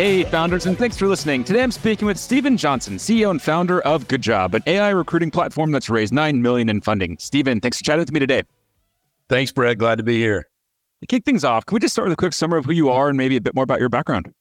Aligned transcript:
Hey, 0.00 0.24
founders, 0.24 0.64
and 0.64 0.78
thanks 0.78 0.96
for 0.96 1.06
listening. 1.06 1.44
Today 1.44 1.62
I'm 1.62 1.70
speaking 1.70 2.06
with 2.06 2.16
Stephen 2.16 2.56
Johnston, 2.56 2.96
CEO 2.96 3.30
and 3.30 3.42
founder 3.42 3.82
of 3.82 4.08
GoodJob, 4.08 4.54
an 4.54 4.62
AI 4.66 4.88
recruiting 4.88 5.30
platform 5.30 5.72
that's 5.72 5.90
raised 5.90 6.14
9 6.14 6.40
million 6.40 6.70
in 6.70 6.80
funding. 6.80 7.18
Stephen, 7.18 7.60
thanks 7.60 7.76
for 7.76 7.84
chatting 7.84 8.00
with 8.00 8.10
me 8.10 8.18
today. 8.18 8.44
Thanks, 9.28 9.52
Brad. 9.52 9.78
Glad 9.78 9.98
to 9.98 10.02
be 10.02 10.16
here. 10.16 10.48
To 11.02 11.06
kick 11.06 11.26
things 11.26 11.44
off, 11.44 11.66
can 11.66 11.74
we 11.74 11.80
just 11.80 11.92
start 11.92 12.08
with 12.08 12.14
a 12.14 12.16
quick 12.16 12.32
summary 12.32 12.60
of 12.60 12.64
who 12.64 12.72
you 12.72 12.88
are 12.88 13.10
and 13.10 13.18
maybe 13.18 13.36
a 13.36 13.42
bit 13.42 13.54
more 13.54 13.62
about 13.62 13.78
your 13.78 13.90
background? 13.90 14.32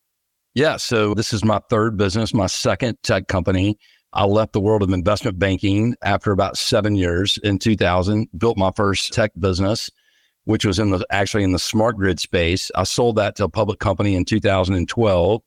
Yeah. 0.53 0.77
So, 0.77 1.13
this 1.13 1.33
is 1.33 1.43
my 1.43 1.59
third 1.69 1.97
business, 1.97 2.33
my 2.33 2.47
second 2.47 2.97
tech 3.03 3.27
company. 3.27 3.77
I 4.13 4.23
left 4.23 4.53
the 4.53 4.61
world 4.61 4.81
of 4.81 4.93
investment 4.93 5.39
banking 5.39 5.93
after 6.01 6.31
about 6.31 6.55
seven 6.55 6.95
years 6.95 7.37
in 7.43 7.59
2000, 7.59 8.29
built 8.37 8.57
my 8.57 8.71
first 8.77 9.11
tech 9.11 9.33
business 9.37 9.89
which 10.49 10.65
was 10.65 10.79
in 10.79 10.89
the 10.89 11.05
actually 11.11 11.43
in 11.43 11.51
the 11.51 11.59
smart 11.59 11.95
grid 11.95 12.19
space. 12.19 12.71
I 12.73 12.83
sold 12.83 13.17
that 13.17 13.35
to 13.35 13.43
a 13.43 13.49
public 13.49 13.77
company 13.77 14.15
in 14.15 14.25
2012 14.25 15.43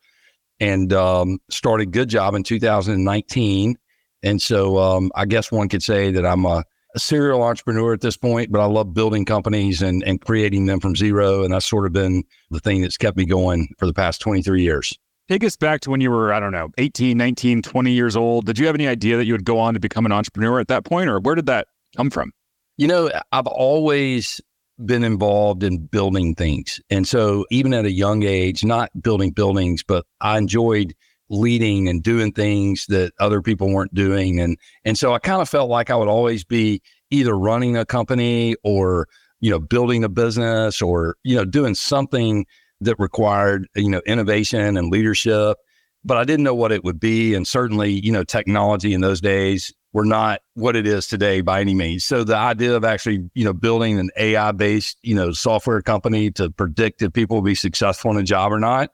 and 0.61 0.92
um, 0.92 1.41
started 1.50 1.91
GoodJob 1.91 2.36
in 2.36 2.44
2019. 2.44 3.77
And 4.22 4.41
so 4.41 4.78
um, 4.78 5.11
I 5.17 5.25
guess 5.25 5.50
one 5.50 5.69
could 5.69 5.83
say 5.83 6.12
that 6.12 6.25
I'm 6.25 6.44
a, 6.44 6.62
a, 6.94 7.00
serial 7.00 7.42
entrepreneur 7.42 7.92
at 7.92 8.00
this 8.00 8.17
point, 8.17 8.53
but 8.53 8.61
I 8.61 8.67
love 8.67 8.94
building 8.94 9.25
companies 9.25 9.83
and, 9.83 10.05
and 10.05 10.20
creating 10.20 10.67
them 10.67 10.78
from 10.78 10.94
zero. 10.94 11.42
And 11.42 11.53
that's 11.53 11.69
sort 11.69 11.84
of 11.84 11.92
been 11.92 12.22
the 12.53 12.61
thing 12.61 12.81
that's 12.81 12.97
kept 12.97 13.16
me 13.16 13.25
going 13.25 13.75
for 13.78 13.87
the 13.87 13.92
past 13.92 14.20
23 14.20 14.62
years. 14.62 14.97
Take 15.28 15.42
us 15.42 15.56
back 15.56 15.81
to 15.81 15.91
when 15.91 16.00
you 16.00 16.12
were, 16.12 16.33
I 16.33 16.39
don't 16.39 16.53
know, 16.53 16.69
18, 16.78 17.19
19, 17.19 17.62
20 17.62 17.91
years 17.91 18.14
old. 18.14 18.47
Did 18.47 18.56
you 18.56 18.66
have 18.66 18.77
any 18.77 18.87
idea 18.87 19.16
that 19.16 19.25
you 19.25 19.34
would 19.34 19.44
go 19.44 19.59
on 19.59 19.75
to 19.75 19.81
become 19.81 20.06
an 20.06 20.12
entrepreneur 20.12 20.61
at 20.61 20.69
that 20.69 20.84
point, 20.84 21.11
or 21.11 21.19
where 21.19 21.34
did 21.34 21.47
that 21.47 21.66
come 21.97 22.09
from? 22.09 22.31
You 22.77 22.87
know, 22.87 23.11
I've 23.33 23.48
always 23.48 24.41
been 24.86 25.05
involved 25.05 25.62
in 25.62 25.86
building 25.86 26.34
things. 26.34 26.80
And 26.91 27.06
so 27.06 27.47
even 27.50 27.75
at 27.75 27.84
a 27.84 27.91
young 27.91 28.22
age, 28.22 28.64
not 28.64 28.91
building 29.02 29.30
buildings, 29.30 29.83
but 29.83 30.06
I 30.20 30.38
enjoyed 30.38 30.94
leading 31.28 31.88
and 31.88 32.02
doing 32.02 32.33
things 32.33 32.86
that 32.86 33.12
other 33.19 33.41
people 33.41 33.72
weren't 33.72 33.94
doing. 33.94 34.38
And 34.38 34.58
and 34.84 34.98
so 34.98 35.14
I 35.14 35.19
kind 35.19 35.41
of 35.41 35.48
felt 35.48 35.70
like 35.70 35.91
I 35.91 35.97
would 35.97 36.08
always 36.08 36.44
be 36.44 36.83
either 37.10 37.36
running 37.36 37.77
a 37.77 37.84
company 37.84 38.55
or, 38.64 39.08
you 39.41 39.50
know, 39.50 39.58
building 39.58 40.05
a 40.05 40.08
business 40.08 40.83
or, 40.83 41.16
you 41.25 41.36
know, 41.36 41.44
doing 41.44 41.75
something 41.75 42.47
that 42.80 42.98
required, 42.98 43.66
you 43.75 43.88
know, 43.88 44.03
innovation 44.06 44.77
and 44.77 44.91
leadership. 44.91 45.56
But 46.05 46.16
I 46.16 46.25
didn't 46.25 46.44
know 46.44 46.55
what 46.55 46.72
it 46.72 46.84
would 46.84 46.98
be. 46.98 47.34
And 47.34 47.47
certainly, 47.47 47.92
you 48.05 48.12
know, 48.12 48.25
technology 48.25 48.92
in 48.92 49.00
those 49.00 49.20
days 49.20 49.72
were 49.92 50.04
not 50.04 50.40
what 50.54 50.74
it 50.74 50.86
is 50.86 51.06
today 51.06 51.40
by 51.40 51.60
any 51.60 51.74
means. 51.74 52.04
So 52.04 52.24
the 52.24 52.36
idea 52.36 52.74
of 52.74 52.84
actually, 52.84 53.28
you 53.34 53.44
know, 53.44 53.52
building 53.52 53.98
an 53.98 54.10
AI 54.16 54.52
based, 54.52 54.98
you 55.02 55.14
know, 55.14 55.32
software 55.32 55.82
company 55.82 56.30
to 56.32 56.50
predict 56.50 57.02
if 57.02 57.12
people 57.12 57.36
will 57.36 57.42
be 57.42 57.54
successful 57.54 58.10
in 58.10 58.16
a 58.16 58.22
job 58.22 58.52
or 58.52 58.60
not 58.60 58.90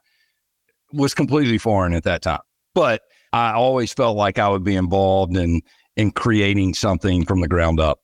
was 0.93 1.15
completely 1.15 1.59
foreign 1.59 1.95
at 1.95 2.05
that 2.05 2.23
time. 2.23 2.41
But 2.75 3.03
I 3.33 3.53
always 3.53 3.93
felt 3.93 4.17
like 4.17 4.39
I 4.39 4.49
would 4.49 4.65
be 4.65 4.75
involved 4.75 5.37
in 5.37 5.63
in 5.97 6.13
creating 6.13 6.75
something 6.75 7.25
from 7.25 7.41
the 7.41 7.49
ground 7.49 7.81
up. 7.81 7.99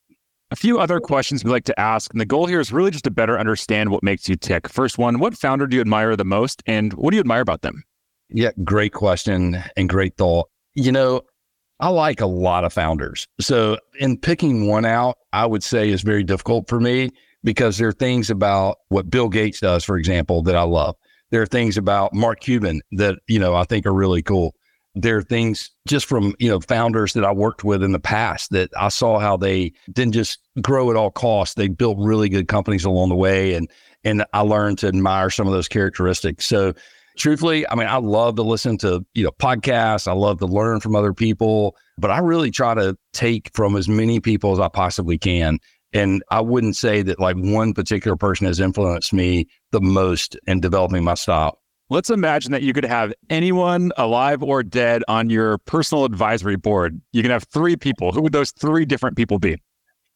A 0.51 0.57
few 0.57 0.79
other 0.79 1.01
questions 1.01 1.45
we 1.45 1.51
like 1.51 1.65
to 1.65 1.81
ask, 1.81 2.13
and 2.13 2.21
the 2.21 2.27
goal 2.27 2.47
here 2.47 2.61
is 2.61 2.73
really 2.73 2.91
just 2.91 3.05
to 3.05 3.11
better 3.11 3.39
understand 3.39 3.91
what 3.91 4.03
makes 4.03 4.29
you 4.29 4.37
tick. 4.37 4.69
First 4.69 4.99
one, 4.99 5.21
what 5.21 5.37
founder 5.37 5.67
do 5.67 5.77
you 5.77 5.81
admire 5.81 6.17
the 6.17 6.25
most 6.25 6.63
and 6.67 6.93
what 6.95 7.11
do 7.11 7.17
you 7.17 7.21
admire 7.21 7.41
about 7.41 7.63
them? 7.63 7.85
Yeah, 8.31 8.51
great 8.63 8.93
question 8.93 9.63
and 9.77 9.89
great 9.89 10.17
thought. 10.17 10.49
You 10.75 10.91
know, 10.93 11.23
I 11.81 11.89
like 11.89 12.21
a 12.21 12.27
lot 12.27 12.65
of 12.65 12.73
founders. 12.73 13.27
So, 13.41 13.79
in 13.99 14.17
picking 14.17 14.69
one 14.69 14.85
out, 14.85 15.19
I 15.33 15.47
would 15.47 15.63
say 15.63 15.91
is 15.91 16.03
very 16.03 16.23
difficult 16.23 16.69
for 16.69 16.81
me 16.81 17.11
because 17.43 17.79
there 17.79 17.89
are 17.89 17.93
things 17.93 18.31
about 18.31 18.79
what 18.89 19.11
Bill 19.11 19.29
Gates 19.29 19.61
does, 19.61 19.85
for 19.85 19.97
example, 19.97 20.43
that 20.43 20.57
I 20.57 20.63
love. 20.63 20.97
There 21.31 21.43
are 21.43 21.47
things 21.47 21.77
about 21.77 22.15
Mark 22.15 22.41
Cuban 22.41 22.81
that, 22.93 23.19
you 23.27 23.39
know, 23.39 23.55
I 23.55 23.65
think 23.65 23.87
are 23.87 23.93
really 23.93 24.23
cool. 24.23 24.55
There 24.95 25.17
are 25.17 25.23
things 25.23 25.71
just 25.89 26.07
from, 26.07 26.35
you 26.39 26.49
know, 26.49 26.61
founders 26.61 27.13
that 27.15 27.25
I 27.25 27.33
worked 27.33 27.65
with 27.65 27.83
in 27.83 27.91
the 27.91 27.99
past 27.99 28.51
that 28.53 28.71
I 28.79 28.89
saw 28.89 29.19
how 29.19 29.37
they 29.37 29.73
didn't 29.93 30.15
just 30.15 30.39
grow 30.63 30.91
at 30.91 30.97
all 30.97 31.11
costs. 31.11 31.57
They 31.57 31.67
built 31.67 31.99
really 31.99 32.29
good 32.29 32.47
companies 32.47 32.85
along 32.85 33.09
the 33.09 33.17
way. 33.17 33.55
And 33.55 33.69
and 34.05 34.25
I 34.33 34.41
learned 34.41 34.79
to 34.79 34.89
admire 34.89 35.31
some 35.31 35.47
of 35.47 35.53
those 35.53 35.67
characteristics. 35.67 36.47
So 36.47 36.75
truthfully, 37.17 37.69
I 37.69 37.75
mean, 37.75 37.87
I 37.87 37.97
love 37.97 38.37
to 38.37 38.43
listen 38.43 38.79
to, 38.79 39.05
you 39.15 39.25
know, 39.25 39.31
podcasts. 39.33 40.09
I 40.09 40.13
love 40.13 40.39
to 40.41 40.47
learn 40.47 40.81
from 40.81 40.97
other 40.97 41.13
people, 41.13 41.77
but 41.99 42.11
I 42.11 42.19
really 42.19 42.51
try 42.51 42.75
to 42.75 42.97
take 43.13 43.51
from 43.55 43.77
as 43.77 43.89
many 43.89 44.21
people 44.21 44.53
as 44.53 44.61
I 44.61 44.69
possibly 44.69 45.19
can. 45.19 45.59
And 45.93 46.25
I 46.31 46.41
wouldn't 46.41 46.77
say 46.77 47.03
that 47.03 47.21
like 47.21 47.37
one 47.37 47.73
particular 47.73 48.17
person 48.17 48.47
has 48.47 48.59
influenced 48.59 49.13
me 49.13 49.47
the 49.71 49.81
most 49.81 50.37
in 50.47 50.61
developing 50.61 51.05
my 51.05 51.15
style. 51.15 51.61
Let's 51.91 52.11
imagine 52.11 52.51
that 52.53 52.63
you 52.63 52.73
could 52.73 52.85
have 52.85 53.13
anyone 53.31 53.93
alive 53.97 54.43
or 54.43 54.63
dead 54.63 55.05
on 55.07 55.31
your 55.31 55.59
personal 55.59 56.05
advisory 56.05 56.57
board. 56.57 57.01
You 57.13 57.23
can 57.23 57.31
have 57.31 57.45
three 57.45 57.77
people. 57.77 58.11
Who 58.11 58.23
would 58.23 58.33
those 58.33 58.51
three 58.53 58.85
different 58.85 59.17
people 59.17 59.39
be? 59.39 59.59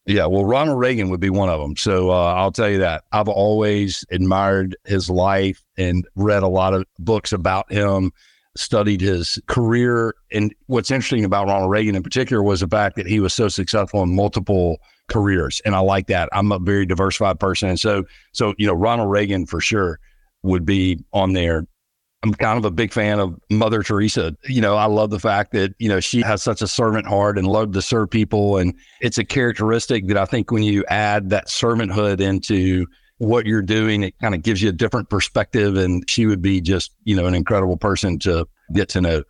Yeah, 0.09 0.25
well, 0.25 0.43
Ronald 0.43 0.79
Reagan 0.79 1.11
would 1.11 1.19
be 1.19 1.29
one 1.29 1.49
of 1.49 1.61
them. 1.61 1.77
So 1.77 2.09
uh, 2.09 2.33
I'll 2.33 2.51
tell 2.51 2.67
you 2.67 2.79
that 2.79 3.03
I've 3.11 3.27
always 3.27 4.03
admired 4.09 4.75
his 4.85 5.07
life 5.07 5.63
and 5.77 6.03
read 6.15 6.41
a 6.41 6.47
lot 6.47 6.73
of 6.73 6.85
books 6.97 7.31
about 7.31 7.71
him, 7.71 8.11
studied 8.57 9.01
his 9.01 9.39
career. 9.45 10.15
And 10.31 10.51
what's 10.65 10.89
interesting 10.89 11.25
about 11.25 11.45
Ronald 11.45 11.69
Reagan 11.69 11.93
in 11.93 12.01
particular 12.01 12.41
was 12.41 12.61
the 12.61 12.67
fact 12.67 12.95
that 12.95 13.05
he 13.05 13.19
was 13.19 13.35
so 13.35 13.49
successful 13.49 14.01
in 14.01 14.15
multiple 14.15 14.79
careers, 15.09 15.61
and 15.63 15.75
I 15.75 15.79
like 15.79 16.07
that. 16.07 16.27
I'm 16.31 16.51
a 16.51 16.57
very 16.57 16.87
diversified 16.87 17.39
person, 17.39 17.69
and 17.69 17.79
so 17.79 18.03
so 18.31 18.55
you 18.57 18.65
know 18.65 18.73
Ronald 18.73 19.11
Reagan 19.11 19.45
for 19.45 19.61
sure 19.61 19.99
would 20.41 20.65
be 20.65 20.97
on 21.13 21.33
there. 21.33 21.67
I'm 22.23 22.33
kind 22.33 22.57
of 22.57 22.65
a 22.65 22.71
big 22.71 22.91
fan 22.91 23.19
of 23.19 23.39
Mother 23.49 23.81
Teresa. 23.81 24.35
You 24.43 24.59
know, 24.59 24.75
I 24.75 24.85
love 24.85 25.09
the 25.09 25.19
fact 25.19 25.53
that, 25.53 25.73
you 25.79 25.87
know, 25.87 26.01
she 26.01 26.21
has 26.21 26.43
such 26.43 26.61
a 26.61 26.67
servant 26.67 27.07
heart 27.07 27.37
and 27.37 27.47
loved 27.47 27.73
to 27.75 27.81
serve 27.81 28.09
people. 28.09 28.57
And 28.57 28.73
it's 28.99 29.17
a 29.17 29.23
characteristic 29.23 30.07
that 30.07 30.17
I 30.17 30.25
think 30.25 30.51
when 30.51 30.63
you 30.63 30.83
add 30.89 31.29
that 31.29 31.47
servanthood 31.47 32.19
into 32.19 32.85
what 33.19 33.45
you're 33.45 33.61
doing, 33.61 34.03
it 34.03 34.19
kind 34.19 34.35
of 34.35 34.43
gives 34.43 34.61
you 34.61 34.67
a 34.67 34.73
different 34.73 35.09
perspective. 35.09 35.77
And 35.77 36.09
she 36.09 36.25
would 36.25 36.41
be 36.41 36.59
just, 36.59 36.91
you 37.05 37.15
know, 37.15 37.25
an 37.25 37.35
incredible 37.35 37.77
person 37.77 38.19
to 38.19 38.45
get 38.73 38.89
to 38.89 39.01
know. 39.01 39.23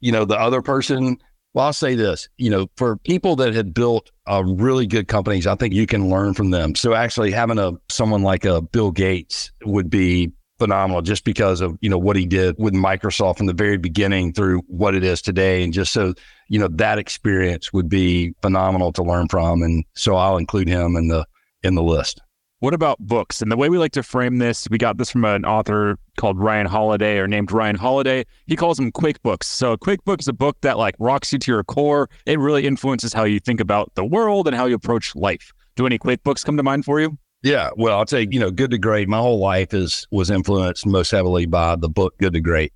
You 0.00 0.10
know, 0.10 0.24
the 0.24 0.38
other 0.38 0.62
person, 0.62 1.18
well, 1.54 1.66
I'll 1.66 1.72
say 1.72 1.94
this, 1.94 2.28
you 2.38 2.50
know, 2.50 2.66
for 2.76 2.96
people 2.96 3.36
that 3.36 3.54
had 3.54 3.72
built 3.72 4.10
uh, 4.28 4.42
really 4.44 4.88
good 4.88 5.06
companies, 5.06 5.46
I 5.46 5.54
think 5.54 5.74
you 5.74 5.86
can 5.86 6.10
learn 6.10 6.34
from 6.34 6.50
them. 6.50 6.74
So 6.74 6.94
actually 6.94 7.30
having 7.30 7.58
a 7.58 7.72
someone 7.88 8.22
like 8.22 8.44
a 8.44 8.60
Bill 8.62 8.90
Gates 8.90 9.52
would 9.64 9.90
be 9.90 10.32
phenomenal 10.62 11.02
just 11.02 11.24
because 11.24 11.60
of 11.60 11.76
you 11.80 11.88
know 11.88 11.98
what 11.98 12.14
he 12.14 12.24
did 12.24 12.54
with 12.56 12.72
Microsoft 12.72 13.36
from 13.36 13.46
the 13.46 13.52
very 13.52 13.76
beginning 13.76 14.32
through 14.32 14.60
what 14.68 14.94
it 14.94 15.02
is 15.02 15.20
today 15.20 15.64
and 15.64 15.72
just 15.72 15.92
so 15.92 16.14
you 16.46 16.56
know 16.56 16.68
that 16.68 16.98
experience 16.98 17.72
would 17.72 17.88
be 17.88 18.32
phenomenal 18.42 18.92
to 18.92 19.02
learn 19.02 19.26
from 19.26 19.60
and 19.62 19.84
so 19.94 20.14
I'll 20.14 20.36
include 20.36 20.68
him 20.68 20.94
in 20.94 21.08
the 21.08 21.26
in 21.64 21.74
the 21.74 21.82
list. 21.82 22.20
What 22.60 22.74
about 22.74 23.00
books? 23.00 23.42
And 23.42 23.50
the 23.50 23.56
way 23.56 23.68
we 23.68 23.76
like 23.76 23.90
to 23.92 24.04
frame 24.04 24.38
this, 24.38 24.68
we 24.70 24.78
got 24.78 24.96
this 24.96 25.10
from 25.10 25.24
an 25.24 25.44
author 25.44 25.98
called 26.16 26.38
Ryan 26.38 26.66
Holiday 26.66 27.18
or 27.18 27.26
named 27.26 27.50
Ryan 27.50 27.74
Holiday. 27.74 28.24
He 28.46 28.54
calls 28.54 28.76
them 28.76 28.92
quake 28.92 29.20
books. 29.24 29.48
So 29.48 29.72
a 29.72 29.78
quake 29.78 30.04
book 30.04 30.20
is 30.20 30.28
a 30.28 30.32
book 30.32 30.56
that 30.60 30.78
like 30.78 30.94
rocks 31.00 31.32
you 31.32 31.40
to 31.40 31.50
your 31.50 31.64
core. 31.64 32.08
It 32.24 32.38
really 32.38 32.64
influences 32.64 33.12
how 33.12 33.24
you 33.24 33.40
think 33.40 33.58
about 33.58 33.92
the 33.96 34.04
world 34.04 34.46
and 34.46 34.54
how 34.54 34.66
you 34.66 34.76
approach 34.76 35.16
life. 35.16 35.52
Do 35.74 35.86
any 35.86 35.98
quake 35.98 36.22
books 36.22 36.44
come 36.44 36.56
to 36.56 36.62
mind 36.62 36.84
for 36.84 37.00
you? 37.00 37.18
Yeah, 37.42 37.70
well, 37.76 37.98
I'll 37.98 38.04
take 38.04 38.32
you 38.32 38.38
know, 38.38 38.50
Good 38.52 38.70
to 38.70 38.78
Great. 38.78 39.08
My 39.08 39.18
whole 39.18 39.40
life 39.40 39.74
is 39.74 40.06
was 40.10 40.30
influenced 40.30 40.86
most 40.86 41.10
heavily 41.10 41.46
by 41.46 41.74
the 41.74 41.88
book 41.88 42.16
Good 42.18 42.34
to 42.34 42.40
Great, 42.40 42.72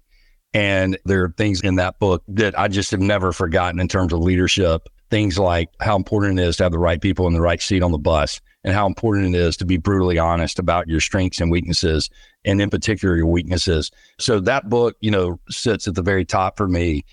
and 0.52 0.98
there 1.04 1.22
are 1.22 1.34
things 1.36 1.60
in 1.60 1.76
that 1.76 2.00
book 2.00 2.24
that 2.28 2.58
I 2.58 2.66
just 2.66 2.90
have 2.90 3.00
never 3.00 3.32
forgotten 3.32 3.78
in 3.78 3.86
terms 3.86 4.12
of 4.12 4.20
leadership. 4.20 4.88
Things 5.08 5.38
like 5.38 5.68
how 5.80 5.94
important 5.94 6.40
it 6.40 6.42
is 6.42 6.56
to 6.56 6.64
have 6.64 6.72
the 6.72 6.80
right 6.80 7.00
people 7.00 7.28
in 7.28 7.32
the 7.32 7.40
right 7.40 7.62
seat 7.62 7.80
on 7.80 7.92
the 7.92 7.98
bus, 7.98 8.40
and 8.64 8.74
how 8.74 8.88
important 8.88 9.36
it 9.36 9.38
is 9.38 9.56
to 9.58 9.64
be 9.64 9.76
brutally 9.76 10.18
honest 10.18 10.58
about 10.58 10.88
your 10.88 11.00
strengths 11.00 11.40
and 11.40 11.48
weaknesses, 11.48 12.10
and 12.44 12.60
in 12.60 12.68
particular 12.68 13.14
your 13.16 13.26
weaknesses. 13.26 13.92
So 14.18 14.40
that 14.40 14.68
book, 14.68 14.96
you 15.00 15.12
know, 15.12 15.38
sits 15.48 15.86
at 15.86 15.94
the 15.94 16.02
very 16.02 16.24
top 16.24 16.56
for 16.56 16.66
me. 16.66 17.04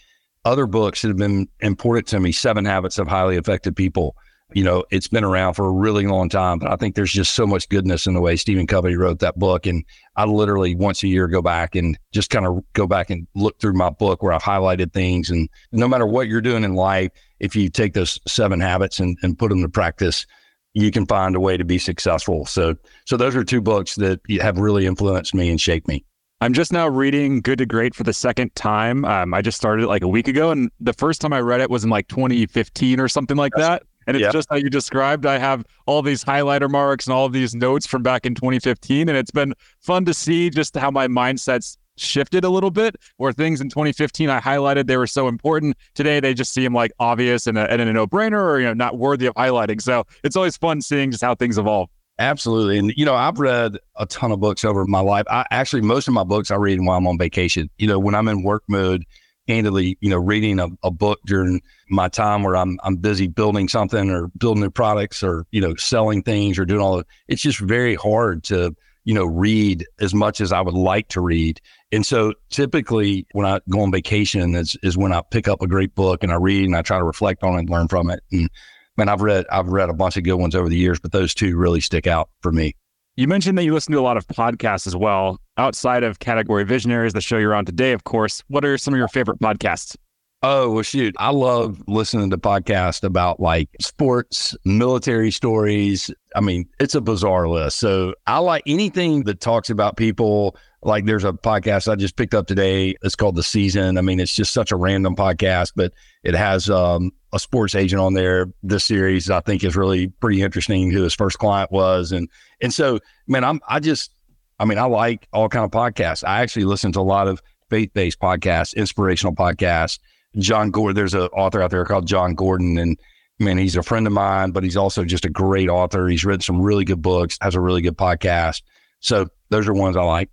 Other 0.44 0.66
books 0.66 1.04
that 1.04 1.10
have 1.10 1.18
been 1.18 1.48
important 1.60 2.08
to 2.08 2.20
me: 2.20 2.32
Seven 2.32 2.66
Habits 2.66 2.98
of 2.98 3.08
Highly 3.08 3.38
Effective 3.38 3.76
People 3.76 4.16
you 4.54 4.64
know, 4.64 4.84
it's 4.92 5.08
been 5.08 5.24
around 5.24 5.54
for 5.54 5.66
a 5.66 5.72
really 5.72 6.06
long 6.08 6.30
time, 6.30 6.60
but 6.60 6.72
I 6.72 6.76
think 6.76 6.96
there's 6.96 7.12
just 7.12 7.34
so 7.34 7.46
much 7.46 7.70
goodness 7.70 8.08
in 8.08 8.14
the 8.14 8.22
way 8.22 8.36
Stephen 8.36 8.68
Covey 8.68 8.96
wrote 8.96 9.20
that 9.20 9.38
book. 9.38 9.66
And 9.66 9.84
I 10.16 10.26
literally 10.26 10.76
once 10.76 11.04
a 11.04 11.08
year 11.08 11.28
go 11.28 11.42
back 11.42 11.76
and 11.76 11.98
just 12.12 12.30
kind 12.30 12.46
of 12.46 12.64
go 12.74 12.88
back 12.88 13.10
and 13.10 13.28
look 13.36 13.60
through 13.60 13.74
my 13.74 13.90
book 13.90 14.22
where 14.22 14.34
I've 14.34 14.44
highlighted 14.44 14.94
things. 14.94 15.30
And 15.30 15.50
no 15.72 15.88
matter 15.88 16.06
what 16.06 16.28
you're 16.28 16.42
doing 16.42 16.64
in 16.64 16.76
life, 16.76 17.12
if 17.40 17.56
you 17.56 17.70
take 17.70 17.94
those 17.94 18.20
seven 18.28 18.60
habits 18.60 19.00
and, 19.00 19.18
and 19.24 19.38
put 19.38 19.50
them 19.50 19.62
to 19.62 19.70
practice, 19.70 20.26
you 20.74 20.92
can 20.92 21.06
find 21.06 21.36
a 21.36 21.40
way 21.40 21.58
to 21.58 21.66
be 21.66 21.78
successful. 21.78 22.46
So, 22.46 22.76
so 23.06 23.18
those 23.18 23.36
are 23.36 23.44
two 23.44 23.62
books 23.62 23.96
that 23.96 24.20
have 24.42 24.58
really 24.58 24.86
influenced 24.86 25.36
me 25.36 25.50
and 25.50 25.60
shaped 25.60 25.88
me. 25.88 26.06
I'm 26.44 26.52
just 26.52 26.74
now 26.74 26.90
reading 26.90 27.40
Good 27.40 27.60
to 27.60 27.66
Great 27.66 27.96
for 27.96 28.04
the 28.04 28.12
second 28.12 28.54
time. 28.54 29.06
Um, 29.06 29.34
I 29.34 29.42
just 29.42 29.56
started 29.56 29.84
it 29.84 29.88
like 29.88 30.02
a 30.02 30.10
week 30.10 30.28
ago, 30.28 30.52
and 30.52 30.70
the 30.82 30.92
first 30.92 31.22
time 31.22 31.32
I 31.32 31.40
read 31.40 31.62
it 31.62 31.70
was 31.70 31.86
in 31.86 31.90
like 31.90 32.10
2015 32.10 33.00
or 33.00 33.08
something 33.08 33.38
like 33.38 33.54
that. 33.56 33.84
And 34.08 34.18
it's 34.18 34.32
just 34.34 34.48
how 34.50 34.56
you 34.56 34.70
described. 34.70 35.26
I 35.26 35.38
have 35.38 35.66
all 35.86 36.02
these 36.02 36.24
highlighter 36.24 36.70
marks 36.70 37.08
and 37.08 37.14
all 37.14 37.30
these 37.30 37.56
notes 37.56 37.86
from 37.86 38.04
back 38.04 38.26
in 38.26 38.36
2015, 38.36 39.10
and 39.10 39.18
it's 39.18 39.32
been 39.32 39.54
fun 39.80 40.06
to 40.06 40.14
see 40.14 40.50
just 40.50 40.76
how 40.76 40.92
my 40.92 41.08
mindset's 41.08 41.78
shifted 41.96 42.44
a 42.44 42.50
little 42.50 42.72
bit. 42.72 42.96
Where 43.18 43.32
things 43.32 43.62
in 43.62 43.70
2015 43.70 44.30
I 44.30 44.40
highlighted 44.40 44.88
they 44.88 44.98
were 44.98 45.08
so 45.08 45.28
important. 45.28 45.78
Today 45.94 46.20
they 46.20 46.34
just 46.34 46.54
seem 46.54 46.74
like 46.74 46.92
obvious 47.00 47.48
and 47.48 47.58
a, 47.58 47.70
and 47.72 47.82
a 47.82 47.94
no 47.94 48.08
brainer, 48.08 48.44
or 48.44 48.60
you 48.60 48.66
know, 48.66 48.74
not 48.74 48.98
worthy 48.98 49.26
of 49.26 49.34
highlighting. 49.36 49.82
So 49.82 50.06
it's 50.24 50.36
always 50.36 50.58
fun 50.58 50.82
seeing 50.82 51.12
just 51.12 51.24
how 51.24 51.36
things 51.36 51.58
evolve. 51.58 51.90
Absolutely. 52.20 52.78
And, 52.78 52.94
you 52.96 53.06
know, 53.06 53.16
I've 53.16 53.40
read 53.40 53.78
a 53.96 54.06
ton 54.06 54.32
of 54.32 54.40
books 54.40 54.64
over 54.64 54.86
my 54.86 55.00
life. 55.00 55.26
I 55.30 55.46
actually, 55.50 55.82
most 55.82 56.08
of 56.08 56.14
my 56.14 56.24
books 56.24 56.52
I 56.52 56.56
read 56.56 56.80
while 56.80 56.98
I'm 56.98 57.08
on 57.08 57.18
vacation. 57.18 57.70
You 57.78 57.88
know, 57.88 57.98
when 57.98 58.14
I'm 58.14 58.28
in 58.28 58.44
work 58.44 58.64
mode, 58.68 59.04
candidly, 59.48 59.98
you 60.02 60.10
know, 60.10 60.18
reading 60.18 60.60
a, 60.60 60.68
a 60.84 60.92
book 60.92 61.20
during 61.26 61.62
my 61.90 62.08
time 62.08 62.44
where 62.44 62.56
I'm, 62.56 62.80
I'm 62.84 62.96
busy 62.96 63.28
building 63.28 63.68
something 63.68 64.10
or 64.10 64.30
building 64.38 64.62
new 64.62 64.70
products 64.70 65.24
or, 65.24 65.46
you 65.52 65.62
know, 65.62 65.76
selling 65.76 66.24
things 66.24 66.58
or 66.58 66.66
doing 66.66 66.82
all 66.82 67.00
of 67.00 67.06
it's 67.28 67.42
just 67.42 67.60
very 67.60 67.96
hard 67.96 68.44
to, 68.46 68.76
you 69.06 69.14
know, 69.14 69.26
read 69.26 69.86
as 70.00 70.14
much 70.14 70.40
as 70.40 70.52
I 70.52 70.62
would 70.62 70.74
like 70.74 71.10
to 71.10 71.22
read. 71.22 71.60
And 71.92 72.06
so 72.06 72.34
typically 72.50 73.28
when 73.34 73.46
I 73.46 73.60
go 73.70 73.82
on 73.82 73.92
vacation 73.92 74.56
is, 74.56 74.78
is 74.82 74.98
when 74.98 75.12
I 75.12 75.22
pick 75.30 75.48
up 75.48 75.62
a 75.62 75.68
great 75.68 75.94
book 75.94 76.24
and 76.24 76.32
I 76.32 76.36
read 76.36 76.66
and 76.66 76.76
I 76.76 76.82
try 76.82 76.98
to 76.98 77.04
reflect 77.04 77.44
on 77.44 77.56
it 77.56 77.60
and 77.60 77.70
learn 77.70 77.88
from 77.88 78.10
it. 78.10 78.24
And 78.32 78.50
man, 78.98 79.10
I've 79.10 79.22
read 79.22 79.46
I've 79.52 79.68
read 79.68 79.90
a 79.90 79.94
bunch 79.94 80.18
of 80.18 80.24
good 80.24 80.36
ones 80.36 80.56
over 80.56 80.70
the 80.70 80.78
years, 80.78 81.00
but 81.00 81.12
those 81.12 81.34
two 81.34 81.58
really 81.58 81.82
stick 81.82 82.08
out 82.08 82.30
for 82.42 82.52
me. 82.52 82.76
You 83.16 83.28
mentioned 83.28 83.60
that 83.60 83.64
you 83.64 83.76
listen 83.76 83.92
to 83.92 84.00
a 84.00 84.02
lot 84.02 84.18
of 84.18 84.26
podcasts 84.26 84.88
as 84.88 84.96
well. 84.96 85.40
Outside 85.58 86.04
of 86.04 86.18
Category 86.18 86.64
Visionaries, 86.64 87.14
the 87.14 87.22
show 87.22 87.38
you're 87.38 87.54
on 87.54 87.64
today, 87.64 87.92
of 87.92 88.06
course, 88.06 88.42
what 88.48 88.66
are 88.66 88.76
some 88.76 88.92
of 88.92 88.98
your 88.98 89.08
favorite 89.08 89.40
podcasts? 89.40 89.96
Oh, 90.46 90.70
well, 90.72 90.84
shoot. 90.84 91.16
I 91.20 91.30
love 91.32 91.82
listening 91.88 92.30
to 92.32 92.38
podcasts 92.38 93.02
about 93.02 93.40
like 93.40 93.70
sports, 93.80 94.58
military 94.66 95.32
stories. 95.32 96.12
I 96.36 96.42
mean, 96.42 96.68
it's 96.82 96.96
a 96.96 97.02
bizarre 97.02 97.48
list. 97.48 97.80
So 97.80 98.14
I 98.28 98.40
like 98.40 98.64
anything 98.68 99.24
that 99.24 99.40
talks 99.40 99.70
about 99.70 99.96
people. 99.96 100.58
Like 100.82 101.06
there's 101.06 101.24
a 101.24 101.32
podcast 101.32 101.90
I 101.90 101.96
just 101.96 102.18
picked 102.18 102.34
up 102.34 102.46
today. 102.46 102.94
It's 103.04 103.16
called 103.16 103.38
The 103.38 103.44
Season. 103.44 103.98
I 103.98 104.02
mean, 104.02 104.20
it's 104.20 104.36
just 104.36 104.54
such 104.54 104.74
a 104.74 104.76
random 104.76 105.16
podcast, 105.16 105.72
but 105.78 105.94
it 106.24 106.36
has 106.36 106.70
um, 106.70 107.12
a 107.32 107.40
sports 107.40 107.74
agent 107.74 108.02
on 108.02 108.14
there. 108.14 108.48
This 108.64 108.84
series 108.84 109.30
I 109.30 109.40
think 109.40 109.64
is 109.64 109.78
really 109.78 110.08
pretty 110.08 110.42
interesting. 110.42 110.92
Who 110.92 111.04
his 111.04 111.14
first 111.14 111.40
client 111.40 111.72
was, 111.72 112.12
and 112.12 112.28
and 112.62 112.74
so 112.74 113.00
man, 113.28 113.46
I'm 113.46 113.62
I 113.70 113.80
just 113.80 114.14
I 114.60 114.66
mean 114.66 114.78
I 114.78 114.84
like 114.88 115.26
all 115.32 115.48
kind 115.48 115.64
of 115.64 115.72
podcasts. 115.72 116.28
I 116.28 116.42
actually 116.42 116.66
listen 116.66 116.92
to 116.92 117.00
a 117.00 117.02
lot 117.02 117.30
of 117.30 117.42
faith 117.70 117.94
based 117.94 118.20
podcasts, 118.20 118.76
inspirational 118.76 119.34
podcasts. 119.34 120.00
Jon 120.38 120.72
Gordon, 120.72 120.96
there's 120.96 121.14
an 121.14 121.24
author 121.34 121.62
out 121.62 121.72
there 121.72 121.86
called 121.86 122.08
Jon 122.08 122.36
Gordon, 122.36 122.78
and 122.78 122.98
man, 123.40 123.58
he's 123.58 123.76
a 123.76 123.84
friend 123.84 124.08
of 124.08 124.14
mine, 124.14 124.52
but 124.52 124.64
he's 124.64 124.78
also 124.78 125.04
just 125.04 125.26
a 125.26 125.30
great 125.30 125.70
author. 125.70 126.08
He's 126.08 126.26
written 126.26 126.42
some 126.42 126.62
really 126.62 126.86
good 126.86 127.02
books, 127.02 127.38
has 127.42 127.56
a 127.56 127.60
really 127.60 127.82
good 127.82 127.98
podcast. 127.98 128.62
So 129.00 129.28
those 129.50 129.68
are 129.68 129.74
ones 129.74 129.98
I 129.98 130.04
like. 130.04 130.30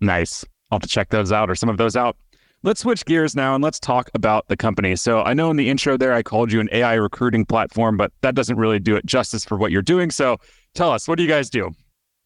Nice. 0.00 0.44
I'll 0.70 0.76
have 0.76 0.82
to 0.82 0.88
check 0.88 1.10
those 1.10 1.32
out 1.32 1.50
or 1.50 1.54
some 1.54 1.68
of 1.68 1.76
those 1.76 1.96
out. 1.96 2.16
Let's 2.62 2.80
switch 2.80 3.04
gears 3.04 3.36
now 3.36 3.54
and 3.54 3.62
let's 3.62 3.78
talk 3.78 4.10
about 4.14 4.48
the 4.48 4.56
company. 4.56 4.96
So 4.96 5.22
I 5.22 5.34
know 5.34 5.50
in 5.50 5.56
the 5.56 5.68
intro 5.68 5.96
there 5.96 6.12
I 6.12 6.22
called 6.22 6.50
you 6.50 6.60
an 6.60 6.68
AI 6.72 6.94
recruiting 6.94 7.44
platform, 7.44 7.96
but 7.96 8.12
that 8.22 8.34
doesn't 8.34 8.56
really 8.56 8.78
do 8.78 8.96
it 8.96 9.06
justice 9.06 9.44
for 9.44 9.56
what 9.56 9.70
you're 9.70 9.82
doing. 9.82 10.10
So 10.10 10.38
tell 10.74 10.90
us, 10.90 11.06
what 11.06 11.16
do 11.16 11.22
you 11.22 11.28
guys 11.28 11.50
do? 11.50 11.70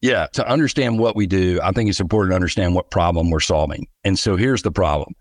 Yeah, 0.01 0.25
to 0.33 0.47
understand 0.47 0.97
what 0.97 1.15
we 1.15 1.27
do, 1.27 1.59
I 1.61 1.71
think 1.71 1.89
it's 1.89 1.99
important 1.99 2.31
to 2.31 2.35
understand 2.35 2.73
what 2.73 2.89
problem 2.89 3.29
we're 3.29 3.39
solving. 3.39 3.85
And 4.03 4.17
so 4.17 4.35
here's 4.35 4.63
the 4.63 4.71
problem. 4.71 5.13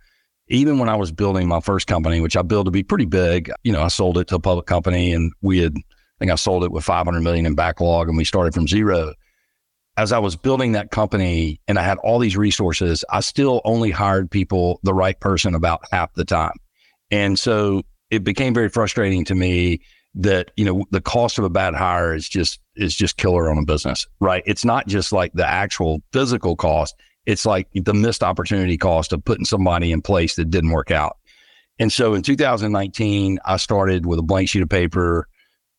Even 0.50 0.78
when 0.78 0.88
I 0.88 0.96
was 0.96 1.12
building 1.12 1.48
my 1.48 1.60
first 1.60 1.86
company, 1.86 2.20
which 2.20 2.36
I 2.36 2.42
built 2.42 2.66
to 2.66 2.70
be 2.70 2.82
pretty 2.82 3.06
big, 3.06 3.50
you 3.62 3.72
know, 3.72 3.82
I 3.82 3.88
sold 3.88 4.18
it 4.18 4.28
to 4.28 4.34
a 4.34 4.40
public 4.40 4.66
company 4.66 5.12
and 5.12 5.32
we 5.42 5.60
had, 5.60 5.74
I 5.76 6.18
think 6.18 6.30
I 6.30 6.34
sold 6.34 6.64
it 6.64 6.72
with 6.72 6.84
500 6.84 7.20
million 7.20 7.46
in 7.46 7.54
backlog 7.54 8.08
and 8.08 8.16
we 8.16 8.24
started 8.24 8.52
from 8.52 8.68
zero 8.68 9.14
as 10.00 10.12
I 10.12 10.18
was 10.18 10.34
building 10.34 10.72
that 10.72 10.90
company 10.90 11.60
and 11.68 11.78
I 11.78 11.82
had 11.82 11.98
all 11.98 12.18
these 12.18 12.36
resources, 12.36 13.04
I 13.10 13.20
still 13.20 13.60
only 13.66 13.90
hired 13.90 14.30
people, 14.30 14.80
the 14.82 14.94
right 14.94 15.18
person 15.20 15.54
about 15.54 15.82
half 15.92 16.14
the 16.14 16.24
time. 16.24 16.54
And 17.10 17.38
so 17.38 17.82
it 18.10 18.24
became 18.24 18.54
very 18.54 18.70
frustrating 18.70 19.26
to 19.26 19.34
me 19.34 19.82
that, 20.14 20.52
you 20.56 20.64
know, 20.64 20.86
the 20.90 21.02
cost 21.02 21.38
of 21.38 21.44
a 21.44 21.50
bad 21.50 21.74
hire 21.74 22.14
is 22.14 22.28
just, 22.28 22.60
is 22.76 22.94
just 22.94 23.18
killer 23.18 23.50
on 23.50 23.58
a 23.58 23.64
business, 23.64 24.06
right? 24.20 24.42
It's 24.46 24.64
not 24.64 24.86
just 24.86 25.12
like 25.12 25.32
the 25.34 25.46
actual 25.46 26.00
physical 26.12 26.56
cost. 26.56 26.94
It's 27.30 27.46
like 27.46 27.68
the 27.74 27.94
missed 27.94 28.24
opportunity 28.24 28.76
cost 28.76 29.12
of 29.12 29.24
putting 29.24 29.44
somebody 29.44 29.92
in 29.92 30.02
place 30.02 30.34
that 30.34 30.50
didn't 30.50 30.70
work 30.70 30.90
out. 30.90 31.16
And 31.78 31.92
so 31.92 32.14
in 32.14 32.22
2019, 32.22 33.38
I 33.44 33.56
started 33.56 34.04
with 34.04 34.18
a 34.18 34.22
blank 34.22 34.48
sheet 34.48 34.62
of 34.62 34.68
paper 34.68 35.28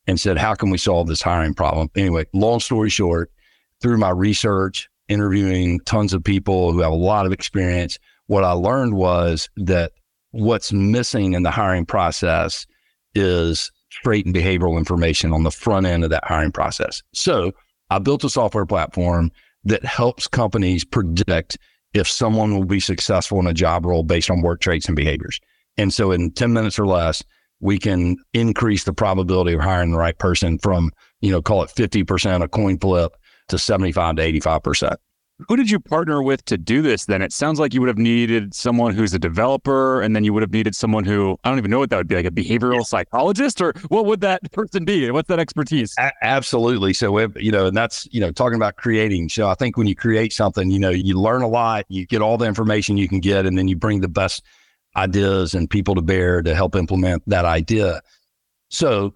and 0.08 0.20
said, 0.20 0.38
how 0.38 0.56
can 0.56 0.70
we 0.70 0.78
solve 0.78 1.08
this 1.08 1.22
hiring 1.22 1.54
problem? 1.54 1.90
Anyway, 1.96 2.26
long 2.34 2.62
story 2.62 2.90
short, 2.90 3.32
through 3.82 3.98
my 3.98 4.10
research, 4.10 4.90
interviewing 5.10 5.82
tons 5.82 6.14
of 6.14 6.24
people 6.24 6.72
who 6.72 6.80
have 6.80 6.94
a 6.94 6.96
lot 6.96 7.26
of 7.26 7.34
experience, 7.34 8.00
what 8.28 8.46
I 8.46 8.54
learned 8.54 8.96
was 8.96 9.50
that 9.58 9.92
what's 10.32 10.72
missing 10.72 11.34
in 11.34 11.44
the 11.44 11.52
hiring 11.52 11.86
process 11.86 12.66
is 13.14 13.72
trait 13.90 14.26
and 14.26 14.34
behavioral 14.34 14.78
information 14.78 15.34
on 15.34 15.44
the 15.44 15.52
front 15.52 15.86
end 15.86 16.06
of 16.06 16.12
that 16.12 16.24
hiring 16.24 16.54
process. 16.54 17.04
So 17.14 17.52
I 17.90 18.00
built 18.00 18.24
a 18.24 18.30
software 18.30 18.66
platform 18.66 19.32
that 19.64 19.84
helps 19.86 20.28
companies 20.28 20.84
predict 20.84 21.58
if 21.94 22.08
someone 22.08 22.56
will 22.56 22.66
be 22.66 22.80
successful 22.80 23.40
in 23.40 23.48
a 23.48 23.54
job 23.54 23.86
role 23.86 24.04
based 24.04 24.30
on 24.30 24.42
work 24.42 24.62
traits 24.62 24.88
and 24.88 24.96
behaviors. 24.96 25.40
And 25.78 25.94
so 25.94 26.12
in 26.12 26.32
10 26.32 26.54
minutes 26.54 26.80
or 26.80 26.88
less, 26.88 27.24
we 27.60 27.78
can 27.78 28.18
increase 28.34 28.84
the 28.84 28.94
probability 28.94 29.54
of 29.54 29.62
hiring 29.62 29.92
the 29.92 29.98
right 29.98 30.18
person 30.18 30.58
from, 30.58 30.92
you 31.22 31.32
know, 31.32 31.42
call 31.42 31.64
it 31.64 31.70
50% 31.70 32.44
a 32.44 32.48
coin 32.48 32.78
flip 32.80 33.16
to 33.50 33.60
75 33.60 34.16
to 34.16 34.22
85%. 34.22 34.96
Who 35.48 35.56
did 35.56 35.70
you 35.70 35.80
partner 35.80 36.22
with 36.22 36.44
to 36.46 36.58
do 36.58 36.82
this 36.82 37.06
then? 37.06 37.22
It 37.22 37.34
sounds 37.34 37.60
like 37.60 37.74
you 37.74 37.82
would 37.82 37.88
have 37.88 37.98
needed 37.98 38.54
someone 38.54 38.94
who's 38.94 39.14
a 39.14 39.20
developer, 39.20 40.02
and 40.02 40.16
then 40.16 40.24
you 40.24 40.34
would 40.34 40.44
have 40.44 40.52
needed 40.52 40.76
someone 40.76 41.04
who, 41.04 41.38
I 41.44 41.50
don't 41.50 41.58
even 41.58 41.72
know 41.72 41.80
what 41.80 41.90
that 41.90 41.98
would 41.98 42.08
be, 42.08 42.16
like 42.16 42.26
a 42.26 42.32
behavioral 42.32 42.76
yeah. 42.76 42.82
psychologist, 42.82 43.62
or 43.62 43.74
what 43.90 44.06
would 44.06 44.22
that 44.22 44.52
person 44.52 44.86
be? 44.86 45.10
What's 45.12 45.28
that 45.30 45.40
expertise? 45.40 45.96
A- 46.00 46.12
absolutely. 46.22 46.94
So, 46.94 47.18
if, 47.18 47.32
you 47.42 47.52
know, 47.52 47.68
and 47.68 47.76
that's, 47.76 48.08
you 48.12 48.20
know, 48.20 48.32
talking 48.32 48.56
about 48.56 48.76
creating. 48.76 49.30
So 49.30 49.48
I 49.48 49.56
think 49.56 49.78
when 49.78 49.88
you 49.88 49.96
create 49.96 50.34
something, 50.34 50.70
you 50.72 50.80
know, 50.80 50.90
you 50.90 51.20
learn 51.20 51.42
a 51.42 51.48
lot, 51.48 51.86
you 51.90 52.06
get 52.06 52.22
all 52.22 52.38
the 52.38 52.46
information 52.46 52.98
you 52.98 53.08
can 53.08 53.20
get, 53.20 53.46
and 53.46 53.58
then 53.58 53.68
you 53.68 53.76
bring 53.76 54.02
the 54.02 54.10
best 54.10 54.44
ideas 54.96 55.54
and 55.54 55.70
people 55.70 55.96
to 55.96 56.02
bear 56.02 56.42
to 56.42 56.54
help 56.54 56.76
implement 56.76 57.24
that 57.28 57.46
idea. 57.46 58.02
So 58.70 59.14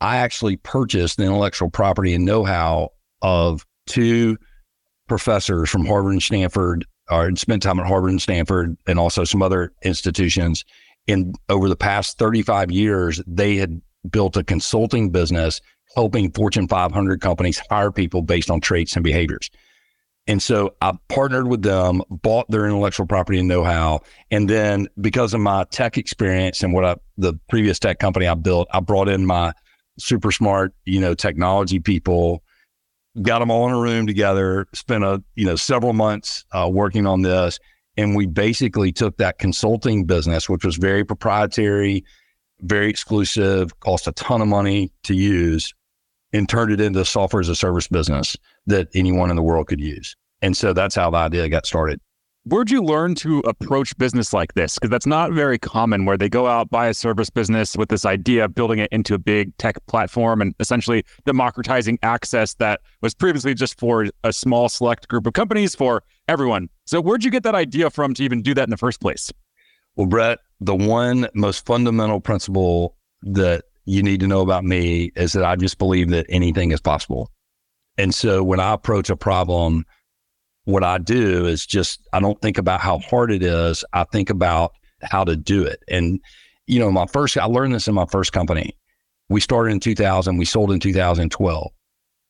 I 0.00 0.16
actually 0.16 0.56
purchased 0.56 1.16
the 1.16 1.24
intellectual 1.24 1.70
property 1.70 2.14
and 2.14 2.24
know 2.24 2.44
how 2.44 2.90
of 3.22 3.66
two 3.86 4.36
professors 5.08 5.70
from 5.70 5.86
Harvard 5.86 6.12
and 6.12 6.22
Stanford, 6.22 6.86
uh, 7.10 7.16
or 7.16 7.36
spent 7.36 7.62
time 7.62 7.80
at 7.80 7.86
Harvard 7.86 8.10
and 8.10 8.22
Stanford, 8.22 8.76
and 8.86 8.98
also 8.98 9.24
some 9.24 9.42
other 9.42 9.72
institutions. 9.82 10.64
And 11.06 11.34
over 11.48 11.68
the 11.68 11.76
past 11.76 12.18
35 12.18 12.70
years, 12.70 13.20
they 13.26 13.56
had 13.56 13.80
built 14.10 14.36
a 14.36 14.44
consulting 14.44 15.10
business 15.10 15.60
helping 15.94 16.30
Fortune 16.32 16.66
500 16.68 17.20
companies 17.20 17.60
hire 17.70 17.90
people 17.90 18.22
based 18.22 18.50
on 18.50 18.60
traits 18.60 18.94
and 18.94 19.04
behaviors. 19.04 19.50
And 20.26 20.42
so 20.42 20.74
I 20.80 20.94
partnered 21.08 21.48
with 21.48 21.62
them, 21.62 22.02
bought 22.08 22.50
their 22.50 22.64
intellectual 22.64 23.06
property 23.06 23.38
and 23.38 23.48
know-how, 23.48 24.00
and 24.30 24.48
then 24.48 24.88
because 25.00 25.34
of 25.34 25.40
my 25.40 25.64
tech 25.64 25.98
experience 25.98 26.62
and 26.62 26.72
what 26.72 26.84
I, 26.84 26.96
the 27.18 27.34
previous 27.50 27.78
tech 27.78 27.98
company 27.98 28.26
I 28.26 28.34
built, 28.34 28.66
I 28.72 28.80
brought 28.80 29.08
in 29.08 29.26
my 29.26 29.52
super 29.98 30.32
smart, 30.32 30.72
you 30.86 30.98
know, 31.00 31.14
technology 31.14 31.78
people 31.78 32.42
got 33.22 33.38
them 33.38 33.50
all 33.50 33.66
in 33.68 33.74
a 33.74 33.78
room 33.78 34.06
together, 34.06 34.66
spent 34.72 35.04
a 35.04 35.22
you 35.34 35.46
know 35.46 35.56
several 35.56 35.92
months 35.92 36.44
uh, 36.52 36.68
working 36.70 37.06
on 37.06 37.22
this, 37.22 37.58
and 37.96 38.16
we 38.16 38.26
basically 38.26 38.92
took 38.92 39.16
that 39.18 39.38
consulting 39.38 40.04
business, 40.04 40.48
which 40.48 40.64
was 40.64 40.76
very 40.76 41.04
proprietary, 41.04 42.04
very 42.60 42.88
exclusive, 42.88 43.78
cost 43.80 44.06
a 44.06 44.12
ton 44.12 44.40
of 44.40 44.48
money 44.48 44.92
to 45.04 45.14
use, 45.14 45.72
and 46.32 46.48
turned 46.48 46.72
it 46.72 46.80
into 46.80 47.00
a 47.00 47.04
software 47.04 47.40
as 47.40 47.48
a 47.48 47.54
service 47.54 47.88
business 47.88 48.36
that 48.66 48.88
anyone 48.94 49.30
in 49.30 49.36
the 49.36 49.42
world 49.42 49.68
could 49.68 49.80
use. 49.80 50.16
And 50.42 50.56
so 50.56 50.72
that's 50.72 50.94
how 50.94 51.10
the 51.10 51.18
idea 51.18 51.48
got 51.48 51.66
started. 51.66 52.00
Where'd 52.46 52.70
you 52.70 52.82
learn 52.82 53.14
to 53.16 53.38
approach 53.46 53.96
business 53.96 54.34
like 54.34 54.52
this? 54.52 54.74
Because 54.74 54.90
that's 54.90 55.06
not 55.06 55.32
very 55.32 55.58
common 55.58 56.04
where 56.04 56.18
they 56.18 56.28
go 56.28 56.46
out, 56.46 56.68
buy 56.68 56.88
a 56.88 56.94
service 56.94 57.30
business 57.30 57.74
with 57.74 57.88
this 57.88 58.04
idea 58.04 58.44
of 58.44 58.54
building 58.54 58.80
it 58.80 58.92
into 58.92 59.14
a 59.14 59.18
big 59.18 59.56
tech 59.56 59.76
platform 59.86 60.42
and 60.42 60.54
essentially 60.60 61.06
democratizing 61.24 61.98
access 62.02 62.52
that 62.56 62.82
was 63.00 63.14
previously 63.14 63.54
just 63.54 63.80
for 63.80 64.08
a 64.24 64.32
small 64.32 64.68
select 64.68 65.08
group 65.08 65.26
of 65.26 65.32
companies 65.32 65.74
for 65.74 66.02
everyone. 66.28 66.68
So, 66.84 67.00
where'd 67.00 67.24
you 67.24 67.30
get 67.30 67.44
that 67.44 67.54
idea 67.54 67.88
from 67.88 68.12
to 68.12 68.22
even 68.22 68.42
do 68.42 68.52
that 68.52 68.64
in 68.64 68.70
the 68.70 68.76
first 68.76 69.00
place? 69.00 69.32
Well, 69.96 70.06
Brett, 70.06 70.40
the 70.60 70.76
one 70.76 71.28
most 71.32 71.64
fundamental 71.64 72.20
principle 72.20 72.94
that 73.22 73.64
you 73.86 74.02
need 74.02 74.20
to 74.20 74.26
know 74.26 74.42
about 74.42 74.64
me 74.64 75.12
is 75.16 75.32
that 75.32 75.46
I 75.46 75.56
just 75.56 75.78
believe 75.78 76.10
that 76.10 76.26
anything 76.28 76.72
is 76.72 76.80
possible. 76.82 77.30
And 77.96 78.14
so 78.14 78.44
when 78.44 78.60
I 78.60 78.74
approach 78.74 79.08
a 79.08 79.16
problem, 79.16 79.86
what 80.64 80.82
I 80.82 80.98
do 80.98 81.46
is 81.46 81.66
just, 81.66 82.00
I 82.12 82.20
don't 82.20 82.40
think 82.40 82.58
about 82.58 82.80
how 82.80 82.98
hard 82.98 83.30
it 83.32 83.42
is. 83.42 83.84
I 83.92 84.04
think 84.04 84.30
about 84.30 84.72
how 85.02 85.24
to 85.24 85.36
do 85.36 85.64
it. 85.64 85.82
And, 85.88 86.20
you 86.66 86.78
know, 86.78 86.90
my 86.90 87.06
first, 87.06 87.36
I 87.36 87.44
learned 87.44 87.74
this 87.74 87.88
in 87.88 87.94
my 87.94 88.06
first 88.06 88.32
company. 88.32 88.76
We 89.28 89.40
started 89.40 89.72
in 89.72 89.80
2000, 89.80 90.36
we 90.36 90.44
sold 90.44 90.70
in 90.70 90.80
2012, 90.80 91.70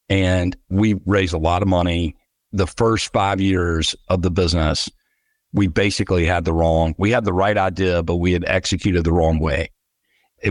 and 0.08 0.56
we 0.68 0.94
raised 1.06 1.34
a 1.34 1.38
lot 1.38 1.62
of 1.62 1.68
money. 1.68 2.14
The 2.52 2.66
first 2.66 3.12
five 3.12 3.40
years 3.40 3.96
of 4.08 4.22
the 4.22 4.30
business, 4.30 4.88
we 5.52 5.66
basically 5.66 6.24
had 6.24 6.44
the 6.44 6.52
wrong, 6.52 6.94
we 6.98 7.10
had 7.10 7.24
the 7.24 7.32
right 7.32 7.56
idea, 7.56 8.02
but 8.02 8.16
we 8.16 8.32
had 8.32 8.44
executed 8.46 9.04
the 9.04 9.12
wrong 9.12 9.38
way. 9.38 9.70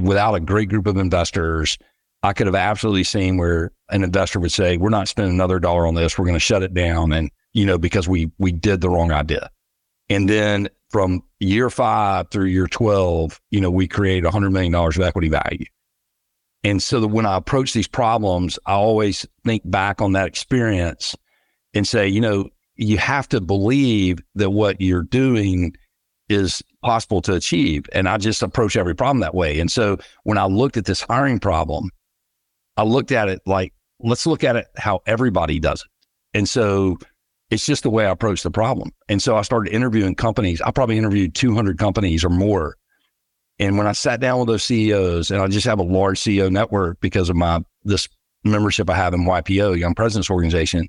without 0.01 0.33
a 0.33 0.39
great 0.39 0.69
group 0.69 0.87
of 0.87 0.97
investors, 0.97 1.77
I 2.23 2.33
could 2.33 2.47
have 2.47 2.55
absolutely 2.55 3.03
seen 3.03 3.37
where 3.37 3.71
an 3.89 4.03
investor 4.03 4.39
would 4.39 4.51
say, 4.51 4.77
"We're 4.77 4.89
not 4.89 5.07
spending 5.07 5.35
another 5.35 5.59
dollar 5.59 5.85
on 5.85 5.93
this. 5.93 6.17
We're 6.17 6.25
going 6.25 6.35
to 6.35 6.39
shut 6.39 6.63
it 6.63 6.73
down," 6.73 7.11
and 7.11 7.29
you 7.53 7.65
know 7.65 7.77
because 7.77 8.07
we 8.07 8.31
we 8.37 8.51
did 8.51 8.81
the 8.81 8.89
wrong 8.89 9.11
idea. 9.11 9.49
And 10.09 10.29
then 10.29 10.69
from 10.89 11.23
year 11.39 11.69
five 11.69 12.29
through 12.29 12.45
year 12.45 12.67
twelve, 12.67 13.39
you 13.51 13.61
know, 13.61 13.71
we 13.71 13.87
created 13.87 14.29
hundred 14.29 14.51
million 14.51 14.71
dollars 14.71 14.97
of 14.97 15.03
equity 15.03 15.29
value. 15.29 15.65
And 16.63 16.81
so 16.81 17.01
that 17.01 17.07
when 17.09 17.25
I 17.25 17.35
approach 17.35 17.73
these 17.73 17.87
problems, 17.87 18.57
I 18.65 18.73
always 18.73 19.25
think 19.43 19.63
back 19.65 20.01
on 20.01 20.13
that 20.13 20.27
experience 20.27 21.15
and 21.73 21.87
say, 21.87 22.07
you 22.07 22.21
know, 22.21 22.49
you 22.75 22.97
have 22.97 23.27
to 23.29 23.41
believe 23.41 24.19
that 24.35 24.51
what 24.51 24.79
you're 24.79 25.03
doing 25.03 25.75
is 26.29 26.63
possible 26.81 27.21
to 27.23 27.33
achieve. 27.33 27.85
And 27.91 28.07
I 28.07 28.17
just 28.17 28.41
approach 28.41 28.77
every 28.77 28.95
problem 28.95 29.19
that 29.19 29.35
way. 29.35 29.59
And 29.59 29.71
so 29.71 29.97
when 30.23 30.37
I 30.37 30.45
looked 30.45 30.77
at 30.77 30.85
this 30.85 31.01
hiring 31.01 31.39
problem, 31.39 31.89
I 32.77 32.83
looked 32.83 33.11
at 33.11 33.29
it 33.29 33.41
like, 33.45 33.73
let's 33.99 34.25
look 34.25 34.43
at 34.43 34.55
it 34.55 34.67
how 34.77 35.01
everybody 35.05 35.59
does 35.59 35.81
it. 35.81 36.37
And 36.37 36.47
so 36.47 36.97
it's 37.53 37.65
just 37.65 37.83
the 37.83 37.89
way 37.89 38.05
I 38.05 38.09
approach 38.09 38.41
the 38.41 38.49
problem. 38.49 38.91
And 39.07 39.21
so 39.21 39.35
I 39.35 39.43
started 39.43 39.71
interviewing 39.71 40.15
companies. 40.15 40.59
I 40.61 40.71
probably 40.71 40.97
interviewed 40.97 41.35
200 41.35 41.77
companies 41.77 42.23
or 42.23 42.29
more. 42.29 42.75
And 43.59 43.77
when 43.77 43.85
I 43.85 43.91
sat 43.91 44.19
down 44.19 44.39
with 44.39 44.47
those 44.47 44.63
CEOs, 44.63 45.29
and 45.29 45.39
I 45.39 45.47
just 45.47 45.67
have 45.67 45.79
a 45.79 45.83
large 45.83 46.19
CEO 46.19 46.51
network 46.51 46.99
because 46.99 47.29
of 47.29 47.35
my 47.35 47.61
this 47.83 48.09
membership 48.43 48.89
I 48.89 48.95
have 48.95 49.13
in 49.13 49.25
YPO, 49.25 49.77
Young 49.77 49.93
Presidents 49.93 50.29
Organization. 50.29 50.87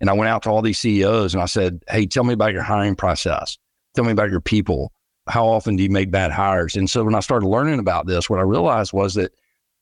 And 0.00 0.10
I 0.10 0.12
went 0.12 0.28
out 0.28 0.42
to 0.42 0.50
all 0.50 0.60
these 0.60 0.78
CEOs 0.78 1.32
and 1.32 1.42
I 1.42 1.46
said, 1.46 1.82
Hey, 1.88 2.06
tell 2.06 2.24
me 2.24 2.34
about 2.34 2.52
your 2.52 2.62
hiring 2.62 2.94
process. 2.94 3.56
Tell 3.94 4.04
me 4.04 4.12
about 4.12 4.30
your 4.30 4.40
people. 4.40 4.92
How 5.28 5.46
often 5.46 5.76
do 5.76 5.82
you 5.82 5.90
make 5.90 6.10
bad 6.10 6.30
hires? 6.30 6.76
And 6.76 6.90
so 6.90 7.04
when 7.04 7.14
I 7.14 7.20
started 7.20 7.46
learning 7.46 7.78
about 7.78 8.06
this, 8.06 8.28
what 8.28 8.38
I 8.38 8.42
realized 8.42 8.92
was 8.92 9.14
that 9.14 9.32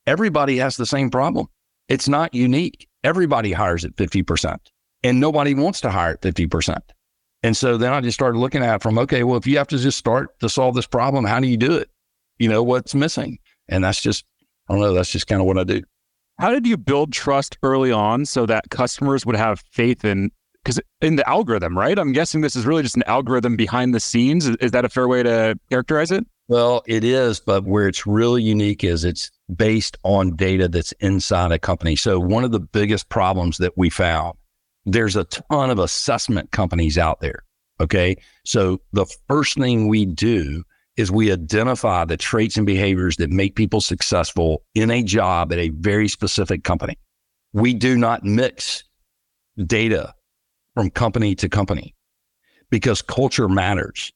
everybody 0.06 0.58
has 0.58 0.76
the 0.76 0.86
same 0.86 1.10
problem. 1.10 1.46
It's 1.88 2.08
not 2.08 2.34
unique. 2.34 2.86
Everybody 3.02 3.52
hires 3.52 3.84
at 3.84 3.96
50% 3.96 4.58
and 5.02 5.20
nobody 5.20 5.54
wants 5.54 5.80
to 5.82 5.90
hire 5.90 6.12
at 6.12 6.22
50%. 6.22 6.78
And 7.42 7.56
so 7.56 7.76
then 7.76 7.92
I 7.92 8.00
just 8.00 8.16
started 8.16 8.38
looking 8.38 8.62
at 8.62 8.76
it 8.76 8.82
from, 8.82 8.98
okay, 8.98 9.22
well, 9.22 9.36
if 9.36 9.46
you 9.46 9.56
have 9.58 9.68
to 9.68 9.78
just 9.78 9.98
start 9.98 10.38
to 10.40 10.48
solve 10.48 10.74
this 10.74 10.86
problem, 10.86 11.24
how 11.24 11.40
do 11.40 11.46
you 11.46 11.56
do 11.56 11.72
it? 11.72 11.88
You 12.38 12.48
know, 12.48 12.62
what's 12.62 12.94
missing? 12.94 13.38
And 13.68 13.84
that's 13.84 14.00
just, 14.00 14.24
I 14.68 14.74
don't 14.74 14.82
know, 14.82 14.92
that's 14.92 15.10
just 15.10 15.26
kind 15.26 15.40
of 15.40 15.46
what 15.46 15.58
I 15.58 15.64
do. 15.64 15.82
How 16.38 16.50
did 16.50 16.66
you 16.66 16.76
build 16.76 17.12
trust 17.12 17.58
early 17.62 17.92
on 17.92 18.26
so 18.26 18.46
that 18.46 18.70
customers 18.70 19.24
would 19.26 19.36
have 19.36 19.62
faith 19.72 20.04
in 20.04 20.30
because 20.62 20.80
in 21.00 21.16
the 21.16 21.28
algorithm, 21.28 21.76
right? 21.76 21.98
I'm 21.98 22.12
guessing 22.12 22.42
this 22.42 22.56
is 22.56 22.66
really 22.66 22.82
just 22.82 22.96
an 22.96 23.02
algorithm 23.06 23.56
behind 23.56 23.94
the 23.94 24.00
scenes. 24.00 24.46
Is 24.46 24.72
that 24.72 24.84
a 24.84 24.88
fair 24.88 25.08
way 25.08 25.22
to 25.22 25.58
characterize 25.70 26.10
it? 26.10 26.26
Well, 26.48 26.82
it 26.86 27.04
is, 27.04 27.40
but 27.40 27.64
where 27.64 27.88
it's 27.88 28.06
really 28.06 28.42
unique 28.42 28.82
is 28.82 29.04
it's 29.04 29.30
based 29.54 29.96
on 30.02 30.36
data 30.36 30.68
that's 30.68 30.92
inside 31.00 31.52
a 31.52 31.58
company. 31.58 31.96
So 31.96 32.18
one 32.18 32.44
of 32.44 32.50
the 32.50 32.60
biggest 32.60 33.08
problems 33.08 33.58
that 33.58 33.76
we 33.76 33.88
found, 33.88 34.36
there's 34.92 35.16
a 35.16 35.24
ton 35.24 35.70
of 35.70 35.78
assessment 35.78 36.50
companies 36.50 36.98
out 36.98 37.20
there. 37.20 37.42
Okay. 37.80 38.16
So 38.44 38.80
the 38.92 39.06
first 39.28 39.56
thing 39.56 39.88
we 39.88 40.04
do 40.04 40.64
is 40.96 41.10
we 41.10 41.32
identify 41.32 42.04
the 42.04 42.16
traits 42.16 42.56
and 42.56 42.66
behaviors 42.66 43.16
that 43.16 43.30
make 43.30 43.54
people 43.54 43.80
successful 43.80 44.62
in 44.74 44.90
a 44.90 45.02
job 45.02 45.52
at 45.52 45.58
a 45.58 45.70
very 45.70 46.08
specific 46.08 46.62
company. 46.62 46.98
We 47.52 47.72
do 47.72 47.96
not 47.96 48.22
mix 48.22 48.84
data 49.66 50.14
from 50.74 50.90
company 50.90 51.34
to 51.36 51.48
company 51.48 51.94
because 52.70 53.02
culture 53.02 53.48
matters. 53.48 54.12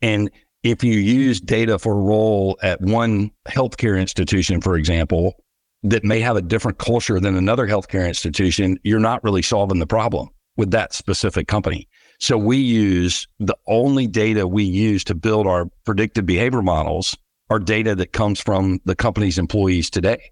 And 0.00 0.30
if 0.62 0.82
you 0.82 0.94
use 0.94 1.40
data 1.40 1.78
for 1.78 1.92
a 1.92 2.00
role 2.00 2.58
at 2.62 2.80
one 2.80 3.30
healthcare 3.46 4.00
institution, 4.00 4.60
for 4.60 4.76
example, 4.76 5.42
that 5.82 6.04
may 6.04 6.20
have 6.20 6.36
a 6.36 6.42
different 6.42 6.78
culture 6.78 7.18
than 7.18 7.36
another 7.36 7.66
healthcare 7.66 8.06
institution, 8.06 8.78
you're 8.84 9.00
not 9.00 9.22
really 9.24 9.42
solving 9.42 9.78
the 9.78 9.86
problem 9.86 10.28
with 10.56 10.70
that 10.70 10.92
specific 10.92 11.48
company. 11.48 11.88
So 12.20 12.38
we 12.38 12.58
use 12.58 13.26
the 13.40 13.56
only 13.66 14.06
data 14.06 14.46
we 14.46 14.64
use 14.64 15.02
to 15.04 15.14
build 15.14 15.46
our 15.46 15.66
predictive 15.84 16.26
behavior 16.26 16.62
models 16.62 17.16
are 17.50 17.58
data 17.58 17.94
that 17.96 18.12
comes 18.12 18.40
from 18.40 18.80
the 18.84 18.94
company's 18.94 19.38
employees 19.38 19.90
today. 19.90 20.30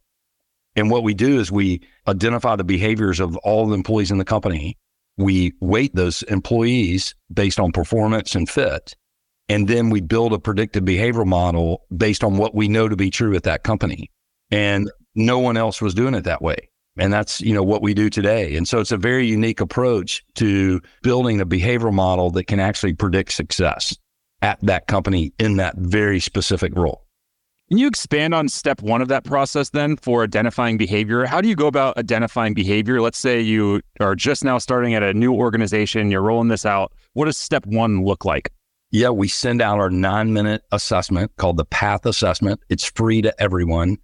And 0.76 0.90
what 0.90 1.02
we 1.02 1.14
do 1.14 1.40
is 1.40 1.50
we 1.50 1.80
identify 2.06 2.54
the 2.54 2.64
behaviors 2.64 3.18
of 3.18 3.36
all 3.38 3.66
the 3.66 3.74
employees 3.74 4.10
in 4.10 4.18
the 4.18 4.24
company 4.24 4.78
we 5.20 5.52
weight 5.60 5.94
those 5.94 6.22
employees 6.24 7.14
based 7.32 7.60
on 7.60 7.72
performance 7.72 8.34
and 8.34 8.48
fit. 8.48 8.96
And 9.48 9.68
then 9.68 9.90
we 9.90 10.00
build 10.00 10.32
a 10.32 10.38
predictive 10.38 10.84
behavioral 10.84 11.26
model 11.26 11.82
based 11.94 12.24
on 12.24 12.36
what 12.36 12.54
we 12.54 12.68
know 12.68 12.88
to 12.88 12.96
be 12.96 13.10
true 13.10 13.34
at 13.34 13.42
that 13.44 13.62
company. 13.62 14.10
And 14.50 14.90
no 15.26 15.38
one 15.38 15.56
else 15.56 15.80
was 15.80 15.94
doing 15.94 16.14
it 16.14 16.24
that 16.24 16.42
way. 16.42 16.68
And 16.98 17.12
that's, 17.12 17.40
you 17.40 17.54
know, 17.54 17.62
what 17.62 17.82
we 17.82 17.94
do 17.94 18.10
today. 18.10 18.56
And 18.56 18.66
so 18.66 18.80
it's 18.80 18.92
a 18.92 18.96
very 18.96 19.26
unique 19.26 19.60
approach 19.60 20.24
to 20.34 20.80
building 21.02 21.40
a 21.40 21.46
behavioral 21.46 21.92
model 21.92 22.30
that 22.32 22.44
can 22.44 22.60
actually 22.60 22.94
predict 22.94 23.32
success 23.32 23.96
at 24.42 24.58
that 24.62 24.86
company 24.86 25.32
in 25.38 25.56
that 25.56 25.76
very 25.76 26.20
specific 26.20 26.74
role. 26.76 27.06
Can 27.68 27.78
you 27.78 27.86
expand 27.86 28.34
on 28.34 28.48
step 28.48 28.82
one 28.82 29.00
of 29.00 29.06
that 29.08 29.22
process 29.22 29.70
then 29.70 29.96
for 29.96 30.24
identifying 30.24 30.76
behavior? 30.76 31.24
How 31.24 31.40
do 31.40 31.48
you 31.48 31.54
go 31.54 31.68
about 31.68 31.96
identifying 31.96 32.52
behavior? 32.52 33.00
Let's 33.00 33.18
say 33.18 33.40
you 33.40 33.80
are 34.00 34.16
just 34.16 34.42
now 34.42 34.58
starting 34.58 34.94
at 34.94 35.04
a 35.04 35.14
new 35.14 35.32
organization, 35.32 36.10
you're 36.10 36.20
rolling 36.20 36.48
this 36.48 36.66
out. 36.66 36.92
What 37.12 37.26
does 37.26 37.38
step 37.38 37.64
one 37.66 38.04
look 38.04 38.24
like? 38.24 38.50
Yeah, 38.90 39.10
we 39.10 39.28
send 39.28 39.62
out 39.62 39.78
our 39.78 39.88
nine 39.88 40.32
minute 40.32 40.62
assessment 40.72 41.30
called 41.36 41.58
the 41.58 41.64
PATH 41.64 42.06
assessment. 42.06 42.60
It's 42.68 42.84
free 42.84 43.22
to 43.22 43.40
everyone. 43.40 43.98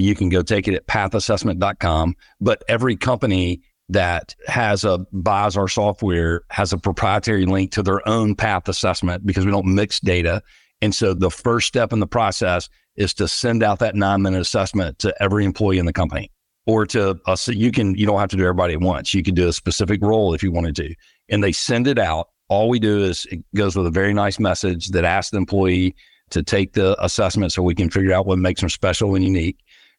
You 0.00 0.14
can 0.14 0.28
go 0.28 0.42
take 0.42 0.68
it 0.68 0.74
at 0.74 0.86
pathassessment.com. 0.86 2.16
But 2.40 2.62
every 2.68 2.96
company 2.96 3.62
that 3.88 4.34
has 4.46 4.84
a 4.84 4.98
buys 5.12 5.56
our 5.56 5.68
software 5.68 6.42
has 6.50 6.72
a 6.72 6.78
proprietary 6.78 7.44
link 7.44 7.72
to 7.72 7.82
their 7.82 8.06
own 8.08 8.36
path 8.36 8.68
assessment 8.68 9.26
because 9.26 9.44
we 9.44 9.50
don't 9.50 9.66
mix 9.66 9.98
data. 9.98 10.42
And 10.80 10.94
so 10.94 11.12
the 11.12 11.30
first 11.30 11.66
step 11.66 11.92
in 11.92 11.98
the 11.98 12.06
process 12.06 12.68
is 12.96 13.12
to 13.14 13.26
send 13.26 13.62
out 13.62 13.80
that 13.80 13.96
nine 13.96 14.22
minute 14.22 14.40
assessment 14.40 14.98
to 15.00 15.14
every 15.20 15.44
employee 15.44 15.78
in 15.78 15.86
the 15.86 15.92
company 15.92 16.30
or 16.66 16.86
to 16.86 17.18
us. 17.26 17.48
You 17.48 17.72
can, 17.72 17.96
you 17.96 18.06
don't 18.06 18.20
have 18.20 18.30
to 18.30 18.36
do 18.36 18.44
everybody 18.44 18.74
at 18.74 18.80
once. 18.80 19.12
You 19.12 19.22
can 19.22 19.34
do 19.34 19.48
a 19.48 19.52
specific 19.52 20.00
role 20.02 20.34
if 20.34 20.42
you 20.42 20.52
wanted 20.52 20.76
to. 20.76 20.94
And 21.28 21.42
they 21.42 21.52
send 21.52 21.88
it 21.88 21.98
out. 21.98 22.28
All 22.48 22.68
we 22.68 22.78
do 22.78 23.02
is 23.02 23.26
it 23.26 23.44
goes 23.54 23.76
with 23.76 23.86
a 23.86 23.90
very 23.90 24.14
nice 24.14 24.38
message 24.38 24.88
that 24.88 25.04
asks 25.04 25.30
the 25.30 25.38
employee 25.38 25.94
to 26.30 26.42
take 26.42 26.72
the 26.72 27.00
assessment 27.02 27.52
so 27.52 27.62
we 27.62 27.74
can 27.74 27.90
figure 27.90 28.12
out 28.12 28.26
what 28.26 28.38
makes 28.38 28.60
them 28.60 28.70
special 28.70 29.14
and 29.14 29.24
unique. 29.24 29.58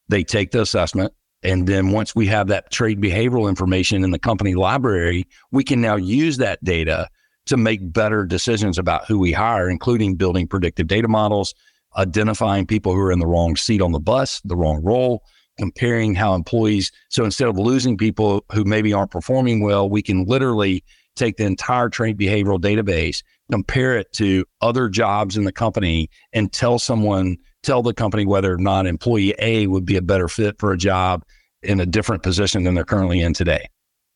They 0.10 0.24
take 0.24 0.52
the 0.52 0.62
assessment. 0.62 1.14
And 1.44 1.68
then 1.68 1.92
once 1.92 2.16
we 2.16 2.28
have 2.28 2.48
that 2.48 2.72
trait 2.72 3.00
behavioral 3.02 3.50
information 3.50 4.04
in 4.04 4.12
the 4.12 4.20
company 4.20 4.54
library, 4.54 5.28
we 5.52 5.64
can 5.64 5.82
now 5.82 5.96
use 5.96 6.38
that 6.38 6.64
data 6.64 7.08
to 7.48 7.58
make 7.58 7.92
better 7.92 8.26
decisions 8.26 8.78
about 8.78 9.08
who 9.08 9.18
we 9.18 9.32
hire, 9.32 9.70
including 9.70 10.16
building 10.16 10.48
predictive 10.48 10.88
data 10.88 11.08
models, 11.08 11.56
identifying 11.98 12.68
people 12.68 12.94
who 12.94 13.00
are 13.00 13.12
in 13.12 13.20
the 13.20 13.28
wrong 13.28 13.56
seat 13.56 13.82
on 13.82 13.92
the 13.92 14.00
bus, 14.00 14.40
the 14.46 14.56
wrong 14.56 14.82
role, 14.84 15.24
comparing 15.58 16.14
how 16.14 16.36
employees. 16.36 16.92
So 17.10 17.26
instead 17.26 17.48
of 17.48 17.58
losing 17.58 17.98
people 17.98 18.46
who 18.52 18.64
maybe 18.64 18.94
aren't 18.94 19.12
performing 19.12 19.64
well, 19.64 19.90
we 19.90 20.02
can 20.02 20.26
literally 20.26 20.84
take 21.16 21.38
the 21.38 21.46
entire 21.46 21.90
trait 21.90 22.18
behavioral 22.18 22.60
database, 22.60 23.24
compare 23.52 23.98
it 23.98 24.14
to 24.14 24.46
other 24.62 24.88
jobs 24.88 25.36
in 25.36 25.44
the 25.44 25.52
company, 25.52 26.10
and 26.32 26.54
tell 26.54 26.80
someone, 26.80 27.38
tell 27.64 27.82
the 27.82 27.94
company 27.94 28.26
whether 28.26 28.54
or 28.54 28.58
not 28.58 28.86
employee 28.88 29.34
A 29.40 29.68
would 29.68 29.86
be 29.86 29.98
a 29.98 30.02
better 30.02 30.28
fit 30.28 30.60
for 30.60 30.72
a 30.72 30.78
job 30.78 31.24
in 31.62 31.80
a 31.80 31.86
different 31.86 32.24
position 32.24 32.64
than 32.64 32.74
they're 32.74 32.84
currently 32.84 33.22
in 33.22 33.34
today. 33.34 33.68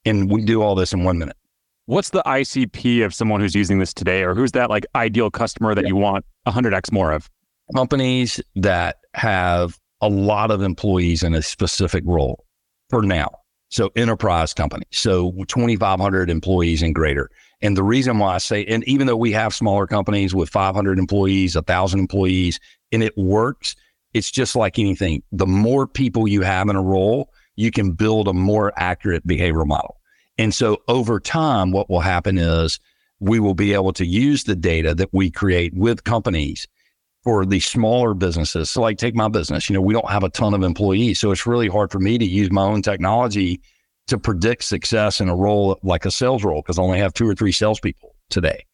And 0.06 0.30
we 0.30 0.44
do 0.44 0.62
all 0.62 0.76
this 0.76 0.94
in 0.94 1.04
one 1.04 1.18
minute. 1.18 1.38
what's 1.88 2.10
the 2.10 2.24
ICP 2.26 3.06
of 3.06 3.14
someone 3.14 3.40
who's 3.40 3.56
using 3.56 3.80
this 3.80 3.94
today, 3.94 4.24
or 4.24 4.34
who's 4.34 4.52
that 4.54 4.70
like 4.70 4.86
ideal 4.96 5.30
customer 5.30 5.76
that 5.76 5.84
yeah. 5.84 5.90
you 5.90 5.96
want 5.96 6.26
100x 6.48 6.92
more 6.92 7.12
of? 7.12 7.30
Companies 7.76 8.42
that 8.56 8.98
have 9.14 9.78
a 10.02 10.10
lot 10.10 10.52
of 10.52 10.62
employees 10.62 11.24
in 11.24 11.34
a 11.34 11.42
specific 11.42 12.04
role 12.06 12.44
for 12.90 13.02
now. 13.02 13.30
So 13.70 13.92
enterprise 13.96 14.54
companies. 14.54 14.88
So 14.92 15.32
2,500 15.48 16.30
employees 16.30 16.82
and 16.82 16.94
greater. 16.94 17.30
And 17.62 17.76
the 17.76 17.84
reason 17.84 18.20
why 18.20 18.36
I 18.36 18.38
say, 18.38 18.64
and 18.66 18.84
even 18.88 19.08
though 19.08 19.16
we 19.16 19.32
have 19.32 19.54
smaller 19.54 19.88
companies 19.88 20.36
with 20.36 20.50
500 20.50 21.00
employees, 21.00 21.56
1,000 21.56 22.00
employees, 22.00 22.60
and 22.92 23.04
it 23.04 23.18
works, 23.18 23.76
it's 24.14 24.32
just 24.32 24.56
like 24.56 24.80
anything. 24.80 25.24
The 25.32 25.48
more 25.48 25.88
people 25.88 26.28
you 26.28 26.42
have 26.42 26.70
in 26.70 26.76
a 26.76 26.82
role, 26.82 27.32
you 27.56 27.72
can 27.72 27.92
build 27.92 28.28
a 28.28 28.34
more 28.34 28.74
accurate 28.78 29.26
behavioral 29.28 29.68
model. 29.68 29.98
And 30.38 30.54
so 30.54 30.82
over 30.88 31.20
time, 31.20 31.72
what 31.72 31.90
will 31.90 32.02
happen 32.02 32.38
is 32.38 32.80
we 33.20 33.40
will 33.40 33.54
be 33.54 33.74
able 33.74 33.94
to 33.94 34.06
use 34.06 34.44
the 34.44 34.56
data 34.56 34.94
that 34.96 35.10
we 35.14 35.32
create 35.32 35.74
with 35.74 36.04
companies 36.04 36.68
for 37.24 37.46
the 37.46 37.60
smaller 37.60 38.14
businesses. 38.14 38.70
So, 38.70 38.82
like, 38.82 38.98
take 38.98 39.16
my 39.16 39.28
business, 39.28 39.68
you 39.68 39.74
know, 39.74 39.82
we 39.82 39.94
don't 39.94 40.10
have 40.10 40.24
a 40.24 40.30
ton 40.30 40.54
of 40.54 40.62
employees. 40.62 41.20
So, 41.20 41.32
it's 41.32 41.48
really 41.48 41.68
hard 41.68 41.92
for 41.92 42.00
me 42.00 42.18
to 42.18 42.26
use 42.26 42.52
my 42.52 42.62
own 42.62 42.82
technology 42.82 43.62
to 44.08 44.20
predict 44.20 44.64
success 44.64 45.20
in 45.20 45.30
a 45.30 45.36
role 45.36 45.80
like 45.82 46.06
a 46.06 46.12
sales 46.12 46.44
role 46.44 46.62
because 46.62 46.78
I 46.78 46.84
only 46.84 47.00
have 47.00 47.14
two 47.14 47.28
or 47.28 47.34
three 47.34 47.52
salespeople 47.52 48.16
today, 48.30 48.66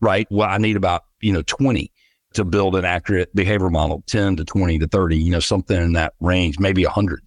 right? 0.00 0.26
Well, 0.30 0.48
I 0.48 0.58
need 0.58 0.76
about, 0.76 1.04
you 1.20 1.32
know, 1.32 1.42
20 1.42 1.92
to 2.34 2.44
build 2.44 2.76
an 2.76 2.84
accurate 2.84 3.34
behavior 3.34 3.70
model, 3.70 4.02
10 4.06 4.36
to 4.36 4.44
20 4.44 4.78
to 4.78 4.86
30, 4.86 5.16
you 5.16 5.30
know, 5.30 5.40
something 5.40 5.80
in 5.80 5.92
that 5.94 6.14
range, 6.20 6.58
maybe 6.58 6.84
100. 6.84 7.20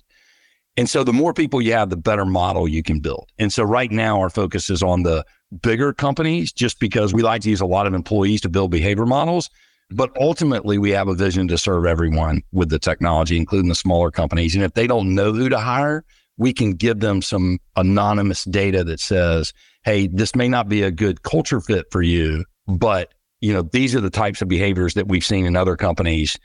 And 0.77 0.87
so 0.87 1.03
the 1.03 1.13
more 1.13 1.33
people 1.33 1.59
you 1.59 1.73
have, 1.73 1.89
the 1.89 1.97
better 1.97 2.25
model 2.25 2.67
you 2.67 2.83
can 2.83 2.99
build. 2.99 3.29
And 3.39 3.51
so 3.51 3.63
right 3.63 3.91
now, 3.91 4.19
our 4.19 4.29
focus 4.29 4.69
is 4.69 4.83
on 4.83 5.03
the 5.03 5.25
bigger 5.61 5.91
companies 5.91 6.51
just 6.53 6.79
because 6.79 7.13
we 7.13 7.23
like 7.23 7.41
to 7.41 7.49
use 7.49 7.61
a 7.61 7.65
lot 7.65 7.87
of 7.87 7.95
employees 7.95 8.41
to 8.41 8.49
build 8.49 8.69
behavior 8.69 9.05
models. 9.05 9.49
But 9.89 10.11
ultimately, 10.19 10.77
we 10.77 10.91
have 10.91 11.07
a 11.07 11.15
vision 11.15 11.47
to 11.47 11.57
serve 11.57 11.85
everyone 11.85 12.43
with 12.51 12.69
the 12.69 12.77
technology, 12.77 13.37
including 13.37 13.69
the 13.69 13.75
smaller 13.75 14.11
companies. 14.11 14.53
And 14.53 14.63
if 14.63 14.73
they 14.73 14.85
don't 14.85 15.15
know 15.15 15.33
who 15.33 15.49
to 15.49 15.57
hire, 15.57 16.03
we 16.37 16.53
can 16.53 16.73
give 16.73 16.99
them 16.99 17.21
some 17.21 17.57
anonymous 17.75 18.43
data 18.43 18.83
that 18.83 18.99
says, 18.99 19.53
hey, 19.83 20.07
this 20.07 20.35
may 20.35 20.47
not 20.47 20.69
be 20.69 20.83
a 20.83 20.91
good 20.91 21.23
culture 21.23 21.61
fit 21.61 21.85
for 21.91 22.01
you, 22.01 22.45
but 22.67 23.13
you 23.41 23.53
know, 23.53 23.61
these 23.61 23.95
are 23.95 24.01
the 24.01 24.09
types 24.09 24.41
of 24.41 24.47
behaviors 24.47 24.93
that 24.95 25.07
we've 25.07 25.25
seen 25.25 25.45
in 25.45 25.55
other 25.55 25.75
companies 25.75 26.37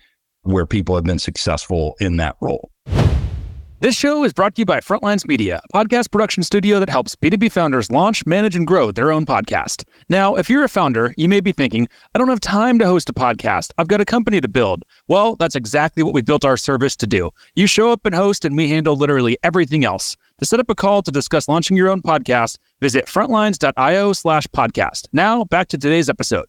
where 0.43 0.67
people 0.67 0.95
have 0.95 1.05
been 1.05 1.19
successful 1.19 1.95
in 2.01 2.17
that 2.17 2.37
role. 2.41 2.71
This 3.83 3.97
show 3.97 4.23
is 4.23 4.33
brought 4.33 4.55
to 4.55 4.61
you 4.61 4.65
by 4.65 4.79
Frontlines 4.79 5.27
Media, 5.27 5.61
a 5.75 5.77
podcast 5.77 6.13
production 6.13 6.45
studio 6.45 6.79
that 6.79 6.89
helps 6.89 7.17
B2B 7.17 7.51
founders 7.51 7.91
launch, 7.91 8.25
manage, 8.25 8.55
and 8.55 8.65
grow 8.65 8.93
their 8.93 9.11
own 9.11 9.27
podcast. 9.27 9.83
Now, 10.09 10.37
if 10.37 10.49
you're 10.49 10.63
a 10.63 10.69
founder, 10.69 11.13
you 11.17 11.29
may 11.29 11.41
be 11.41 11.51
thinking, 11.51 11.89
I 12.15 12.21
don't 12.21 12.29
have 12.29 12.39
time 12.39 12.79
to 12.79 12.87
host 12.87 13.11
a 13.11 13.13
podcast. 13.13 13.73
I've 13.79 13.89
got 13.89 14.01
a 14.01 14.05
company 14.05 14.41
to 14.41 14.47
build. 14.47 14.85
Well, 15.09 15.35
that's 15.35 15.57
exactly 15.57 16.05
what 16.05 16.15
we 16.15 16.23
built 16.23 16.45
our 16.45 16.57
service 16.57 16.95
to 16.95 17.09
do. 17.09 17.33
You 17.57 17.67
show 17.67 17.91
up 17.91 18.07
and 18.07 18.15
host, 18.15 18.45
and 18.45 18.57
we 18.57 18.69
handle 18.69 18.95
literally 18.95 19.37
everything 19.43 19.85
else. 19.85 20.17
To 20.39 20.47
set 20.47 20.61
up 20.61 20.71
a 20.71 20.77
call 20.77 21.03
to 21.03 21.11
discuss 21.11 21.49
launching 21.49 21.77
your 21.77 21.89
own 21.89 22.03
podcast, 22.03 22.59
visit 22.81 23.07
frontlines.io 23.07 24.13
slash 24.13 24.47
podcast. 24.47 25.09
Now, 25.13 25.43
back 25.43 25.67
to 25.69 25.77
today's 25.77 26.09
episode. 26.09 26.47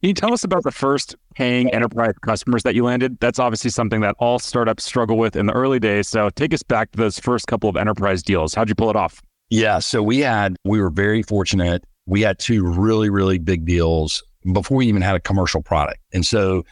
Can 0.00 0.08
you 0.08 0.14
tell 0.14 0.32
us 0.32 0.44
about 0.44 0.62
the 0.62 0.70
first 0.70 1.16
paying 1.34 1.74
enterprise 1.74 2.14
customers 2.22 2.62
that 2.62 2.76
you 2.76 2.84
landed? 2.84 3.18
That's 3.18 3.40
obviously 3.40 3.70
something 3.70 4.00
that 4.02 4.14
all 4.20 4.38
startups 4.38 4.84
struggle 4.84 5.18
with 5.18 5.34
in 5.34 5.46
the 5.46 5.52
early 5.52 5.80
days. 5.80 6.08
So 6.08 6.30
take 6.30 6.54
us 6.54 6.62
back 6.62 6.92
to 6.92 6.98
those 6.98 7.18
first 7.18 7.48
couple 7.48 7.68
of 7.68 7.76
enterprise 7.76 8.22
deals. 8.22 8.54
How'd 8.54 8.68
you 8.68 8.76
pull 8.76 8.90
it 8.90 8.96
off? 8.96 9.20
Yeah. 9.50 9.80
So 9.80 10.00
we 10.00 10.20
had, 10.20 10.56
we 10.64 10.80
were 10.80 10.90
very 10.90 11.24
fortunate. 11.24 11.82
We 12.06 12.20
had 12.20 12.38
two 12.38 12.64
really, 12.64 13.10
really 13.10 13.38
big 13.38 13.64
deals 13.64 14.22
before 14.52 14.76
we 14.76 14.86
even 14.86 15.02
had 15.02 15.16
a 15.16 15.20
commercial 15.20 15.64
product. 15.64 15.98
And 16.12 16.24
so 16.24 16.64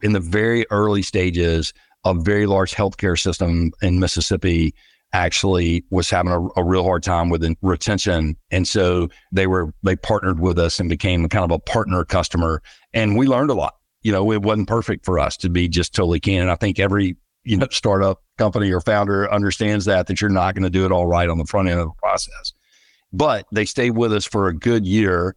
in 0.00 0.12
the 0.12 0.20
very 0.20 0.64
early 0.70 1.02
stages, 1.02 1.72
a 2.04 2.14
very 2.14 2.46
large 2.46 2.76
healthcare 2.76 3.18
system 3.20 3.72
in 3.82 3.98
Mississippi 3.98 4.72
actually 5.12 5.84
was 5.90 6.10
having 6.10 6.32
a, 6.32 6.60
a, 6.60 6.64
real 6.64 6.84
hard 6.84 7.02
time 7.02 7.30
with 7.30 7.44
retention. 7.62 8.36
And 8.50 8.68
so 8.68 9.08
they 9.32 9.46
were, 9.46 9.72
they 9.82 9.96
partnered 9.96 10.40
with 10.40 10.58
us 10.58 10.78
and 10.78 10.88
became 10.88 11.28
kind 11.28 11.44
of 11.44 11.50
a 11.50 11.58
partner 11.58 12.04
customer. 12.04 12.62
And 12.92 13.16
we 13.16 13.26
learned 13.26 13.50
a 13.50 13.54
lot. 13.54 13.74
You 14.02 14.12
know, 14.12 14.30
it 14.32 14.42
wasn't 14.42 14.68
perfect 14.68 15.04
for 15.04 15.18
us 15.18 15.36
to 15.38 15.48
be 15.48 15.68
just 15.68 15.94
totally 15.94 16.20
candid. 16.20 16.50
I 16.50 16.56
think 16.56 16.78
every, 16.78 17.16
you 17.44 17.56
know, 17.56 17.66
startup 17.70 18.22
company 18.36 18.70
or 18.70 18.80
founder 18.80 19.32
understands 19.32 19.86
that, 19.86 20.06
that 20.06 20.20
you're 20.20 20.30
not 20.30 20.54
going 20.54 20.62
to 20.64 20.70
do 20.70 20.84
it 20.84 20.92
all 20.92 21.06
right 21.06 21.28
on 21.28 21.38
the 21.38 21.46
front 21.46 21.68
end 21.68 21.80
of 21.80 21.88
the 21.88 21.94
process. 21.94 22.52
But 23.12 23.46
they 23.52 23.64
stayed 23.64 23.92
with 23.92 24.12
us 24.12 24.26
for 24.26 24.48
a 24.48 24.54
good 24.54 24.86
year, 24.86 25.34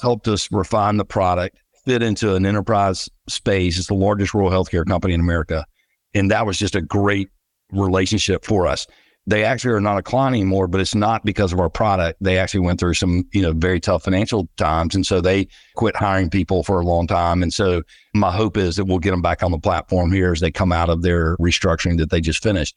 helped 0.00 0.26
us 0.28 0.50
refine 0.50 0.96
the 0.96 1.04
product, 1.04 1.58
fit 1.84 2.02
into 2.02 2.34
an 2.34 2.46
enterprise 2.46 3.08
space. 3.28 3.78
It's 3.78 3.88
the 3.88 3.94
largest 3.94 4.32
rural 4.32 4.50
healthcare 4.50 4.86
company 4.86 5.14
in 5.14 5.20
America. 5.20 5.66
And 6.14 6.30
that 6.30 6.46
was 6.46 6.58
just 6.58 6.74
a 6.74 6.80
great 6.80 7.28
relationship 7.70 8.44
for 8.44 8.66
us 8.66 8.86
they 9.26 9.44
actually 9.44 9.72
are 9.72 9.80
not 9.80 9.98
a 9.98 10.02
client 10.02 10.34
anymore, 10.34 10.66
but 10.66 10.80
it's 10.80 10.94
not 10.94 11.24
because 11.24 11.52
of 11.52 11.60
our 11.60 11.68
product. 11.68 12.18
They 12.22 12.38
actually 12.38 12.60
went 12.60 12.80
through 12.80 12.94
some, 12.94 13.24
you 13.32 13.42
know, 13.42 13.52
very 13.52 13.78
tough 13.78 14.04
financial 14.04 14.48
times. 14.56 14.94
And 14.94 15.06
so 15.06 15.20
they 15.20 15.46
quit 15.76 15.94
hiring 15.94 16.30
people 16.30 16.62
for 16.62 16.80
a 16.80 16.86
long 16.86 17.06
time. 17.06 17.42
And 17.42 17.52
so 17.52 17.82
my 18.14 18.32
hope 18.32 18.56
is 18.56 18.76
that 18.76 18.86
we'll 18.86 18.98
get 18.98 19.10
them 19.10 19.22
back 19.22 19.42
on 19.42 19.50
the 19.50 19.58
platform 19.58 20.10
here 20.10 20.32
as 20.32 20.40
they 20.40 20.50
come 20.50 20.72
out 20.72 20.88
of 20.88 21.02
their 21.02 21.36
restructuring 21.36 21.98
that 21.98 22.10
they 22.10 22.20
just 22.20 22.42
finished. 22.42 22.76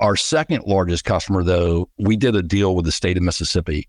Our 0.00 0.16
second 0.16 0.64
largest 0.64 1.04
customer, 1.04 1.42
though, 1.42 1.88
we 1.98 2.16
did 2.16 2.36
a 2.36 2.42
deal 2.42 2.74
with 2.74 2.84
the 2.84 2.92
state 2.92 3.16
of 3.16 3.22
Mississippi. 3.22 3.88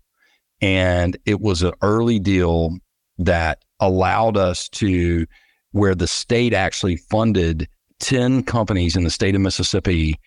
And 0.60 1.16
it 1.26 1.40
was 1.40 1.62
an 1.62 1.72
early 1.82 2.18
deal 2.18 2.76
that 3.18 3.64
allowed 3.80 4.36
us 4.36 4.68
to, 4.70 5.26
where 5.72 5.94
the 5.94 6.06
state 6.06 6.54
actually 6.54 6.96
funded 6.96 7.68
10 8.00 8.42
companies 8.44 8.96
in 8.96 9.04
the 9.04 9.10
state 9.10 9.34
of 9.34 9.40
Mississippi 9.40 10.18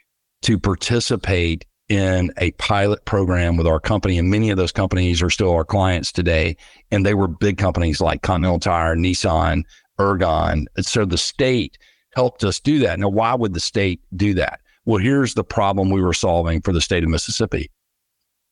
to 0.41 0.59
participate 0.59 1.65
in 1.87 2.31
a 2.37 2.51
pilot 2.51 3.03
program 3.05 3.57
with 3.57 3.67
our 3.67 3.79
company. 3.79 4.17
And 4.17 4.29
many 4.29 4.49
of 4.49 4.57
those 4.57 4.71
companies 4.71 5.21
are 5.21 5.29
still 5.29 5.51
our 5.51 5.65
clients 5.65 6.11
today. 6.11 6.57
And 6.91 7.05
they 7.05 7.13
were 7.13 7.27
big 7.27 7.57
companies 7.57 8.01
like 8.01 8.21
Continental 8.21 8.59
Tire, 8.59 8.95
Nissan, 8.95 9.63
Ergon. 9.99 10.65
So 10.81 11.05
the 11.05 11.17
state 11.17 11.77
helped 12.15 12.43
us 12.43 12.59
do 12.59 12.79
that. 12.79 12.99
Now, 12.99 13.09
why 13.09 13.35
would 13.35 13.53
the 13.53 13.59
state 13.59 14.01
do 14.15 14.33
that? 14.35 14.59
Well, 14.85 14.99
here's 14.99 15.33
the 15.33 15.43
problem 15.43 15.89
we 15.89 16.01
were 16.01 16.13
solving 16.13 16.61
for 16.61 16.71
the 16.71 16.81
state 16.81 17.03
of 17.03 17.09
Mississippi. 17.09 17.69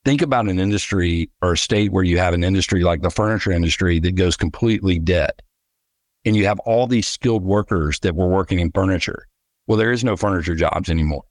Think 0.06 0.22
about 0.22 0.50
an 0.50 0.60
industry 0.60 1.30
or 1.42 1.54
a 1.54 1.58
state 1.58 1.92
where 1.92 2.04
you 2.04 2.18
have 2.18 2.34
an 2.34 2.44
industry 2.44 2.84
like 2.84 3.02
the 3.02 3.10
furniture 3.10 3.52
industry 3.52 4.00
that 4.00 4.16
goes 4.16 4.36
completely 4.36 5.00
dead. 5.00 5.32
And 6.26 6.36
you 6.36 6.46
have 6.46 6.60
all 6.60 6.88
these 6.88 7.08
skilled 7.08 7.44
workers 7.44 8.00
that 8.00 8.16
were 8.16 8.28
working 8.28 8.60
in 8.60 8.72
furniture. 8.72 9.28
Well, 9.68 9.78
there 9.78 9.92
is 9.92 10.04
no 10.04 10.18
furniture 10.18 10.56
jobs 10.56 10.90
anymore. 10.90 11.24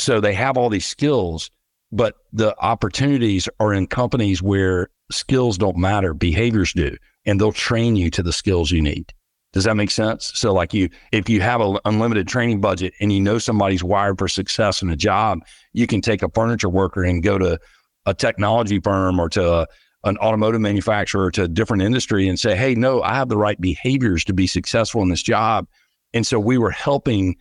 So 0.00 0.20
they 0.20 0.32
have 0.34 0.56
all 0.56 0.70
these 0.70 0.86
skills, 0.86 1.50
but 1.92 2.14
the 2.32 2.58
opportunities 2.58 3.48
are 3.60 3.74
in 3.74 3.86
companies 3.86 4.42
where 4.42 4.88
skills 5.12 5.58
don't 5.58 5.76
matter, 5.76 6.14
behaviors 6.14 6.72
do, 6.72 6.96
and 7.26 7.38
they'll 7.38 7.52
train 7.52 7.96
you 7.96 8.10
to 8.12 8.22
the 8.22 8.32
skills 8.32 8.70
you 8.70 8.80
need. 8.80 9.12
Does 9.52 9.64
that 9.64 9.76
make 9.76 9.90
sense? 9.90 10.32
So, 10.34 10.54
like 10.54 10.72
you, 10.72 10.88
if 11.12 11.28
you 11.28 11.40
have 11.42 11.60
an 11.60 11.78
unlimited 11.84 12.28
training 12.28 12.60
budget 12.60 12.94
and 13.00 13.12
you 13.12 13.20
know 13.20 13.38
somebody's 13.38 13.84
wired 13.84 14.18
for 14.18 14.28
success 14.28 14.80
in 14.80 14.88
a 14.88 14.96
job, 14.96 15.40
you 15.72 15.86
can 15.86 16.00
take 16.00 16.22
a 16.22 16.30
furniture 16.30 16.68
worker 16.68 17.02
and 17.02 17.22
go 17.22 17.36
to 17.36 17.58
a 18.06 18.14
technology 18.14 18.80
firm 18.80 19.18
or 19.18 19.28
to 19.28 19.52
a, 19.52 19.66
an 20.04 20.16
automotive 20.18 20.60
manufacturer 20.60 21.30
to 21.32 21.42
a 21.42 21.48
different 21.48 21.82
industry 21.82 22.28
and 22.28 22.38
say, 22.38 22.56
Hey, 22.56 22.74
no, 22.74 23.02
I 23.02 23.14
have 23.16 23.28
the 23.28 23.36
right 23.36 23.60
behaviors 23.60 24.24
to 24.24 24.32
be 24.32 24.46
successful 24.46 25.02
in 25.02 25.08
this 25.08 25.22
job. 25.22 25.66
And 26.14 26.26
so 26.26 26.38
we 26.38 26.56
were 26.56 26.70
helping 26.70 27.36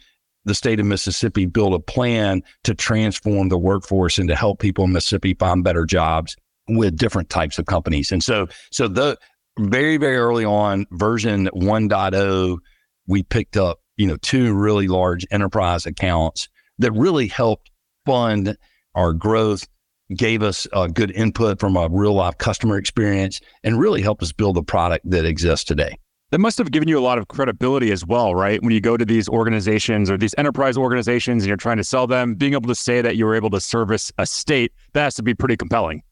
the 0.46 0.56
state 0.56 0.80
of 0.80 0.86
Mississippi 0.86 1.46
build 1.46 1.74
a 1.74 1.80
plan 1.80 2.42
to 2.64 2.74
transform 2.74 3.50
the 3.50 3.58
workforce 3.58 4.18
and 4.18 4.30
to 4.30 4.36
help 4.36 4.60
people 4.60 4.86
in 4.86 4.94
Mississippi 4.94 5.34
find 5.34 5.64
better 5.64 5.86
jobs 5.86 6.36
with 6.68 6.96
different 6.96 7.30
types 7.30 7.60
of 7.60 7.66
companies. 7.66 8.12
And 8.12 8.24
so, 8.24 8.48
so 8.72 8.88
the 8.88 9.18
very, 9.60 9.98
very 9.98 10.18
early 10.18 10.46
on, 10.46 10.86
version 10.92 11.50
1.0, 11.54 12.58
we 13.08 13.24
picked 13.24 13.58
up, 13.58 13.80
you 13.98 14.08
know, 14.08 14.18
two 14.18 14.54
really 14.54 14.88
large 14.88 15.26
enterprise 15.32 15.86
accounts 15.86 16.48
that 16.78 16.92
really 16.92 17.28
helped 17.28 17.70
fund 18.06 18.58
our 18.96 19.14
growth, 19.14 19.68
gave 20.16 20.42
us 20.42 20.68
a 20.74 20.88
good 20.88 21.12
input 21.12 21.60
from 21.60 21.76
a 21.76 21.88
real 21.92 22.14
life 22.14 22.38
customer 22.38 22.78
experience, 22.78 23.42
and 23.64 23.80
really 23.80 24.02
helped 24.02 24.24
us 24.24 24.32
build 24.32 24.56
the 24.56 24.64
product 24.64 25.10
that 25.10 25.26
exists 25.26 25.66
today 25.66 25.98
that 26.32 26.40
must 26.40 26.58
have 26.58 26.72
given 26.72 26.88
you 26.88 27.00
a 27.00 27.02
lot 27.02 27.18
of 27.18 27.28
credibility 27.28 27.92
as 27.92 28.06
well, 28.06 28.36
right? 28.36 28.62
When 28.62 28.72
you 28.72 28.82
go 28.82 28.98
to 28.98 29.06
these 29.06 29.28
organizations 29.28 30.12
or 30.12 30.18
these 30.18 30.36
enterprise 30.38 30.78
organizations 30.78 31.44
and 31.44 31.48
you're 31.48 31.58
trying 31.58 31.78
to 31.78 31.84
sell 31.84 32.08
them, 32.08 32.36
being 32.36 32.54
able 32.54 32.68
to 32.68 32.76
say 32.76 33.02
that 33.02 33.16
you 33.16 33.26
were 33.26 33.36
able 33.36 33.50
to 33.52 33.60
service 33.60 34.12
a 34.18 34.26
state, 34.26 34.72
that 34.94 35.04
has 35.04 35.16
to 35.16 35.24
be 35.24 35.34
pretty 35.34 35.58
compelling. 35.58 36.04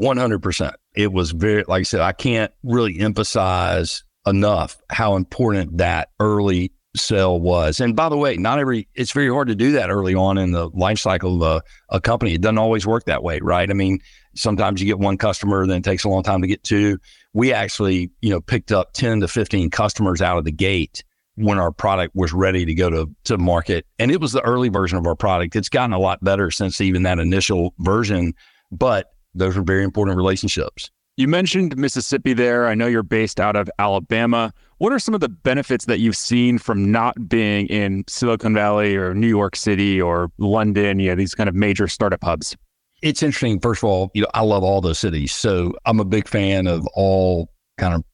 100%. 0.00 0.72
It 0.94 1.12
was 1.12 1.32
very, 1.32 1.64
like 1.68 1.80
I 1.80 1.82
said, 1.82 2.00
I 2.00 2.12
can't 2.12 2.52
really 2.62 2.98
emphasize 2.98 4.02
enough 4.26 4.76
how 4.90 5.16
important 5.16 5.78
that 5.78 6.08
early 6.20 6.72
sell 6.96 7.38
was. 7.38 7.80
And 7.80 7.94
by 7.94 8.08
the 8.08 8.16
way, 8.16 8.36
not 8.36 8.58
every, 8.58 8.88
it's 8.94 9.12
very 9.12 9.28
hard 9.28 9.48
to 9.48 9.54
do 9.54 9.72
that 9.72 9.90
early 9.90 10.14
on 10.14 10.38
in 10.38 10.52
the 10.52 10.68
life 10.70 10.98
cycle 10.98 11.42
of 11.42 11.62
a, 11.90 11.96
a 11.96 12.00
company. 12.00 12.34
It 12.34 12.40
doesn't 12.40 12.58
always 12.58 12.86
work 12.86 13.04
that 13.04 13.22
way, 13.22 13.40
right? 13.42 13.70
I 13.70 13.74
mean, 13.74 14.00
Sometimes 14.36 14.80
you 14.80 14.86
get 14.86 14.98
one 14.98 15.16
customer, 15.16 15.66
then 15.66 15.78
it 15.78 15.84
takes 15.84 16.04
a 16.04 16.08
long 16.08 16.22
time 16.22 16.42
to 16.42 16.46
get 16.46 16.62
two. 16.62 16.98
We 17.36 17.52
actually, 17.52 18.10
you 18.22 18.30
know, 18.30 18.40
picked 18.40 18.72
up 18.72 18.94
10 18.94 19.20
to 19.20 19.28
15 19.28 19.68
customers 19.68 20.22
out 20.22 20.38
of 20.38 20.44
the 20.44 20.50
gate 20.50 21.04
when 21.34 21.58
our 21.58 21.70
product 21.70 22.16
was 22.16 22.32
ready 22.32 22.64
to 22.64 22.74
go 22.74 22.88
to, 22.88 23.10
to 23.24 23.36
market. 23.36 23.84
And 23.98 24.10
it 24.10 24.22
was 24.22 24.32
the 24.32 24.40
early 24.40 24.70
version 24.70 24.96
of 24.96 25.06
our 25.06 25.14
product. 25.14 25.54
It's 25.54 25.68
gotten 25.68 25.92
a 25.92 25.98
lot 25.98 26.24
better 26.24 26.50
since 26.50 26.80
even 26.80 27.02
that 27.02 27.18
initial 27.18 27.74
version, 27.80 28.32
but 28.72 29.12
those 29.34 29.54
are 29.54 29.62
very 29.62 29.84
important 29.84 30.16
relationships. 30.16 30.90
You 31.18 31.28
mentioned 31.28 31.76
Mississippi 31.76 32.32
there. 32.32 32.68
I 32.68 32.74
know 32.74 32.86
you're 32.86 33.02
based 33.02 33.38
out 33.38 33.54
of 33.54 33.70
Alabama. 33.78 34.50
What 34.78 34.94
are 34.94 34.98
some 34.98 35.12
of 35.12 35.20
the 35.20 35.28
benefits 35.28 35.84
that 35.84 36.00
you've 36.00 36.16
seen 36.16 36.56
from 36.56 36.90
not 36.90 37.28
being 37.28 37.66
in 37.66 38.04
Silicon 38.08 38.54
Valley 38.54 38.96
or 38.96 39.12
New 39.12 39.28
York 39.28 39.56
City 39.56 40.00
or 40.00 40.30
London, 40.38 41.00
you 41.00 41.10
know, 41.10 41.16
these 41.16 41.34
kind 41.34 41.50
of 41.50 41.54
major 41.54 41.86
startup 41.86 42.24
hubs? 42.24 42.56
It's 43.02 43.22
interesting. 43.22 43.60
First 43.60 43.82
of 43.82 43.88
all, 43.88 44.10
you 44.14 44.22
know, 44.22 44.28
I 44.34 44.42
love 44.42 44.62
all 44.62 44.80
those 44.80 44.98
cities. 44.98 45.32
So 45.32 45.74
I'm 45.84 46.00
a 46.00 46.04
big 46.04 46.28
fan 46.28 46.66
of 46.66 46.86
all 46.94 47.50
kind 47.78 47.94
of 47.94 48.04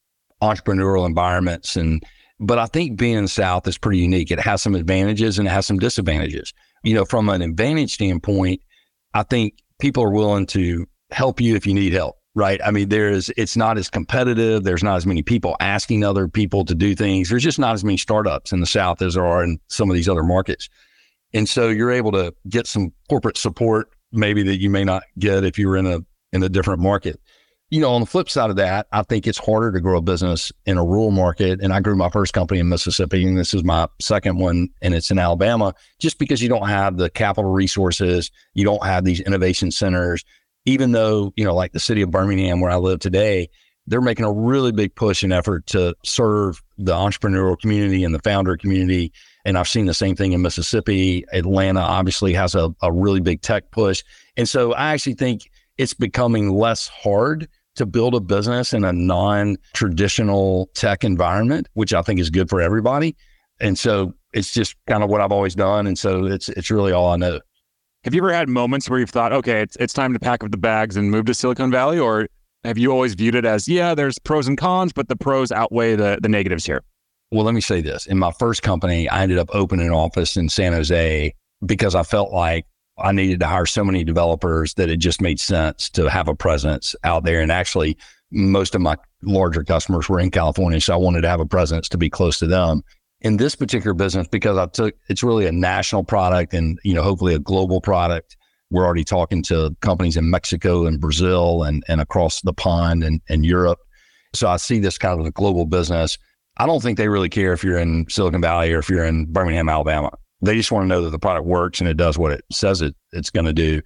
entrepreneurial 0.41 1.05
environments 1.05 1.75
and 1.75 2.03
but 2.39 2.59
I 2.59 2.65
think 2.65 2.97
being 2.97 3.15
in 3.15 3.23
the 3.23 3.29
South 3.29 3.67
is 3.67 3.77
pretty 3.77 3.99
unique. 3.99 4.31
It 4.31 4.39
has 4.39 4.61
some 4.61 4.75
advantages 4.75 5.39
and 5.39 5.47
it 5.47 5.51
has 5.51 5.65
some 5.65 5.79
disadvantages. 5.79 6.53
You 6.83 6.93
know, 6.93 7.05
from 7.05 7.29
an 7.29 7.41
advantage 7.41 7.93
standpoint, 7.93 8.61
I 9.13 9.23
think 9.23 9.53
people 9.79 10.03
are 10.03 10.11
willing 10.11 10.45
to 10.47 10.85
help 11.11 11.39
you 11.39 11.55
if 11.55 11.65
you 11.65 11.73
need 11.73 11.93
help, 11.93 12.17
right? 12.35 12.59
I 12.65 12.71
mean, 12.71 12.89
there's, 12.89 13.29
it's 13.37 13.55
not 13.55 13.77
as 13.77 13.89
competitive. 13.89 14.63
There's 14.63 14.83
not 14.83 14.97
as 14.97 15.05
many 15.05 15.23
people 15.23 15.55
asking 15.59 16.03
other 16.03 16.27
people 16.27 16.65
to 16.65 16.75
do 16.75 16.95
things. 16.95 17.29
There's 17.29 17.43
just 17.43 17.59
not 17.59 17.75
as 17.75 17.83
many 17.83 17.97
startups 17.97 18.51
in 18.51 18.59
the 18.59 18.65
South 18.65 19.01
as 19.01 19.13
there 19.13 19.25
are 19.25 19.43
in 19.43 19.59
some 19.69 19.89
of 19.89 19.95
these 19.95 20.09
other 20.09 20.23
markets. 20.23 20.69
And 21.33 21.47
so 21.47 21.69
you're 21.69 21.91
able 21.91 22.11
to 22.11 22.33
get 22.49 22.67
some 22.67 22.91
corporate 23.09 23.37
support, 23.37 23.89
maybe 24.13 24.43
that 24.43 24.61
you 24.61 24.69
may 24.69 24.83
not 24.83 25.03
get 25.19 25.43
if 25.43 25.59
you 25.59 25.67
were 25.67 25.77
in 25.77 25.87
a, 25.87 25.99
in 26.31 26.43
a 26.43 26.49
different 26.49 26.81
market 26.81 27.19
you 27.73 27.79
know, 27.79 27.91
on 27.91 28.01
the 28.01 28.05
flip 28.05 28.29
side 28.29 28.51
of 28.51 28.55
that, 28.57 28.85
I 28.91 29.01
think 29.01 29.25
it's 29.25 29.39
harder 29.39 29.71
to 29.71 29.81
grow 29.81 29.97
a 29.97 30.01
business 30.01 30.51
in 30.67 30.77
a 30.77 30.85
rural 30.85 31.09
market. 31.09 31.59
And 31.59 31.73
I 31.73 31.79
grew 31.79 31.95
my 31.95 32.11
first 32.11 32.31
company 32.31 32.59
in 32.59 32.69
Mississippi, 32.69 33.27
and 33.27 33.35
this 33.35 33.55
is 33.55 33.63
my 33.63 33.87
second 33.99 34.37
one, 34.37 34.69
and 34.83 34.93
it's 34.93 35.09
in 35.09 35.17
Alabama, 35.17 35.73
just 35.97 36.19
because 36.19 36.39
you 36.39 36.49
don't 36.49 36.67
have 36.67 36.97
the 36.97 37.09
capital 37.09 37.49
resources, 37.49 38.29
you 38.53 38.63
don't 38.63 38.85
have 38.85 39.05
these 39.05 39.21
innovation 39.21 39.71
centers. 39.71 40.23
Even 40.65 40.91
though, 40.91 41.33
you 41.35 41.43
know, 41.43 41.55
like 41.55 41.71
the 41.71 41.79
city 41.79 42.03
of 42.03 42.11
Birmingham, 42.11 42.61
where 42.61 42.69
I 42.69 42.75
live 42.75 42.99
today, 42.99 43.49
they're 43.87 44.01
making 44.01 44.25
a 44.25 44.31
really 44.31 44.71
big 44.71 44.93
push 44.93 45.23
and 45.23 45.33
effort 45.33 45.65
to 45.67 45.95
serve 46.05 46.61
the 46.77 46.93
entrepreneurial 46.93 47.59
community 47.59 48.03
and 48.03 48.13
the 48.13 48.19
founder 48.19 48.55
community. 48.55 49.11
And 49.45 49.57
I've 49.57 49.67
seen 49.67 49.85
the 49.85 49.93
same 49.93 50.15
thing 50.15 50.31
in 50.31 50.41
Mississippi. 50.41 51.25
Atlanta 51.33 51.81
obviously 51.81 52.33
has 52.33 52.55
a, 52.55 52.73
a 52.81 52.91
really 52.91 53.19
big 53.19 53.41
tech 53.41 53.71
push. 53.71 54.03
And 54.37 54.47
so 54.47 54.73
I 54.73 54.93
actually 54.93 55.15
think 55.15 55.49
it's 55.77 55.93
becoming 55.93 56.49
less 56.49 56.87
hard 56.87 57.47
to 57.75 57.85
build 57.85 58.15
a 58.15 58.19
business 58.19 58.73
in 58.73 58.83
a 58.83 58.93
non 58.93 59.57
traditional 59.73 60.69
tech 60.75 61.03
environment, 61.03 61.67
which 61.73 61.93
I 61.93 62.01
think 62.01 62.19
is 62.19 62.29
good 62.29 62.49
for 62.49 62.61
everybody. 62.61 63.15
And 63.59 63.77
so 63.77 64.13
it's 64.33 64.53
just 64.53 64.75
kind 64.87 65.03
of 65.03 65.09
what 65.09 65.21
I've 65.21 65.31
always 65.31 65.55
done. 65.55 65.87
And 65.87 65.97
so 65.97 66.25
it's 66.25 66.49
it's 66.49 66.69
really 66.71 66.91
all 66.91 67.09
I 67.09 67.17
know. 67.17 67.39
Have 68.03 68.13
you 68.13 68.21
ever 68.21 68.33
had 68.33 68.49
moments 68.49 68.89
where 68.89 68.99
you've 68.99 69.09
thought, 69.09 69.33
okay, 69.33 69.61
it's 69.61 69.75
it's 69.77 69.93
time 69.93 70.13
to 70.13 70.19
pack 70.19 70.43
up 70.43 70.51
the 70.51 70.57
bags 70.57 70.97
and 70.97 71.09
move 71.09 71.25
to 71.25 71.33
Silicon 71.33 71.71
Valley? 71.71 71.99
Or 71.99 72.27
have 72.63 72.77
you 72.77 72.91
always 72.91 73.13
viewed 73.13 73.35
it 73.35 73.45
as, 73.45 73.67
yeah, 73.67 73.93
there's 73.93 74.19
pros 74.19 74.47
and 74.47 74.57
cons, 74.57 74.93
but 74.93 75.09
the 75.09 75.15
pros 75.15 75.51
outweigh 75.51 75.95
the, 75.95 76.19
the 76.21 76.29
negatives 76.29 76.65
here? 76.65 76.83
Well, 77.33 77.45
let 77.45 77.55
me 77.55 77.61
say 77.61 77.81
this. 77.81 78.05
In 78.05 78.19
my 78.19 78.31
first 78.31 78.61
company, 78.61 79.09
I 79.09 79.23
ended 79.23 79.39
up 79.39 79.49
opening 79.53 79.87
an 79.87 79.93
office 79.93 80.37
in 80.37 80.49
San 80.49 80.71
Jose 80.71 81.33
because 81.65 81.95
I 81.95 82.03
felt 82.03 82.31
like 82.31 82.67
I 82.99 83.11
needed 83.11 83.39
to 83.39 83.47
hire 83.47 83.65
so 83.65 83.83
many 83.83 84.03
developers 84.03 84.75
that 84.75 84.87
it 84.87 84.97
just 84.97 85.19
made 85.19 85.39
sense 85.39 85.89
to 85.91 86.07
have 86.11 86.27
a 86.27 86.35
presence 86.35 86.95
out 87.03 87.23
there. 87.23 87.41
And 87.41 87.51
actually, 87.51 87.97
most 88.29 88.75
of 88.75 88.81
my 88.81 88.97
larger 89.23 89.63
customers 89.63 90.07
were 90.07 90.19
in 90.19 90.29
California. 90.29 90.79
So 90.79 90.93
I 90.93 90.97
wanted 90.97 91.21
to 91.21 91.27
have 91.27 91.39
a 91.39 91.45
presence 91.45 91.89
to 91.89 91.97
be 91.97 92.07
close 92.07 92.37
to 92.37 92.45
them. 92.45 92.83
In 93.21 93.37
this 93.37 93.55
particular 93.55 93.95
business, 93.95 94.27
because 94.27 94.59
I 94.59 94.67
took 94.67 94.93
it's 95.09 95.23
really 95.23 95.47
a 95.47 95.51
national 95.51 96.03
product 96.03 96.53
and, 96.53 96.77
you 96.83 96.93
know, 96.93 97.01
hopefully 97.01 97.33
a 97.33 97.39
global 97.39 97.81
product. 97.81 98.37
We're 98.69 98.85
already 98.85 99.03
talking 99.03 99.41
to 99.43 99.75
companies 99.81 100.17
in 100.17 100.29
Mexico 100.29 100.85
and 100.85 101.01
Brazil 101.01 101.63
and, 101.63 101.83
and 101.87 101.99
across 101.99 102.41
the 102.41 102.53
pond 102.53 103.03
and, 103.03 103.21
and 103.27 103.43
Europe. 103.43 103.79
So 104.35 104.47
I 104.47 104.57
see 104.57 104.77
this 104.77 104.99
kind 104.99 105.19
of 105.19 105.25
a 105.25 105.31
global 105.31 105.65
business. 105.65 106.19
I 106.57 106.65
don't 106.65 106.81
think 106.81 106.97
they 106.97 107.07
really 107.07 107.29
care 107.29 107.53
if 107.53 107.63
you're 107.63 107.79
in 107.79 108.05
Silicon 108.09 108.41
Valley 108.41 108.71
or 108.73 108.79
if 108.79 108.89
you're 108.89 109.05
in 109.05 109.25
Birmingham, 109.25 109.69
Alabama. 109.69 110.11
They 110.41 110.55
just 110.55 110.71
want 110.71 110.83
to 110.83 110.87
know 110.87 111.01
that 111.03 111.09
the 111.09 111.19
product 111.19 111.45
works 111.45 111.79
and 111.79 111.89
it 111.89 111.97
does 111.97 112.17
what 112.17 112.31
it 112.31 112.43
says 112.51 112.81
it, 112.81 112.95
it's 113.11 113.29
going 113.29 113.45
to 113.45 113.53
do. 113.53 113.81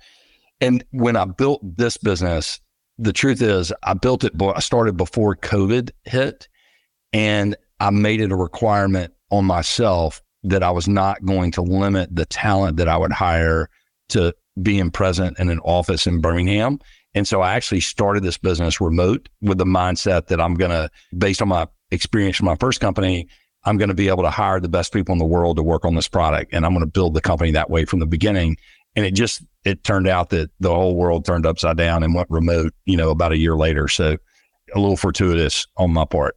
And 0.60 0.84
when 0.92 1.16
I 1.16 1.26
built 1.26 1.62
this 1.78 1.98
business, 1.98 2.60
the 2.98 3.14
truth 3.14 3.42
is, 3.42 3.72
I 3.84 3.94
built 3.94 4.24
it, 4.24 4.34
I 4.42 4.60
started 4.60 4.98
before 4.98 5.36
COVID 5.36 5.92
hit, 6.06 6.48
and 7.14 7.56
I 7.80 7.92
made 7.92 8.22
it 8.22 8.32
a 8.32 8.36
requirement 8.36 9.14
on 9.30 9.46
myself 9.46 10.22
that 10.44 10.64
I 10.64 10.72
was 10.72 10.88
not 10.88 11.24
going 11.26 11.52
to 11.52 11.62
limit 11.62 12.16
the 12.16 12.26
talent 12.26 12.78
that 12.78 12.88
I 12.88 12.98
would 12.98 13.12
hire 13.12 13.70
to 14.10 14.34
being 14.62 14.90
present 14.90 15.38
in 15.38 15.50
an 15.50 15.60
office 15.60 16.08
in 16.08 16.22
Birmingham. 16.22 16.80
And 17.14 17.28
so 17.28 17.42
I 17.42 17.54
actually 17.54 17.82
started 17.82 18.24
this 18.24 18.38
business 18.38 18.82
remote 18.82 19.30
with 19.42 19.58
the 19.58 19.66
mindset 19.66 20.28
that 20.28 20.42
I'm 20.42 20.56
going 20.56 20.72
to, 20.72 20.90
based 21.18 21.42
on 21.42 21.50
my 21.50 21.68
experience 21.91 22.38
from 22.38 22.45
my 22.45 22.56
first 22.56 22.80
company, 22.80 23.28
I'm 23.63 23.78
going 23.78 23.89
to 23.89 23.95
be 23.95 24.08
able 24.08 24.23
to 24.23 24.30
hire 24.30 24.60
the 24.60 24.69
best 24.69 24.93
people 24.93 25.13
in 25.13 25.19
the 25.19 25.26
world 25.26 25.58
to 25.58 25.63
work 25.63 25.86
on 25.86 25.95
this 25.95 26.08
product. 26.08 26.54
And 26.54 26.65
I'm 26.65 26.73
going 26.73 26.86
to 26.86 26.91
build 26.91 27.13
the 27.13 27.21
company 27.21 27.52
that 27.52 27.69
way 27.69 27.86
from 27.86 28.00
the 28.00 28.06
beginning. 28.06 28.58
And 28.95 29.06
it 29.06 29.13
just, 29.13 29.43
it 29.65 29.84
turned 29.84 30.08
out 30.08 30.30
that 30.30 30.50
the 30.60 30.73
whole 30.73 30.95
world 30.95 31.26
turned 31.26 31.45
upside 31.45 31.78
down 31.78 32.04
and 32.04 32.15
went 32.15 32.30
remote, 32.30 32.73
you 32.86 32.97
know, 32.97 33.10
about 33.10 33.32
a 33.32 33.38
year 33.38 33.56
later. 33.56 33.88
So 33.88 34.17
a 34.73 34.80
little 34.80 34.97
fortuitous 34.97 35.67
on 35.78 35.93
my 35.93 36.06
part. 36.06 36.36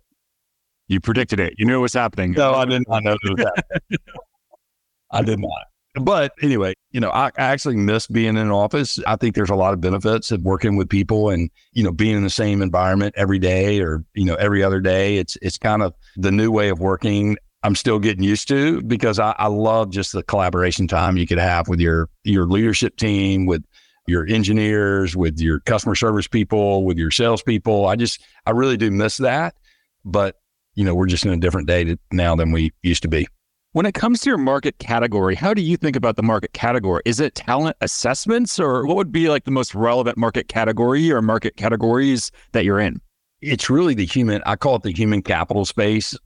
You 0.88 1.00
predicted 1.00 1.38
it. 1.38 1.54
You 1.56 1.66
knew 1.66 1.78
it 1.78 1.82
was 1.82 1.94
happening. 1.94 2.32
No, 2.32 2.54
I 2.54 2.64
didn't. 2.64 2.88
I 2.90 3.00
know 3.00 3.16
happening. 3.22 3.46
I 5.12 5.22
did 5.22 5.38
not. 5.38 5.66
But 5.94 6.32
anyway, 6.40 6.74
you 6.92 7.00
know, 7.00 7.10
I, 7.10 7.26
I 7.26 7.32
actually 7.36 7.76
miss 7.76 8.06
being 8.06 8.28
in 8.28 8.36
an 8.36 8.50
office. 8.50 9.00
I 9.08 9.16
think 9.16 9.34
there's 9.34 9.50
a 9.50 9.56
lot 9.56 9.74
of 9.74 9.80
benefits 9.80 10.30
of 10.30 10.42
working 10.42 10.76
with 10.76 10.88
people 10.88 11.30
and, 11.30 11.50
you 11.72 11.82
know, 11.82 11.90
being 11.90 12.16
in 12.16 12.22
the 12.22 12.30
same 12.30 12.62
environment 12.62 13.14
every 13.16 13.40
day 13.40 13.80
or, 13.80 14.04
you 14.14 14.24
know, 14.24 14.36
every 14.36 14.62
other 14.62 14.80
day. 14.80 15.16
It's 15.16 15.36
it's 15.42 15.58
kind 15.58 15.82
of 15.82 15.92
the 16.16 16.30
new 16.30 16.52
way 16.52 16.68
of 16.68 16.78
working. 16.78 17.36
I'm 17.64 17.74
still 17.74 17.98
getting 17.98 18.22
used 18.22 18.46
to 18.48 18.82
because 18.82 19.18
I, 19.18 19.34
I 19.36 19.48
love 19.48 19.90
just 19.90 20.12
the 20.12 20.22
collaboration 20.22 20.86
time 20.86 21.16
you 21.16 21.26
could 21.26 21.38
have 21.38 21.66
with 21.66 21.80
your 21.80 22.08
your 22.22 22.46
leadership 22.46 22.96
team, 22.96 23.46
with 23.46 23.64
your 24.06 24.26
engineers, 24.28 25.16
with 25.16 25.40
your 25.40 25.58
customer 25.60 25.96
service 25.96 26.28
people, 26.28 26.84
with 26.84 26.98
your 26.98 27.10
salespeople. 27.10 27.86
I 27.86 27.96
just 27.96 28.22
I 28.46 28.52
really 28.52 28.76
do 28.76 28.92
miss 28.92 29.16
that. 29.16 29.56
But, 30.04 30.36
you 30.76 30.84
know, 30.84 30.94
we're 30.94 31.06
just 31.06 31.26
in 31.26 31.32
a 31.32 31.36
different 31.36 31.66
day 31.66 31.84
to, 31.84 31.98
now 32.12 32.36
than 32.36 32.52
we 32.52 32.72
used 32.82 33.02
to 33.02 33.08
be. 33.08 33.26
When 33.72 33.86
it 33.86 33.94
comes 33.94 34.20
to 34.22 34.30
your 34.30 34.38
market 34.38 34.80
category, 34.80 35.36
how 35.36 35.54
do 35.54 35.62
you 35.62 35.76
think 35.76 35.94
about 35.94 36.16
the 36.16 36.24
market 36.24 36.52
category? 36.52 37.02
Is 37.04 37.20
it 37.20 37.36
talent 37.36 37.76
assessments 37.80 38.58
or 38.58 38.84
what 38.84 38.96
would 38.96 39.12
be 39.12 39.28
like 39.28 39.44
the 39.44 39.52
most 39.52 39.76
relevant 39.76 40.18
market 40.18 40.48
category 40.48 41.12
or 41.12 41.22
market 41.22 41.56
categories 41.56 42.32
that 42.50 42.64
you're 42.64 42.80
in? 42.80 43.00
It's 43.40 43.70
really 43.70 43.94
the 43.94 44.06
human, 44.06 44.42
I 44.44 44.56
call 44.56 44.74
it 44.74 44.82
the 44.82 44.92
human 44.92 45.22
capital 45.22 45.64
space 45.64 46.18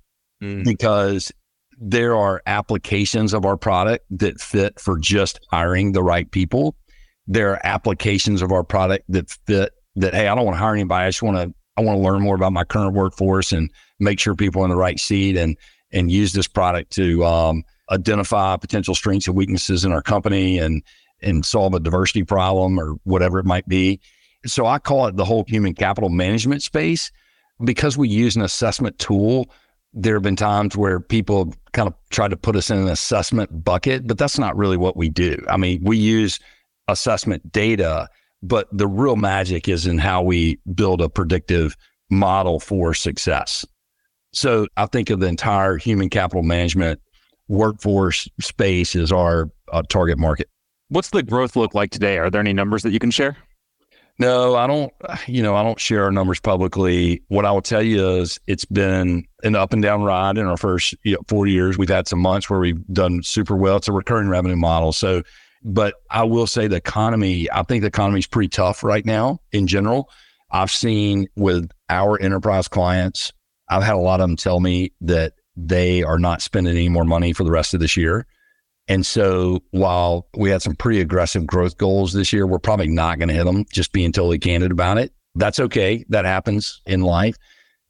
mm. 0.43 0.65
because 0.65 1.31
there 1.79 2.17
are 2.17 2.41
applications 2.47 3.35
of 3.35 3.45
our 3.45 3.59
product 3.59 4.07
that 4.11 4.41
fit 4.41 4.81
for 4.81 4.99
just 4.99 5.39
hiring 5.51 5.93
the 5.93 6.03
right 6.03 6.31
people. 6.31 6.75
There 7.27 7.51
are 7.51 7.61
applications 7.63 8.41
of 8.41 8.53
our 8.53 8.65
product 8.65 9.05
that 9.11 9.29
fit 9.47 9.73
that, 9.97 10.15
hey, 10.15 10.29
I 10.29 10.35
don't 10.35 10.47
want 10.47 10.57
to 10.57 10.61
hire 10.61 10.73
anybody. 10.73 11.05
I 11.05 11.09
just 11.09 11.23
want 11.23 11.37
to, 11.37 11.55
I 11.77 11.83
want 11.83 11.99
to 11.99 12.03
learn 12.03 12.23
more 12.23 12.37
about 12.37 12.55
my 12.55 12.65
current 12.65 12.95
workforce 12.95 13.53
and 13.53 13.71
make 14.01 14.19
sure 14.19 14.35
people 14.35 14.63
are 14.63 14.65
in 14.65 14.71
the 14.71 14.77
right 14.77 14.99
seat. 14.99 15.37
And 15.37 15.59
and 15.95 16.11
use 16.11 16.33
this 16.33 16.49
product 16.49 16.91
to 16.93 17.25
um, 17.25 17.65
identify 17.91 18.57
potential 18.57 18.95
strengths 18.95 19.27
and 19.27 19.37
weaknesses 19.37 19.85
in 19.85 19.93
our 19.93 20.03
company 20.03 20.59
and 20.59 20.83
and 21.23 21.47
solve 21.47 21.73
a 21.73 21.81
diversity 21.81 22.23
problem 22.23 22.79
or 22.79 22.97
whatever 23.05 23.39
it 23.39 23.47
might 23.47 23.67
be. 23.67 23.99
So 24.45 24.67
I 24.67 24.79
call 24.79 25.07
it 25.07 25.17
the 25.17 25.25
whole 25.25 25.45
human 25.49 25.73
capital 25.73 26.11
management 26.11 26.63
space 26.63 27.11
because 27.65 27.97
we 27.97 28.09
use 28.09 28.37
an 28.37 28.43
assessment 28.43 28.99
tool. 28.99 29.49
There 29.95 30.15
have 30.15 30.23
been 30.23 30.37
times 30.37 30.77
where 30.77 31.01
people 31.01 31.55
kind 31.73 31.89
of 31.89 31.95
try 32.11 32.29
to 32.29 32.37
put 32.37 32.57
us 32.57 32.69
in 32.69 32.77
an 32.77 32.89
assessment 32.89 33.65
bucket, 33.65 34.07
but 34.07 34.19
that's 34.19 34.39
not 34.39 34.55
really 34.55 34.77
what 34.77 34.99
we 34.99 35.09
do. 35.09 35.43
I 35.49 35.57
mean, 35.57 35.83
we 35.83 35.97
use 35.97 36.41
assessment 36.89 37.51
data, 37.53 38.11
but 38.43 38.69
the 38.71 38.89
real 38.89 39.17
magic 39.17 39.67
is 39.67 39.87
in 39.87 39.97
how 39.97 40.21
we 40.23 40.59
build 40.75 41.01
a 41.01 41.09
predictive 41.09 41.75
model 42.11 42.61
for 42.61 42.93
success. 42.93 43.65
So 44.35 44.67
I 44.77 44.87
think 44.87 45.11
of 45.11 45.21
the 45.21 45.27
entire 45.27 45.77
human 45.77 46.11
capital 46.11 46.43
management 46.43 47.01
workforce 47.49 48.29
space 48.41 48.97
as 48.97 49.13
our 49.13 49.51
uh, 49.73 49.83
target 49.89 50.19
market. 50.19 50.49
What's 50.89 51.11
the 51.11 51.23
growth 51.23 51.57
look 51.57 51.75
like 51.75 51.91
today? 51.91 52.19
Are 52.19 52.31
there 52.31 52.41
any 52.41 52.53
numbers 52.53 52.83
that 52.83 52.93
you 52.93 52.99
can 52.99 53.11
share? 53.11 53.37
No, 54.19 54.55
I 54.55 54.67
don't, 54.69 54.93
you 55.27 55.43
know, 55.43 55.57
I 55.57 55.65
don't 55.65 55.81
share 55.81 56.05
our 56.05 56.13
numbers 56.13 56.39
publicly. 56.39 57.23
What 57.29 57.45
I 57.45 57.51
will 57.51 57.63
tell 57.63 57.83
you 57.83 58.19
is 58.19 58.39
it's 58.47 58.65
been 58.65 59.25
an 59.43 59.57
up 59.57 59.73
and 59.73 59.83
down 59.83 60.03
ride 60.05 60.39
in 60.39 60.47
our 60.47 60.57
first 60.57 60.95
you 61.03 61.15
know, 61.15 61.21
four 61.27 61.47
years. 61.47 61.77
We've 61.77 61.89
had 61.89 62.07
some 62.07 62.21
months 62.21 62.49
where 62.49 62.61
we've 62.61 62.87
done 62.93 63.23
super 63.25 63.57
well. 63.57 63.77
It's 63.77 63.89
a 63.89 63.93
recurring 63.93 64.29
revenue 64.29 64.57
model. 64.57 64.93
So 64.93 65.23
But 65.65 65.95
I 66.11 66.25
will 66.25 66.47
say 66.47 66.69
the 66.69 66.77
economy, 66.77 67.51
I 67.51 67.63
think 67.63 67.81
the 67.81 67.89
economy 67.89 68.21
is 68.21 68.27
pretty 68.27 68.51
tough 68.51 68.85
right 68.85 69.05
now 69.05 69.41
in 69.51 69.67
general. 69.67 70.11
I've 70.51 70.71
seen 70.71 71.27
with 71.35 71.71
our 71.89 72.21
enterprise 72.21 72.69
clients, 72.69 73.33
I've 73.69 73.83
had 73.83 73.95
a 73.95 73.99
lot 73.99 74.21
of 74.21 74.29
them 74.29 74.37
tell 74.37 74.61
me 74.61 74.93
that 75.03 75.35
they 75.57 76.03
are 76.03 76.19
not 76.19 76.43
spending 76.43 76.77
any 76.77 76.89
more 76.89 77.05
money 77.05 77.33
for 77.33 77.45
the 77.45 77.51
rest 77.51 77.75
of 77.75 77.81
this 77.81 77.97
year. 77.97 78.27
And 78.89 79.07
so 79.07 79.63
while 79.71 80.29
we 80.37 80.51
had 80.51 80.63
some 80.63 80.75
pretty 80.75 81.01
aggressive 81.01 81.47
growth 81.47 81.79
goals 81.79 82.13
this 82.13 82.33
year, 82.33 82.47
we're 82.47 82.59
probably 82.59 82.89
not 82.89 83.19
going 83.19 83.29
to 83.29 83.35
hit 83.35 83.45
them, 83.45 83.65
just 83.73 83.93
being 83.93 84.13
totally 84.13 84.39
candid 84.39 84.71
about 84.71 84.99
it. 84.99 85.13
That's 85.35 85.59
okay. 85.59 86.05
That 86.11 86.25
happens 86.25 86.83
in 86.87 87.01
life. 87.01 87.37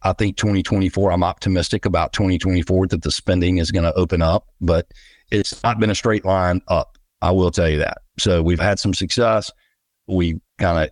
I 0.03 0.13
think 0.13 0.37
2024, 0.37 1.11
I'm 1.11 1.25
optimistic 1.25 1.87
about 1.87 2.13
2024 2.13 2.89
that 2.89 3.03
the 3.03 3.11
spending 3.11 3.59
is 3.59 3.71
going 3.71 3.85
to 3.85 3.95
open 3.95 4.23
up, 4.23 4.47
but 4.61 4.87
it's 5.31 5.63
not 5.63 5.81
been 5.81 5.91
a 5.91 5.95
straight 5.95 6.25
line 6.25 6.61
up. 6.69 6.99
I 7.23 7.31
will 7.31 7.51
tell 7.51 7.69
you 7.69 7.79
that. 7.79 7.99
So 8.19 8.43
we've 8.43 8.61
had 8.61 8.79
some 8.79 8.95
success. 8.95 9.51
We 10.07 10.41
kind 10.59 10.85
of 10.85 10.91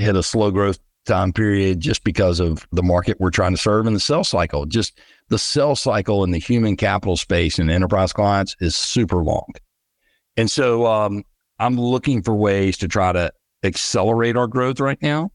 hit 0.00 0.14
a 0.14 0.22
slow 0.22 0.50
growth 0.50 0.78
time 1.10 1.32
period 1.32 1.80
just 1.80 2.04
because 2.04 2.40
of 2.40 2.66
the 2.72 2.82
market 2.82 3.18
we're 3.20 3.30
trying 3.30 3.52
to 3.52 3.60
serve 3.60 3.86
in 3.86 3.94
the 3.94 4.00
sales 4.00 4.28
cycle. 4.28 4.64
Just 4.64 4.98
the 5.28 5.38
sales 5.38 5.80
cycle 5.80 6.24
in 6.24 6.30
the 6.30 6.38
human 6.38 6.76
capital 6.76 7.16
space 7.16 7.58
and 7.58 7.70
enterprise 7.70 8.12
clients 8.12 8.56
is 8.60 8.76
super 8.76 9.22
long. 9.22 9.52
And 10.36 10.50
so 10.50 10.86
um, 10.86 11.24
I'm 11.58 11.78
looking 11.78 12.22
for 12.22 12.34
ways 12.34 12.78
to 12.78 12.88
try 12.88 13.12
to 13.12 13.32
accelerate 13.62 14.36
our 14.36 14.46
growth 14.46 14.80
right 14.80 15.00
now. 15.02 15.30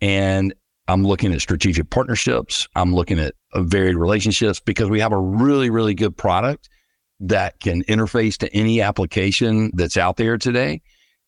And 0.00 0.54
I'm 0.88 1.04
looking 1.04 1.32
at 1.32 1.40
strategic 1.40 1.90
partnerships. 1.90 2.68
I'm 2.76 2.94
looking 2.94 3.18
at 3.18 3.34
uh, 3.54 3.62
varied 3.62 3.96
relationships 3.96 4.60
because 4.60 4.88
we 4.88 5.00
have 5.00 5.12
a 5.12 5.18
really, 5.18 5.70
really 5.70 5.94
good 5.94 6.16
product 6.16 6.68
that 7.20 7.58
can 7.60 7.82
interface 7.84 8.36
to 8.38 8.54
any 8.54 8.80
application 8.82 9.70
that's 9.74 9.96
out 9.96 10.16
there 10.16 10.36
today. 10.36 10.82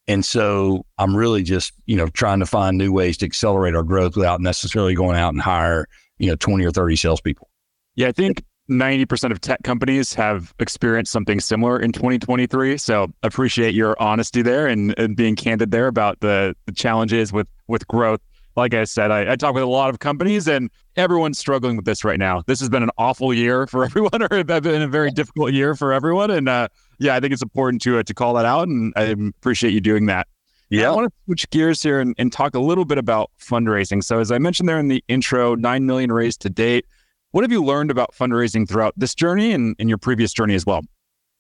And 0.09 0.25
so 0.25 0.87
I'm 0.97 1.15
really 1.15 1.43
just, 1.43 1.73
you 1.85 1.95
know, 1.95 2.09
trying 2.09 2.41
to 2.41 2.47
find 2.47 2.79
new 2.79 2.93
ways 2.93 3.19
to 3.19 3.27
accelerate 3.27 3.75
our 3.75 3.83
growth 3.83 4.17
without 4.17 4.41
necessarily 4.41 4.95
going 4.95 5.17
out 5.17 5.35
and 5.35 5.41
hire, 5.41 5.87
you 6.19 6.29
know, 6.29 6.37
20 6.37 6.65
or 6.65 6.71
30 6.71 6.97
salespeople. 6.97 7.49
Yeah, 7.95 8.09
I 8.09 8.13
think 8.13 8.43
90% 8.71 9.33
of 9.33 9.41
tech 9.41 9.63
companies 9.65 10.15
have 10.15 10.55
experienced 10.59 11.13
something 11.13 11.41
similar 11.41 11.79
in 11.79 11.93
2023. 11.93 12.79
So 12.79 13.09
appreciate 13.23 13.75
your 13.75 14.01
honesty 14.01 14.41
there 14.41 14.67
and, 14.67 14.99
and 14.99 15.15
being 15.15 15.37
candid 15.37 15.71
there 15.71 15.87
about 15.87 16.21
the, 16.21 16.55
the 16.67 16.73
challenges 16.73 17.33
with 17.33 17.49
with 17.67 17.87
growth 17.87 18.21
like 18.59 18.75
I 18.75 18.85
said, 18.85 19.11
I, 19.11 19.33
I, 19.33 19.37
talk 19.37 19.55
with 19.55 19.63
a 19.63 19.67
lot 19.67 19.89
of 19.89 20.01
companies 20.01 20.49
and 20.49 20.69
everyone's 20.97 21.39
struggling 21.39 21.77
with 21.77 21.85
this 21.85 22.03
right 22.03 22.19
now. 22.19 22.43
This 22.47 22.59
has 22.59 22.69
been 22.69 22.83
an 22.83 22.91
awful 22.99 23.33
year 23.33 23.67
for 23.69 23.85
everyone, 23.87 24.21
or 24.21 24.29
it's 24.33 24.61
been 24.61 24.83
a 24.83 24.89
very 24.89 25.11
difficult 25.13 25.53
year 25.53 25.75
for 25.77 25.93
everyone. 25.93 26.31
And 26.31 26.49
uh, 26.49 26.69
yeah, 26.99 27.15
I 27.15 27.21
think 27.21 27.33
it's 27.33 27.43
important 27.43 27.81
to 27.83 28.01
uh, 28.01 28.03
to 28.03 28.13
call 28.13 28.35
that 28.35 28.45
out, 28.45 28.69
and 28.69 28.93
I 28.97 29.15
appreciate 29.39 29.73
you 29.73 29.81
doing 29.81 30.07
that. 30.07 30.27
Yeah, 30.71 30.91
I 30.91 30.95
want 30.95 31.09
to 31.09 31.15
switch 31.25 31.49
gears 31.49 31.83
here 31.83 31.99
and, 32.01 32.15
and 32.19 32.31
talk 32.31 32.55
a 32.55 32.61
little 32.61 32.85
bit 32.85 32.99
about 32.99 33.31
fundraising. 33.41 34.05
So, 34.05 34.19
as 34.19 34.31
I 34.31 34.39
mentioned 34.39 34.69
there 34.69 34.79
in 34.79 34.89
the 34.89 35.03
intro, 35.09 35.55
nine 35.55 35.87
million 35.87 36.13
raised 36.13 36.41
to 36.43 36.51
date. 36.51 36.85
What 37.31 37.45
have 37.45 37.53
you 37.53 37.65
learned 37.65 37.91
about 37.91 38.15
fundraising 38.15 38.69
throughout 38.69 38.95
this 38.97 39.15
journey 39.15 39.53
and 39.53 39.77
in 39.79 39.89
your 39.89 39.99
previous 39.99 40.33
journey 40.33 40.55
as 40.55 40.67
well? 40.67 40.83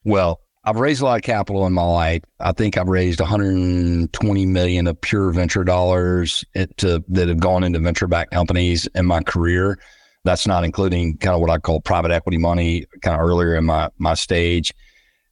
Well, 0.04 0.40
I've 0.68 0.76
raised 0.76 1.00
a 1.00 1.06
lot 1.06 1.16
of 1.16 1.22
capital 1.22 1.66
in 1.66 1.72
my 1.72 1.82
life. 1.82 2.22
I 2.40 2.52
think 2.52 2.76
I've 2.76 2.88
raised 2.88 3.20
120 3.20 4.46
million 4.46 4.86
of 4.86 5.00
pure 5.00 5.30
venture 5.30 5.64
dollars 5.64 6.44
to, 6.76 7.02
that 7.08 7.28
have 7.28 7.40
gone 7.40 7.64
into 7.64 7.78
venture 7.78 8.06
backed 8.06 8.32
companies 8.32 8.86
in 8.94 9.06
my 9.06 9.22
career. 9.22 9.78
That's 10.24 10.46
not 10.46 10.64
including 10.64 11.16
kind 11.16 11.34
of 11.34 11.40
what 11.40 11.48
I 11.48 11.56
call 11.56 11.80
private 11.80 12.10
equity 12.10 12.36
money 12.36 12.84
kind 13.00 13.18
of 13.18 13.26
earlier 13.26 13.54
in 13.54 13.64
my 13.64 13.88
my 13.96 14.12
stage. 14.12 14.74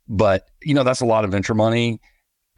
But, 0.09 0.45
you 0.63 0.73
know, 0.73 0.85
that's 0.85 1.03
a 1.03 1.07
lot 1.07 1.27
of 1.27 1.33
venture 1.33 1.55
money. 1.55 2.01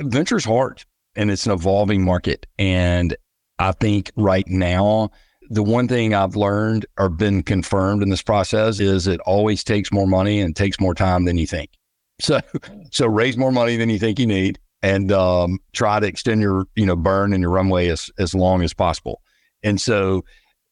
Venture's 0.01 0.45
hard 0.45 0.85
and 1.17 1.33
it's 1.33 1.47
an 1.47 1.53
evolving 1.53 2.05
market. 2.05 2.47
And 2.61 3.17
I 3.59 3.73
think 3.73 4.13
right 4.15 4.47
now, 4.47 5.11
the 5.51 5.65
one 5.65 5.89
thing 5.89 6.15
I've 6.15 6.37
learned 6.37 6.87
or 6.97 7.09
been 7.09 7.43
confirmed 7.43 8.05
in 8.05 8.11
this 8.11 8.23
process 8.23 8.79
is 8.79 9.09
it 9.09 9.19
always 9.23 9.65
takes 9.65 9.91
more 9.91 10.07
money 10.07 10.41
and 10.41 10.55
takes 10.55 10.79
more 10.79 10.95
time 10.95 11.25
than 11.25 11.39
you 11.39 11.47
think. 11.49 11.71
So, 12.21 12.41
so 12.91 13.07
raise 13.07 13.37
more 13.37 13.53
money 13.53 13.77
than 13.77 13.91
you 13.91 13.99
think 13.99 14.19
you 14.19 14.27
need, 14.27 14.59
and 14.83 15.13
um, 15.13 15.59
try 15.73 16.01
to 16.01 16.07
extend 16.07 16.41
your 16.41 16.65
you 16.75 16.87
know 16.87 16.97
burn 16.97 17.33
and 17.33 17.43
your 17.43 17.51
runway 17.51 17.89
as 17.89 18.11
as 18.19 18.35
long 18.35 18.63
as 18.63 18.75
possible. 18.75 19.23
And 19.63 19.81
so, 19.81 20.25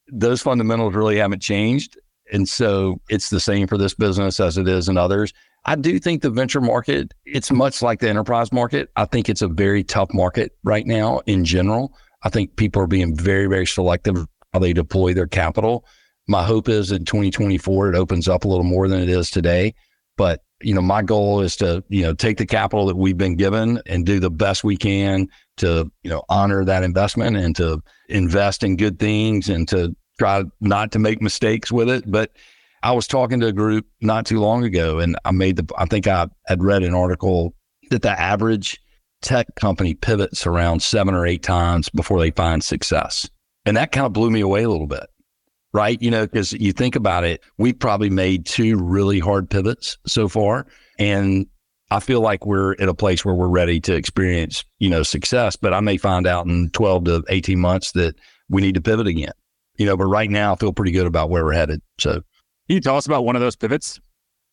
those 0.09 0.43
fundamentals 0.43 0.95
really 0.95 1.19
haven't 1.19 1.43
changed. 1.43 1.97
And 2.33 2.49
so, 2.49 3.01
it's 3.09 3.31
the 3.31 3.41
same 3.41 3.67
for 3.67 3.79
this 3.79 3.95
business 3.95 4.41
as 4.41 4.59
it 4.59 4.67
is 4.67 4.89
in 4.89 4.97
others. 4.97 5.33
I 5.69 5.75
do 5.75 5.99
think 5.99 6.23
the 6.23 6.31
venture 6.31 6.61
market, 6.61 7.13
it's 7.25 7.51
much 7.51 7.83
like 7.83 7.99
the 7.99 8.09
enterprise 8.09 8.53
market. 8.53 8.89
I 8.95 9.05
think 9.05 9.29
it's 9.29 9.43
a 9.43 9.49
very 9.49 9.83
tough 9.83 10.15
market 10.15 10.53
right 10.63 10.87
now 10.87 11.21
in 11.27 11.45
general. 11.45 11.93
I 12.23 12.29
think 12.29 12.55
people 12.57 12.83
are 12.83 12.87
being 12.87 13.17
very, 13.17 13.47
very 13.47 13.67
selective 13.67 14.27
how 14.53 14.61
they 14.61 14.73
deploy 14.73 15.13
their 15.13 15.27
capital. 15.27 15.85
My 16.29 16.45
hope 16.45 16.69
is 16.69 16.93
in 16.93 17.05
2024, 17.05 17.91
it 17.91 17.97
opens 17.97 18.29
up 18.29 18.45
a 18.45 18.49
little 18.49 18.65
more 18.65 18.89
than 18.89 19.03
it 19.03 19.09
is 19.09 19.29
today. 19.29 19.75
But 20.17 20.43
you 20.63 20.75
know, 20.75 20.81
my 20.81 21.03
goal 21.03 21.41
is 21.41 21.57
to, 21.57 21.85
you 21.89 22.03
know, 22.03 22.15
take 22.15 22.39
the 22.39 22.47
capital 22.47 22.87
that 22.87 22.97
we've 22.97 23.19
been 23.19 23.37
given 23.37 23.81
and 23.87 24.07
do 24.07 24.19
the 24.19 24.31
best 24.31 24.65
we 24.65 24.77
can 24.77 25.29
to, 25.59 25.91
you 26.03 26.11
know, 26.11 26.23
honor 26.29 26.65
that 26.65 26.83
investment 26.83 27.37
and 27.37 27.55
to 27.57 27.83
invest 28.09 28.63
in 28.63 28.77
good 28.77 28.99
things 28.99 29.49
and 29.49 29.69
to 29.69 29.95
try 30.19 30.45
not 30.61 30.93
to 30.93 30.99
make 30.99 31.21
mistakes 31.21 31.71
with 31.71 31.91
it. 31.91 32.11
But 32.11 32.33
I 32.83 32.93
was 32.93 33.07
talking 33.07 33.41
to 33.41 33.49
a 33.49 33.53
group 33.53 33.87
not 34.01 34.27
too 34.27 34.41
long 34.41 34.65
ago 34.65 34.99
and 34.99 35.17
I 35.25 35.33
made 35.33 35.57
the, 35.57 35.75
I 35.77 35.87
think 35.87 36.07
I 36.07 36.27
had 36.47 36.63
read 36.63 36.83
an 36.83 36.95
article 36.95 37.55
that 37.91 38.03
the 38.03 38.19
average 38.19 38.81
tech 39.23 39.47
company 39.57 39.95
pivots 39.95 40.47
around 40.47 40.83
seven 40.83 41.15
or 41.15 41.27
eight 41.27 41.43
times 41.43 41.89
before 41.91 42.19
they 42.19 42.31
find 42.31 42.65
success. 42.65 43.29
And 43.67 43.77
that 43.77 43.93
kind 43.93 44.07
of 44.07 44.13
blew 44.13 44.31
me 44.31 44.41
away 44.41 44.63
a 44.63 44.71
little 44.71 44.87
bit 44.87 45.07
right? 45.77 46.01
You 46.01 46.11
know, 46.11 46.27
because 46.27 46.55
you 46.55 46.73
think 46.73 46.97
about 46.97 47.25
it, 47.25 47.43
we've 47.59 47.79
probably 47.79 48.09
made 48.09 48.47
two 48.47 48.79
really 48.79 49.19
hard 49.19 49.51
pivots 49.51 49.99
so 50.07 50.27
far. 50.27 50.67
And 50.99 51.47
I 51.91 52.01
feel 52.01 52.23
like 52.23 52.47
we're 52.47 52.73
at 52.81 52.89
a 52.89 52.95
place 52.95 53.25
where 53.27 53.35
we're 53.35 53.47
ready 53.47 53.79
to 53.81 53.95
experience, 53.95 54.65
you 54.79 54.89
know, 54.89 55.03
success. 55.03 55.55
But 55.55 55.75
I 55.75 55.81
may 55.81 55.99
find 55.99 56.27
out 56.27 56.47
in 56.47 56.71
12 56.71 57.05
to 57.05 57.25
18 57.29 57.61
months 57.61 57.93
that 57.93 58.15
we 58.49 58.63
need 58.63 58.75
to 58.75 58.81
pivot 58.81 59.07
again. 59.07 59.33
You 59.77 59.85
know, 59.85 59.99
but 59.99 60.07
right 60.07 60.31
now 60.31 60.55
I 60.55 60.57
feel 60.57 60.73
pretty 60.73 60.93
good 60.93 61.07
about 61.07 61.29
where 61.29 61.45
we're 61.45 61.53
headed. 61.53 61.83
So 61.99 62.13
can 62.13 62.23
you 62.69 62.81
tell 62.81 62.97
us 62.97 63.05
about 63.05 63.27
one 63.27 63.37
of 63.37 63.43
those 63.43 63.55
pivots? 63.55 64.01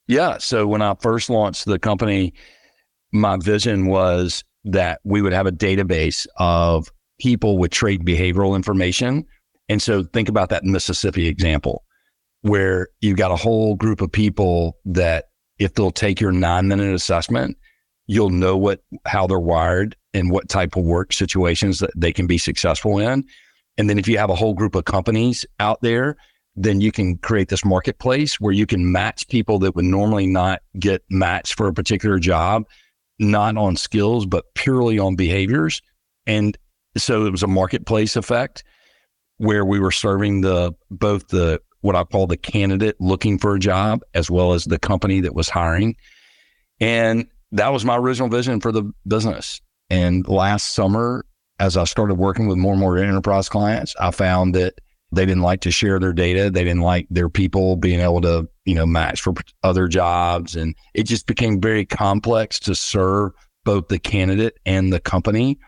Yeah. 0.08 0.38
So 0.40 0.68
when 0.68 0.82
I 0.82 0.94
first 0.96 1.30
launched 1.30 1.64
the 1.64 1.80
company, 1.80 2.34
my 3.14 3.38
vision 3.38 3.88
was 3.88 4.44
that 4.66 5.00
we 5.06 5.22
would 5.22 5.32
have 5.32 5.48
a 5.48 5.52
database 5.54 6.28
of 6.36 6.92
people 7.18 7.58
with 7.58 7.72
trait 7.72 8.04
behavioral 8.04 8.58
information 8.58 9.26
and 9.70 9.82
so 9.82 10.04
think 10.04 10.30
about 10.30 10.50
that 10.50 10.64
Mississippi 10.64 11.28
example 11.28 11.84
where 12.42 12.90
you've 13.00 13.18
got 13.18 13.32
a 13.32 13.38
whole 13.38 13.76
group 13.76 14.02
of 14.02 14.12
people 14.12 14.78
that 14.86 15.26
if 15.60 15.74
they'll 15.74 15.92
take 15.92 16.20
your 16.20 16.32
nine 16.32 16.68
minute 16.68 16.94
assessment, 16.94 17.58
you'll 18.08 18.30
know 18.30 18.58
what, 18.58 18.82
how 19.06 19.26
they're 19.26 19.40
wired 19.40 19.96
and 20.14 20.30
what 20.30 20.50
type 20.50 20.76
of 20.76 20.84
work 20.84 21.14
situations 21.14 21.80
that 21.80 21.92
they 21.96 22.12
can 22.12 22.28
be 22.28 22.38
successful 22.38 23.00
in. 23.00 23.24
And 23.78 23.90
then 23.90 23.98
if 23.98 24.08
you 24.08 24.18
have 24.18 24.30
a 24.30 24.36
whole 24.36 24.54
group 24.54 24.76
of 24.76 24.86
companies 24.86 25.46
out 25.60 25.82
there, 25.82 26.18
then 26.56 26.82
you 26.82 26.92
can 26.92 27.18
create 27.18 27.48
this 27.48 27.66
marketplace 27.66 28.40
where 28.40 28.54
you 28.54 28.66
can 28.66 28.92
match 28.92 29.28
people 29.30 29.58
that 29.60 29.76
would 29.76 29.86
normally 29.86 30.28
not 30.28 30.62
get 30.78 31.02
matched 31.10 31.56
for 31.56 31.68
a 31.68 31.74
particular 31.74 32.20
job, 32.20 32.66
not 33.20 33.58
on 33.58 33.76
skills, 33.78 34.26
but 34.26 34.54
purely 34.54 35.00
on 35.00 35.16
behaviors. 35.16 35.82
And 36.28 36.58
so 36.98 37.26
it 37.26 37.32
was 37.32 37.42
a 37.42 37.48
marketplace 37.48 38.16
effect 38.16 38.64
where 39.38 39.66
we 39.66 39.80
were 39.80 39.92
serving 39.92 40.42
the 40.42 40.74
both 40.92 41.28
the 41.30 41.62
what 41.82 41.96
I 41.96 42.04
call 42.06 42.28
the 42.28 42.38
candidate 42.38 42.96
looking 43.00 43.38
for 43.38 43.56
a 43.56 43.60
job 43.60 44.02
as 44.14 44.32
well 44.32 44.54
as 44.54 44.64
the 44.66 44.80
company 44.80 45.20
that 45.22 45.36
was 45.36 45.50
hiring. 45.50 45.96
And 46.80 47.28
that 47.52 47.74
was 47.74 47.84
my 47.84 47.98
original 47.98 48.30
vision 48.30 48.62
for 48.62 48.72
the 48.72 48.90
business. 49.06 49.62
And 49.90 50.28
last 50.28 50.74
summer, 50.74 51.26
as 51.60 51.76
I 51.78 51.84
started 51.84 52.16
working 52.16 52.48
with 52.48 52.58
more 52.58 52.72
and 52.72 52.80
more 52.80 52.98
enterprise 52.98 53.50
clients, 53.50 53.96
I 54.00 54.12
found 54.12 54.56
that 54.56 54.76
they 55.12 55.26
didn't 55.26 55.44
like 55.44 55.62
to 55.62 55.72
share 55.72 56.00
their 56.00 56.14
data. 56.14 56.50
They 56.50 56.64
didn't 56.64 56.82
like 56.82 57.08
their 57.10 57.30
people 57.30 57.76
being 57.76 58.00
able 58.00 58.22
to, 58.22 58.50
you 58.66 58.76
know, 58.76 58.86
match 58.86 59.22
for 59.22 59.34
other 59.62 59.88
jobs. 59.88 60.56
And 60.56 60.76
it 60.94 61.04
just 61.04 61.28
became 61.28 61.62
very 61.62 61.86
complex 61.86 62.60
to 62.62 62.76
serve 62.76 63.34
both 63.66 63.90
the 63.90 64.00
candidate 64.00 64.58
and 64.66 64.92
the 64.92 65.00
company. 65.00 65.60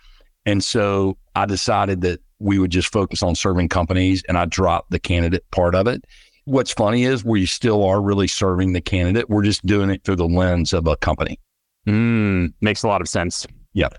And 0.45 0.63
so 0.63 1.17
I 1.36 1.45
decided 1.45 2.01
that 2.01 2.21
we 2.39 2.60
would 2.60 2.71
just 2.71 2.91
focus 2.91 3.24
on 3.24 3.36
serving 3.36 3.69
companies 3.69 4.24
and 4.28 4.38
I 4.38 4.45
dropped 4.45 4.91
the 4.91 5.00
candidate 5.00 5.50
part 5.52 5.76
of 5.76 5.88
it. 5.88 6.04
What's 6.45 6.71
funny 6.71 7.06
is 7.06 7.26
we 7.26 7.45
still 7.45 7.84
are 7.84 8.02
really 8.02 8.28
serving 8.28 8.74
the 8.74 8.82
candidate. 8.82 9.30
We're 9.30 9.43
just 9.43 9.65
doing 9.65 9.89
it 9.89 10.04
through 10.04 10.17
the 10.17 10.28
lens 10.28 10.74
of 10.74 10.86
a 10.86 10.95
company. 10.98 11.39
Mm, 11.88 12.54
makes 12.62 12.84
a 12.84 12.88
lot 12.88 13.02
of 13.02 13.10
sense. 13.10 13.48
Yep. 13.74 13.98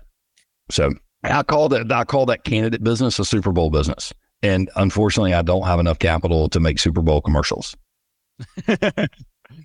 So 0.69 0.93
I 1.23 1.43
call 1.43 1.69
that 1.69 1.91
I 1.91 2.03
call 2.05 2.25
that 2.27 2.43
candidate 2.43 2.83
business 2.83 3.19
a 3.19 3.25
Super 3.25 3.51
Bowl 3.51 3.69
business. 3.69 4.13
And 4.43 4.69
unfortunately, 4.75 5.33
I 5.33 5.41
don't 5.41 5.65
have 5.65 5.79
enough 5.79 5.99
capital 5.99 6.47
to 6.49 6.59
make 6.59 6.79
Super 6.79 7.01
Bowl 7.01 7.21
commercials. 7.21 7.75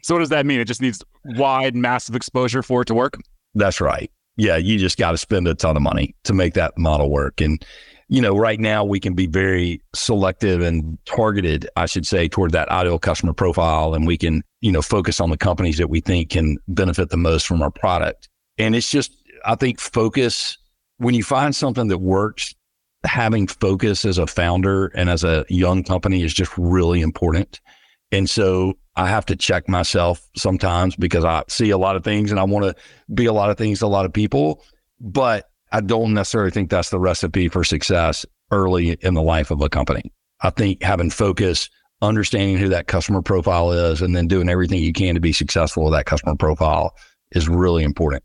so 0.02 0.14
what 0.14 0.20
does 0.20 0.30
that 0.30 0.46
mean? 0.46 0.60
It 0.60 0.64
just 0.64 0.80
needs 0.80 1.04
wide, 1.24 1.76
massive 1.76 2.16
exposure 2.16 2.62
for 2.62 2.82
it 2.82 2.86
to 2.86 2.94
work. 2.94 3.20
That's 3.54 3.80
right. 3.80 4.10
yeah, 4.36 4.56
you 4.56 4.78
just 4.78 4.96
got 4.96 5.10
to 5.10 5.18
spend 5.18 5.46
a 5.46 5.54
ton 5.54 5.76
of 5.76 5.82
money 5.82 6.14
to 6.24 6.32
make 6.32 6.54
that 6.54 6.78
model 6.78 7.10
work. 7.10 7.40
And, 7.40 7.64
you 8.12 8.20
know, 8.20 8.36
right 8.36 8.60
now 8.60 8.84
we 8.84 9.00
can 9.00 9.14
be 9.14 9.26
very 9.26 9.80
selective 9.94 10.60
and 10.60 10.98
targeted, 11.06 11.66
I 11.76 11.86
should 11.86 12.06
say, 12.06 12.28
toward 12.28 12.52
that 12.52 12.68
ideal 12.68 12.98
customer 12.98 13.32
profile. 13.32 13.94
And 13.94 14.06
we 14.06 14.18
can, 14.18 14.42
you 14.60 14.70
know, 14.70 14.82
focus 14.82 15.18
on 15.18 15.30
the 15.30 15.38
companies 15.38 15.78
that 15.78 15.88
we 15.88 16.00
think 16.02 16.28
can 16.28 16.58
benefit 16.68 17.08
the 17.08 17.16
most 17.16 17.46
from 17.46 17.62
our 17.62 17.70
product. 17.70 18.28
And 18.58 18.76
it's 18.76 18.90
just, 18.90 19.16
I 19.46 19.54
think 19.54 19.80
focus, 19.80 20.58
when 20.98 21.14
you 21.14 21.24
find 21.24 21.56
something 21.56 21.88
that 21.88 22.02
works, 22.02 22.54
having 23.02 23.46
focus 23.46 24.04
as 24.04 24.18
a 24.18 24.26
founder 24.26 24.88
and 24.88 25.08
as 25.08 25.24
a 25.24 25.46
young 25.48 25.82
company 25.82 26.22
is 26.22 26.34
just 26.34 26.52
really 26.58 27.00
important. 27.00 27.62
And 28.10 28.28
so 28.28 28.74
I 28.94 29.08
have 29.08 29.24
to 29.24 29.36
check 29.36 29.70
myself 29.70 30.20
sometimes 30.36 30.96
because 30.96 31.24
I 31.24 31.44
see 31.48 31.70
a 31.70 31.78
lot 31.78 31.96
of 31.96 32.04
things 32.04 32.30
and 32.30 32.38
I 32.38 32.44
want 32.44 32.66
to 32.66 32.74
be 33.14 33.24
a 33.24 33.32
lot 33.32 33.48
of 33.48 33.56
things 33.56 33.78
to 33.78 33.86
a 33.86 33.88
lot 33.88 34.04
of 34.04 34.12
people. 34.12 34.62
But 35.00 35.48
I 35.72 35.80
don't 35.80 36.12
necessarily 36.12 36.50
think 36.50 36.70
that's 36.70 36.90
the 36.90 37.00
recipe 37.00 37.48
for 37.48 37.64
success 37.64 38.26
early 38.50 38.92
in 39.00 39.14
the 39.14 39.22
life 39.22 39.50
of 39.50 39.62
a 39.62 39.70
company. 39.70 40.12
I 40.42 40.50
think 40.50 40.82
having 40.82 41.08
focus, 41.08 41.70
understanding 42.02 42.58
who 42.58 42.68
that 42.68 42.88
customer 42.88 43.22
profile 43.22 43.72
is, 43.72 44.02
and 44.02 44.14
then 44.14 44.28
doing 44.28 44.50
everything 44.50 44.82
you 44.82 44.92
can 44.92 45.14
to 45.14 45.20
be 45.20 45.32
successful 45.32 45.84
with 45.84 45.94
that 45.94 46.04
customer 46.04 46.36
profile 46.36 46.94
is 47.30 47.48
really 47.48 47.84
important. 47.84 48.22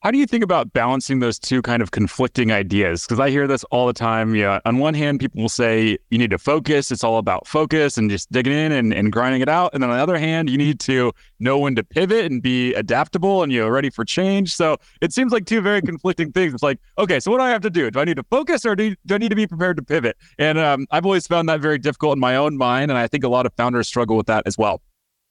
How 0.00 0.12
do 0.12 0.18
you 0.18 0.26
think 0.26 0.44
about 0.44 0.72
balancing 0.72 1.18
those 1.18 1.40
two 1.40 1.60
kind 1.60 1.82
of 1.82 1.90
conflicting 1.90 2.52
ideas? 2.52 3.04
Because 3.04 3.18
I 3.18 3.30
hear 3.30 3.48
this 3.48 3.64
all 3.64 3.88
the 3.88 3.92
time. 3.92 4.32
Yeah, 4.36 4.60
on 4.64 4.78
one 4.78 4.94
hand, 4.94 5.18
people 5.18 5.42
will 5.42 5.48
say 5.48 5.98
you 6.10 6.18
need 6.18 6.30
to 6.30 6.38
focus. 6.38 6.92
It's 6.92 7.02
all 7.02 7.18
about 7.18 7.48
focus 7.48 7.98
and 7.98 8.08
just 8.08 8.30
digging 8.30 8.52
in 8.52 8.70
and, 8.70 8.94
and 8.94 9.10
grinding 9.10 9.40
it 9.40 9.48
out. 9.48 9.74
And 9.74 9.82
then 9.82 9.90
on 9.90 9.96
the 9.96 10.02
other 10.02 10.16
hand, 10.16 10.50
you 10.50 10.56
need 10.56 10.78
to 10.80 11.10
know 11.40 11.58
when 11.58 11.74
to 11.74 11.82
pivot 11.82 12.30
and 12.30 12.40
be 12.40 12.74
adaptable 12.74 13.42
and 13.42 13.50
you 13.50 13.60
know 13.60 13.68
ready 13.68 13.90
for 13.90 14.04
change. 14.04 14.54
So 14.54 14.76
it 15.00 15.12
seems 15.12 15.32
like 15.32 15.46
two 15.46 15.60
very 15.60 15.82
conflicting 15.82 16.30
things. 16.30 16.54
It's 16.54 16.62
like, 16.62 16.78
okay, 16.96 17.18
so 17.18 17.32
what 17.32 17.38
do 17.38 17.42
I 17.42 17.50
have 17.50 17.62
to 17.62 17.70
do? 17.70 17.90
Do 17.90 17.98
I 17.98 18.04
need 18.04 18.18
to 18.18 18.24
focus 18.30 18.64
or 18.64 18.76
do, 18.76 18.94
do 19.04 19.16
I 19.16 19.18
need 19.18 19.30
to 19.30 19.36
be 19.36 19.48
prepared 19.48 19.78
to 19.78 19.82
pivot? 19.82 20.16
And 20.38 20.60
um, 20.60 20.86
I've 20.92 21.06
always 21.06 21.26
found 21.26 21.48
that 21.48 21.58
very 21.58 21.78
difficult 21.78 22.12
in 22.12 22.20
my 22.20 22.36
own 22.36 22.56
mind, 22.56 22.92
and 22.92 22.98
I 22.98 23.08
think 23.08 23.24
a 23.24 23.28
lot 23.28 23.46
of 23.46 23.54
founders 23.54 23.88
struggle 23.88 24.16
with 24.16 24.28
that 24.28 24.46
as 24.46 24.56
well. 24.56 24.80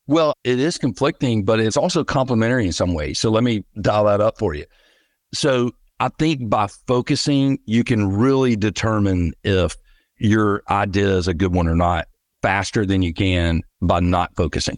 Well, 0.08 0.34
it 0.44 0.60
is 0.60 0.78
conflicting, 0.78 1.44
but 1.44 1.60
it's 1.60 1.78
also 1.78 2.04
complementary 2.04 2.66
in 2.66 2.72
some 2.72 2.94
ways. 2.94 3.20
So 3.20 3.30
let 3.30 3.44
me 3.44 3.64
dial 3.82 4.06
that 4.06 4.22
up 4.22 4.38
for 4.38 4.54
you. 4.54 4.66
So 5.34 5.72
I 6.00 6.10
think 6.10 6.50
by 6.50 6.68
focusing, 6.88 7.60
you 7.66 7.84
can 7.84 8.10
really 8.16 8.56
determine 8.56 9.34
if 9.44 9.76
your 10.18 10.64
idea 10.70 11.10
is 11.18 11.28
a 11.28 11.34
good 11.34 11.54
one 11.54 11.68
or 11.68 11.76
not 11.76 12.08
faster 12.42 12.86
than 12.86 13.02
you 13.02 13.14
can 13.14 13.62
by 13.82 14.00
not 14.00 14.36
focusing. 14.36 14.78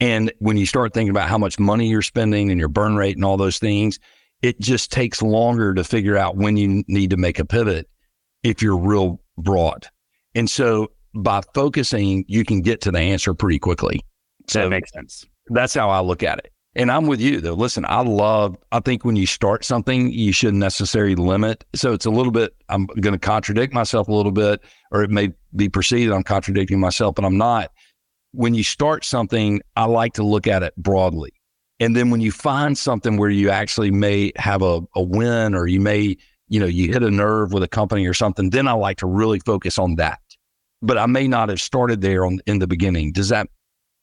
And 0.00 0.32
when 0.38 0.56
you 0.56 0.66
start 0.66 0.94
thinking 0.94 1.10
about 1.10 1.28
how 1.28 1.38
much 1.38 1.58
money 1.58 1.88
you're 1.88 2.02
spending 2.02 2.50
and 2.50 2.60
your 2.60 2.68
burn 2.68 2.94
rate 2.96 3.16
and 3.16 3.24
all 3.24 3.36
those 3.36 3.58
things, 3.58 3.98
it 4.42 4.60
just 4.60 4.92
takes 4.92 5.22
longer 5.22 5.74
to 5.74 5.82
figure 5.82 6.16
out 6.16 6.36
when 6.36 6.56
you 6.56 6.84
need 6.86 7.10
to 7.10 7.16
make 7.16 7.38
a 7.38 7.44
pivot 7.44 7.88
if 8.42 8.62
you're 8.62 8.78
real 8.78 9.20
broad. 9.36 9.86
And 10.34 10.48
so 10.48 10.92
by 11.14 11.40
focusing, 11.54 12.24
you 12.28 12.44
can 12.44 12.60
get 12.60 12.82
to 12.82 12.92
the 12.92 13.00
answer 13.00 13.34
pretty 13.34 13.58
quickly. 13.58 14.02
So 14.48 14.62
that 14.62 14.70
makes 14.70 14.92
sense. 14.92 15.24
That's 15.48 15.74
how 15.74 15.90
I 15.90 16.00
look 16.00 16.22
at 16.22 16.38
it. 16.38 16.52
And 16.74 16.92
I'm 16.92 17.06
with 17.06 17.20
you 17.20 17.40
though. 17.40 17.54
Listen, 17.54 17.84
I 17.88 18.02
love, 18.02 18.56
I 18.70 18.80
think 18.80 19.04
when 19.04 19.16
you 19.16 19.26
start 19.26 19.64
something, 19.64 20.12
you 20.12 20.32
shouldn't 20.32 20.58
necessarily 20.58 21.16
limit. 21.16 21.64
So 21.74 21.92
it's 21.92 22.06
a 22.06 22.10
little 22.10 22.30
bit, 22.30 22.54
I'm 22.68 22.86
going 22.86 23.14
to 23.14 23.18
contradict 23.18 23.72
myself 23.72 24.08
a 24.08 24.12
little 24.12 24.32
bit, 24.32 24.62
or 24.92 25.02
it 25.02 25.10
may 25.10 25.32
be 25.56 25.68
perceived 25.68 26.12
I'm 26.12 26.22
contradicting 26.22 26.78
myself, 26.78 27.14
but 27.14 27.24
I'm 27.24 27.36
not. 27.36 27.72
When 28.32 28.54
you 28.54 28.62
start 28.62 29.04
something, 29.04 29.60
I 29.76 29.86
like 29.86 30.12
to 30.14 30.22
look 30.22 30.46
at 30.46 30.62
it 30.62 30.74
broadly. 30.76 31.32
And 31.80 31.96
then 31.96 32.10
when 32.10 32.20
you 32.20 32.32
find 32.32 32.76
something 32.76 33.16
where 33.16 33.30
you 33.30 33.50
actually 33.50 33.90
may 33.90 34.32
have 34.36 34.62
a, 34.62 34.80
a 34.94 35.02
win 35.02 35.54
or 35.54 35.66
you 35.66 35.80
may, 35.80 36.16
you 36.48 36.60
know, 36.60 36.66
you 36.66 36.92
hit 36.92 37.02
a 37.02 37.10
nerve 37.10 37.52
with 37.52 37.62
a 37.62 37.68
company 37.68 38.06
or 38.06 38.14
something, 38.14 38.50
then 38.50 38.68
I 38.68 38.72
like 38.72 38.98
to 38.98 39.06
really 39.06 39.40
focus 39.40 39.78
on 39.78 39.96
that. 39.96 40.20
But 40.82 40.98
I 40.98 41.06
may 41.06 41.26
not 41.26 41.48
have 41.48 41.60
started 41.60 42.02
there 42.02 42.24
on 42.24 42.40
in 42.46 42.58
the 42.58 42.66
beginning. 42.66 43.12
Does 43.12 43.30
that 43.30 43.48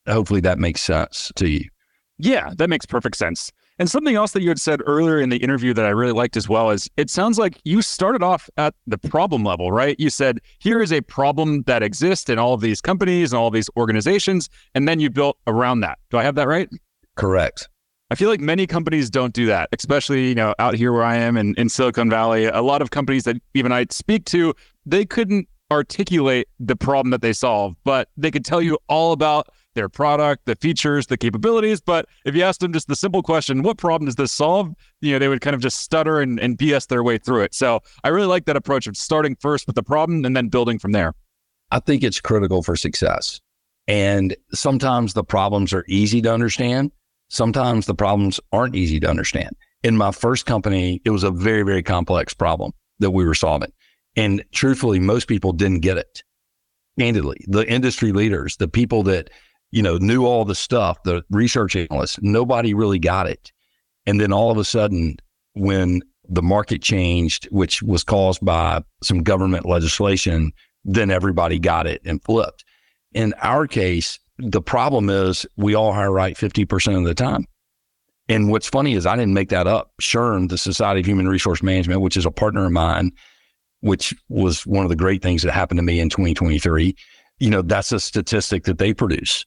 hopefully 0.08 0.42
that 0.42 0.60
makes 0.60 0.82
sense 0.82 1.32
to 1.36 1.50
you. 1.50 1.70
Yeah, 2.18 2.54
that 2.58 2.70
makes 2.70 2.86
perfect 2.86 3.18
sense. 3.18 3.52
And 3.78 3.92
something 3.92 4.16
else 4.16 4.32
that 4.32 4.42
you 4.42 4.48
had 4.48 4.60
said 4.60 4.82
earlier 4.86 5.20
in 5.20 5.30
the 5.30 5.38
interview 5.38 5.74
that 5.74 5.86
I 5.86 5.90
really 5.90 6.14
liked 6.14 6.38
as 6.38 6.48
well 6.48 6.70
is 6.70 6.90
it 6.96 7.10
sounds 7.10 7.38
like 7.38 7.60
you 7.66 7.82
started 7.82 8.24
off 8.24 8.50
at 8.56 8.74
the 8.88 8.98
problem 8.98 9.44
level, 9.44 9.70
right? 9.70 10.00
You 10.00 10.10
said, 10.10 10.40
here 10.60 10.82
is 10.82 10.94
a 10.94 11.02
problem 11.02 11.64
that 11.64 11.84
exists 11.84 12.30
in 12.30 12.40
all 12.40 12.54
of 12.54 12.62
these 12.62 12.80
companies 12.80 13.34
and 13.34 13.38
all 13.38 13.48
of 13.48 13.54
these 13.54 13.70
organizations. 13.76 14.50
And 14.76 14.88
then 14.88 15.02
you 15.02 15.10
built 15.10 15.38
around 15.46 15.82
that. 15.82 16.00
Do 16.10 16.18
I 16.18 16.24
have 16.24 16.36
that 16.36 16.48
right? 16.48 16.70
Correct. 17.16 17.68
I 18.12 18.16
feel 18.16 18.30
like 18.30 18.40
many 18.40 18.66
companies 18.66 19.10
don't 19.10 19.34
do 19.34 19.48
that, 19.48 19.68
especially, 19.78 20.30
you 20.30 20.36
know, 20.36 20.54
out 20.60 20.76
here 20.76 20.94
where 20.94 21.04
I 21.04 21.16
am 21.16 21.36
in, 21.36 21.54
in 21.56 21.68
Silicon 21.68 22.10
Valley. 22.10 22.46
A 22.46 22.62
lot 22.62 22.82
of 22.82 22.92
companies 22.92 23.24
that 23.24 23.38
even 23.56 23.72
I 23.74 23.88
speak 23.90 24.26
to, 24.26 24.54
they 24.86 25.06
couldn't 25.06 25.50
articulate 25.72 26.48
the 26.60 26.76
problem 26.76 27.10
that 27.10 27.22
they 27.22 27.34
solve, 27.34 27.76
but 27.84 28.08
they 28.16 28.32
could 28.32 28.46
tell 28.46 28.62
you 28.62 28.78
all 28.88 29.12
about 29.12 29.50
their 29.76 29.90
product, 29.90 30.46
the 30.46 30.56
features, 30.56 31.08
the 31.08 31.18
capabilities. 31.18 31.82
But 31.82 32.08
if 32.26 32.36
you 32.36 32.44
asked 32.44 32.62
them 32.62 32.74
just 32.74 32.88
the 32.88 32.96
simple 32.96 33.22
question, 33.22 33.62
what 33.62 33.78
problem 33.78 34.06
does 34.06 34.16
this 34.16 34.32
solve? 34.32 34.74
You 35.02 35.14
know, 35.14 35.20
they 35.20 35.28
would 35.28 35.42
kind 35.42 35.54
of 35.54 35.62
just 35.62 35.82
stutter 35.82 36.20
and, 36.22 36.40
and 36.40 36.58
BS 36.58 36.88
their 36.88 37.04
way 37.04 37.18
through 37.18 37.42
it. 37.42 37.54
So 37.54 37.82
I 38.04 38.10
really 38.10 38.28
like 38.28 38.46
that 38.46 38.58
approach 38.58 38.88
of 38.88 38.98
starting 38.98 39.36
first 39.36 39.68
with 39.68 39.76
the 39.76 39.84
problem 39.84 40.26
and 40.26 40.36
then 40.36 40.50
building 40.50 40.80
from 40.80 40.92
there. 40.92 41.14
I 41.72 41.80
think 41.80 42.04
it's 42.04 42.20
critical 42.20 42.64
for 42.64 42.76
success. 42.76 43.40
And 43.88 44.36
sometimes 44.54 45.14
the 45.14 45.24
problems 45.24 45.74
are 45.74 45.86
easy 45.88 46.22
to 46.22 46.34
understand. 46.34 46.92
Sometimes 47.30 47.86
the 47.86 47.96
problems 47.96 48.40
aren't 48.52 48.76
easy 48.76 49.00
to 49.00 49.10
understand. 49.10 49.56
In 49.84 49.98
my 49.98 50.12
first 50.12 50.46
company, 50.46 51.02
it 51.06 51.12
was 51.12 51.24
a 51.24 51.32
very, 51.32 51.64
very 51.64 51.84
complex 51.84 52.34
problem 52.34 52.72
that 53.00 53.12
we 53.12 53.26
were 53.26 53.36
solving. 53.36 53.72
And 54.16 54.44
truthfully, 54.52 55.00
most 55.00 55.28
people 55.28 55.52
didn't 55.52 55.82
get 55.82 55.98
it. 55.98 56.24
Candidly, 56.98 57.44
the 57.48 57.70
industry 57.70 58.14
leaders, 58.14 58.56
the 58.58 58.70
people 58.70 59.04
that 59.04 59.30
you 59.72 59.82
know, 59.82 59.98
knew 59.98 60.26
all 60.26 60.46
the 60.46 60.56
stuff, 60.56 61.02
the 61.04 61.24
research 61.30 61.76
analysts, 61.76 62.20
nobody 62.22 62.74
really 62.74 63.00
got 63.00 63.28
it. 63.28 63.52
And 64.06 64.22
then 64.22 64.32
all 64.32 64.52
of 64.52 64.58
a 64.58 64.64
sudden, 64.64 65.18
when 65.54 66.02
the 66.28 66.42
market 66.42 66.82
changed, 66.82 67.48
which 67.52 67.82
was 67.82 68.04
caused 68.04 68.44
by 68.44 68.84
some 69.04 69.24
government 69.24 69.66
legislation, 69.66 70.52
then 70.84 71.12
everybody 71.12 71.60
got 71.60 71.88
it 71.88 72.02
and 72.06 72.24
flipped. 72.24 72.64
In 73.14 73.34
our 73.42 73.68
case, 73.68 74.20
the 74.38 74.62
problem 74.62 75.10
is 75.10 75.46
we 75.58 75.76
all 75.76 75.94
hire 75.94 76.12
right 76.12 76.36
50% 76.36 76.98
of 76.98 77.06
the 77.06 77.16
time. 77.16 77.46
And 78.28 78.50
what's 78.50 78.68
funny 78.68 78.94
is 78.94 79.06
I 79.06 79.16
didn't 79.16 79.34
make 79.34 79.50
that 79.50 79.68
up. 79.68 79.92
SHRM, 80.02 80.50
the 80.50 80.58
Society 80.58 81.00
of 81.02 81.06
Human 81.06 81.28
Resource 81.28 81.62
Management, 81.62 82.02
which 82.02 82.18
is 82.18 82.26
a 82.26 82.32
partner 82.32 82.66
of 82.66 82.72
mine, 82.72 83.12
which 83.82 84.14
was 84.30 84.66
one 84.66 84.84
of 84.84 84.90
the 84.90 84.96
great 84.96 85.22
things 85.22 85.44
that 85.44 85.52
happened 85.52 85.78
to 85.78 85.84
me 85.84 86.00
in 86.00 86.10
2023, 86.10 86.96
you 87.40 87.50
know, 87.50 87.62
that's 87.62 87.92
a 87.92 88.00
statistic 88.00 88.64
that 88.64 88.80
they 88.80 88.94
produce. 88.94 89.46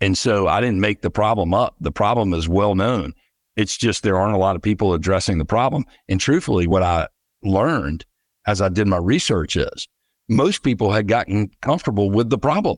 And 0.00 0.16
so 0.16 0.46
I 0.46 0.60
didn't 0.60 0.80
make 0.80 1.00
the 1.00 1.10
problem 1.10 1.54
up. 1.54 1.74
The 1.80 1.92
problem 1.92 2.34
is 2.34 2.48
well 2.48 2.74
known. 2.74 3.14
It's 3.56 3.76
just 3.76 4.02
there 4.02 4.18
aren't 4.18 4.34
a 4.34 4.38
lot 4.38 4.56
of 4.56 4.62
people 4.62 4.92
addressing 4.92 5.38
the 5.38 5.44
problem. 5.44 5.84
And 6.08 6.20
truthfully, 6.20 6.66
what 6.66 6.82
I 6.82 7.08
learned 7.42 8.04
as 8.46 8.60
I 8.60 8.68
did 8.68 8.86
my 8.86 8.98
research 8.98 9.56
is 9.56 9.88
most 10.28 10.62
people 10.62 10.92
had 10.92 11.08
gotten 11.08 11.50
comfortable 11.62 12.10
with 12.10 12.30
the 12.30 12.38
problem. 12.38 12.76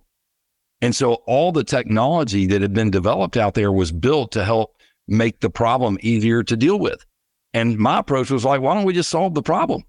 And 0.81 0.94
so 0.94 1.14
all 1.26 1.50
the 1.50 1.64
technology 1.64 2.46
that 2.46 2.62
had 2.62 2.72
been 2.72 2.90
developed 2.90 3.37
out 3.37 3.54
there 3.54 3.72
was 3.72 3.90
built 3.90 4.31
to 4.33 4.44
help 4.44 4.76
make 5.09 5.40
the 5.40 5.50
problem 5.50 5.98
easier 6.00 6.42
to 6.44 6.57
deal 6.57 6.78
with. 6.78 7.04
And 7.54 7.78
my 7.78 7.98
approach 7.98 8.31
was 8.31 8.44
like, 8.44 8.61
why 8.61 8.74
don't 8.74 8.85
we 8.85 8.92
just 8.92 9.11
solve 9.11 9.35
the 9.35 9.42
problem? 9.42 9.83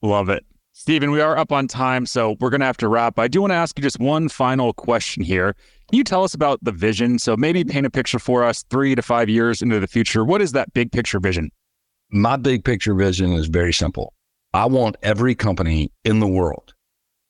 Love 0.00 0.30
it. 0.30 0.44
Stephen, 0.80 1.10
we 1.10 1.20
are 1.20 1.36
up 1.36 1.52
on 1.52 1.68
time, 1.68 2.06
so 2.06 2.38
we're 2.40 2.48
going 2.48 2.60
to 2.60 2.66
have 2.66 2.78
to 2.78 2.88
wrap. 2.88 3.18
I 3.18 3.28
do 3.28 3.42
want 3.42 3.50
to 3.50 3.54
ask 3.54 3.78
you 3.78 3.82
just 3.82 4.00
one 4.00 4.30
final 4.30 4.72
question 4.72 5.22
here. 5.22 5.52
Can 5.90 5.98
you 5.98 6.04
tell 6.04 6.24
us 6.24 6.32
about 6.32 6.58
the 6.64 6.72
vision? 6.72 7.18
So 7.18 7.36
maybe 7.36 7.64
paint 7.64 7.84
a 7.84 7.90
picture 7.90 8.18
for 8.18 8.42
us 8.42 8.62
three 8.70 8.94
to 8.94 9.02
five 9.02 9.28
years 9.28 9.60
into 9.60 9.78
the 9.78 9.86
future. 9.86 10.24
What 10.24 10.40
is 10.40 10.52
that 10.52 10.72
big 10.72 10.90
picture 10.90 11.20
vision? 11.20 11.50
My 12.10 12.38
big 12.38 12.64
picture 12.64 12.94
vision 12.94 13.34
is 13.34 13.48
very 13.48 13.74
simple. 13.74 14.14
I 14.54 14.64
want 14.64 14.96
every 15.02 15.34
company 15.34 15.92
in 16.06 16.18
the 16.18 16.26
world 16.26 16.72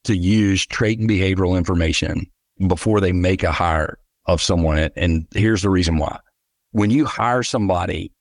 to 0.04 0.16
use 0.16 0.64
trait 0.64 1.00
and 1.00 1.10
behavioral 1.10 1.58
information 1.58 2.30
before 2.68 3.00
they 3.00 3.10
make 3.10 3.42
a 3.42 3.50
hire 3.50 3.98
of 4.26 4.40
someone. 4.40 4.90
And 4.94 5.26
here's 5.34 5.62
the 5.62 5.70
reason 5.70 5.96
why. 5.96 6.20
When 6.70 6.90
you 6.90 7.04
hire 7.04 7.42
somebody, 7.42 8.12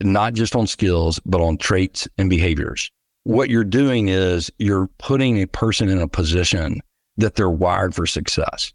not 0.00 0.34
just 0.34 0.54
on 0.54 0.68
skills, 0.68 1.18
but 1.26 1.40
on 1.40 1.58
traits 1.58 2.06
and 2.18 2.30
behaviors, 2.30 2.88
what 3.24 3.50
you're 3.50 3.64
doing 3.64 4.08
is 4.08 4.50
you're 4.58 4.88
putting 4.98 5.38
a 5.38 5.46
person 5.46 5.88
in 5.88 6.00
a 6.00 6.08
position 6.08 6.80
that 7.16 7.34
they're 7.34 7.50
wired 7.50 7.94
for 7.94 8.06
success. 8.06 8.72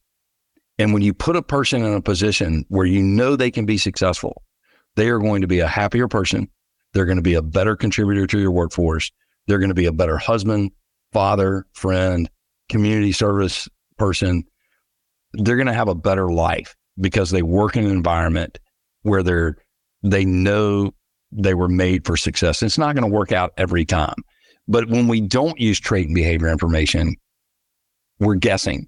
And 0.77 0.93
when 0.93 1.01
you 1.01 1.13
put 1.13 1.35
a 1.35 1.41
person 1.41 1.83
in 1.83 1.93
a 1.93 2.01
position 2.01 2.65
where 2.67 2.85
you 2.85 3.01
know 3.01 3.35
they 3.35 3.49
can 3.49 3.65
be 3.65 3.77
successful, 3.77 4.43
they 4.95 5.09
are 5.09 5.19
going 5.19 5.41
to 5.41 5.47
be 5.47 5.59
a 5.59 5.67
happier 5.67 6.07
person. 6.07 6.49
They're 6.93 7.05
going 7.05 7.17
to 7.17 7.23
be 7.23 7.33
a 7.33 7.41
better 7.41 7.75
contributor 7.75 8.27
to 8.27 8.39
your 8.39 8.51
workforce. 8.51 9.11
They're 9.47 9.59
going 9.59 9.69
to 9.69 9.75
be 9.75 9.85
a 9.85 9.91
better 9.91 10.17
husband, 10.17 10.71
father, 11.11 11.65
friend, 11.73 12.29
community 12.69 13.11
service 13.11 13.67
person. 13.97 14.43
They're 15.33 15.57
going 15.57 15.67
to 15.67 15.73
have 15.73 15.87
a 15.87 15.95
better 15.95 16.29
life 16.29 16.75
because 16.99 17.31
they 17.31 17.41
work 17.41 17.75
in 17.75 17.85
an 17.85 17.91
environment 17.91 18.59
where 19.01 19.23
they're, 19.23 19.57
they 20.03 20.23
know 20.23 20.93
they 21.31 21.53
were 21.53 21.67
made 21.67 22.05
for 22.05 22.15
success. 22.15 22.63
It's 22.63 22.77
not 22.77 22.95
going 22.95 23.09
to 23.09 23.13
work 23.13 23.31
out 23.31 23.53
every 23.57 23.85
time. 23.85 24.15
But 24.67 24.89
when 24.89 25.07
we 25.07 25.21
don't 25.21 25.59
use 25.59 25.79
trait 25.79 26.07
and 26.07 26.15
behavior 26.15 26.47
information, 26.47 27.15
we're 28.19 28.35
guessing. 28.35 28.87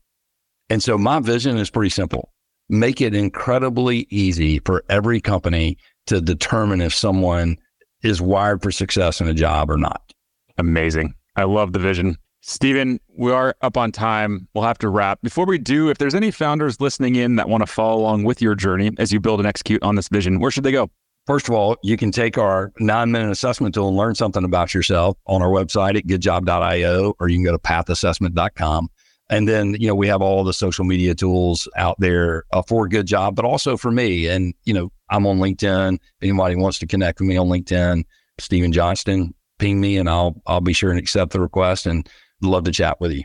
And 0.70 0.82
so 0.82 0.98
my 0.98 1.20
vision 1.20 1.58
is 1.58 1.70
pretty 1.70 1.90
simple. 1.90 2.34
Make 2.70 3.00
it 3.00 3.14
incredibly 3.14 4.08
easy 4.10 4.60
for 4.60 4.84
every 4.90 5.22
company 5.22 5.78
to 6.08 6.20
determine 6.20 6.82
if 6.82 6.94
someone 6.94 7.58
is 8.04 8.22
wired 8.22 8.62
for 8.62 8.72
success 8.72 9.22
in 9.22 9.28
a 9.28 9.34
job 9.34 9.70
or 9.70 9.78
not. 9.78 10.14
Amazing. 10.58 11.14
I 11.36 11.44
love 11.44 11.74
the 11.74 11.80
vision. 11.80 12.18
Stephen, 12.42 13.00
we 13.18 13.32
are 13.32 13.56
up 13.62 13.78
on 13.78 13.92
time. 13.92 14.48
We'll 14.54 14.64
have 14.64 14.78
to 14.80 14.90
wrap. 14.90 15.22
Before 15.22 15.46
we 15.46 15.58
do, 15.58 15.90
if 15.90 15.98
there's 15.98 16.16
any 16.16 16.32
founders 16.32 16.80
listening 16.80 17.16
in 17.16 17.36
that 17.36 17.50
want 17.50 17.62
to 17.62 17.68
follow 17.68 18.02
along 18.02 18.24
with 18.24 18.42
your 18.42 18.56
journey 18.56 18.92
as 18.98 19.12
you 19.12 19.20
build 19.20 19.40
and 19.40 19.48
execute 19.48 19.84
on 19.84 19.96
this 19.96 20.08
vision, 20.08 20.40
where 20.40 20.52
should 20.52 20.64
they 20.64 20.72
go? 20.72 20.90
First 21.28 21.50
of 21.50 21.54
all, 21.54 21.76
you 21.84 21.98
can 21.98 22.12
take 22.12 22.38
our 22.38 22.72
nine 22.80 23.12
minute 23.12 23.30
assessment 23.30 23.76
tool 23.76 23.90
and 23.90 23.98
learn 23.98 24.16
something 24.16 24.46
about 24.46 24.74
yourself 24.74 25.18
on 25.28 25.42
our 25.42 25.50
website 25.50 25.98
at 25.98 26.08
goodjob.io, 26.08 27.14
or 27.20 27.28
you 27.28 27.36
can 27.36 27.44
go 27.44 27.52
to 27.52 27.60
pathassessment.com. 27.60 28.90
And 29.30 29.46
then, 29.46 29.76
you 29.78 29.88
know, 29.88 29.96
we 29.96 30.08
have 30.08 30.22
all 30.22 30.46
the 30.46 30.54
social 30.54 30.86
media 30.86 31.14
tools 31.14 31.68
out 31.76 31.98
there 32.00 32.46
uh, 32.54 32.62
for 32.62 32.88
GoodJob, 32.88 33.36
but 33.36 33.44
also 33.44 33.76
for 33.76 33.92
me. 33.92 34.28
And, 34.30 34.54
you 34.64 34.74
know, 34.74 34.90
I'm 35.10 35.28
on 35.28 35.40
LinkedIn. 35.40 35.96
If 35.96 36.02
anybody 36.22 36.56
wants 36.56 36.80
to 36.80 36.88
connect 36.88 37.20
with 37.20 37.28
me 37.28 37.36
on 37.36 37.48
LinkedIn, 37.48 38.06
Stephen 38.40 38.72
Johnston, 38.72 39.34
ping 39.60 39.82
me 39.82 39.98
and 39.98 40.10
I'll, 40.10 40.42
I'll 40.48 40.62
be 40.62 40.72
sure 40.72 40.92
and 40.92 41.00
accept 41.00 41.34
the 41.34 41.42
request 41.42 41.86
and 41.86 42.08
love 42.42 42.64
to 42.64 42.72
chat 42.72 43.02
with 43.02 43.12
you. 43.12 43.24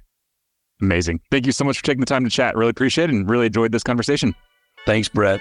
Amazing. 0.81 1.21
Thank 1.31 1.47
you 1.47 1.53
so 1.53 1.65
much 1.65 1.79
for 1.79 1.85
taking 1.85 2.01
the 2.01 2.07
time 2.07 2.25
to 2.25 2.31
chat. 2.31 2.57
Really 2.57 2.71
appreciate 2.71 3.09
it 3.09 3.15
and 3.15 3.31
really 3.31 3.47
enjoyed 3.47 3.71
this 3.71 3.85
conversation. 3.85 4.35
Thanks, 4.87 5.09
Brett. 5.09 5.41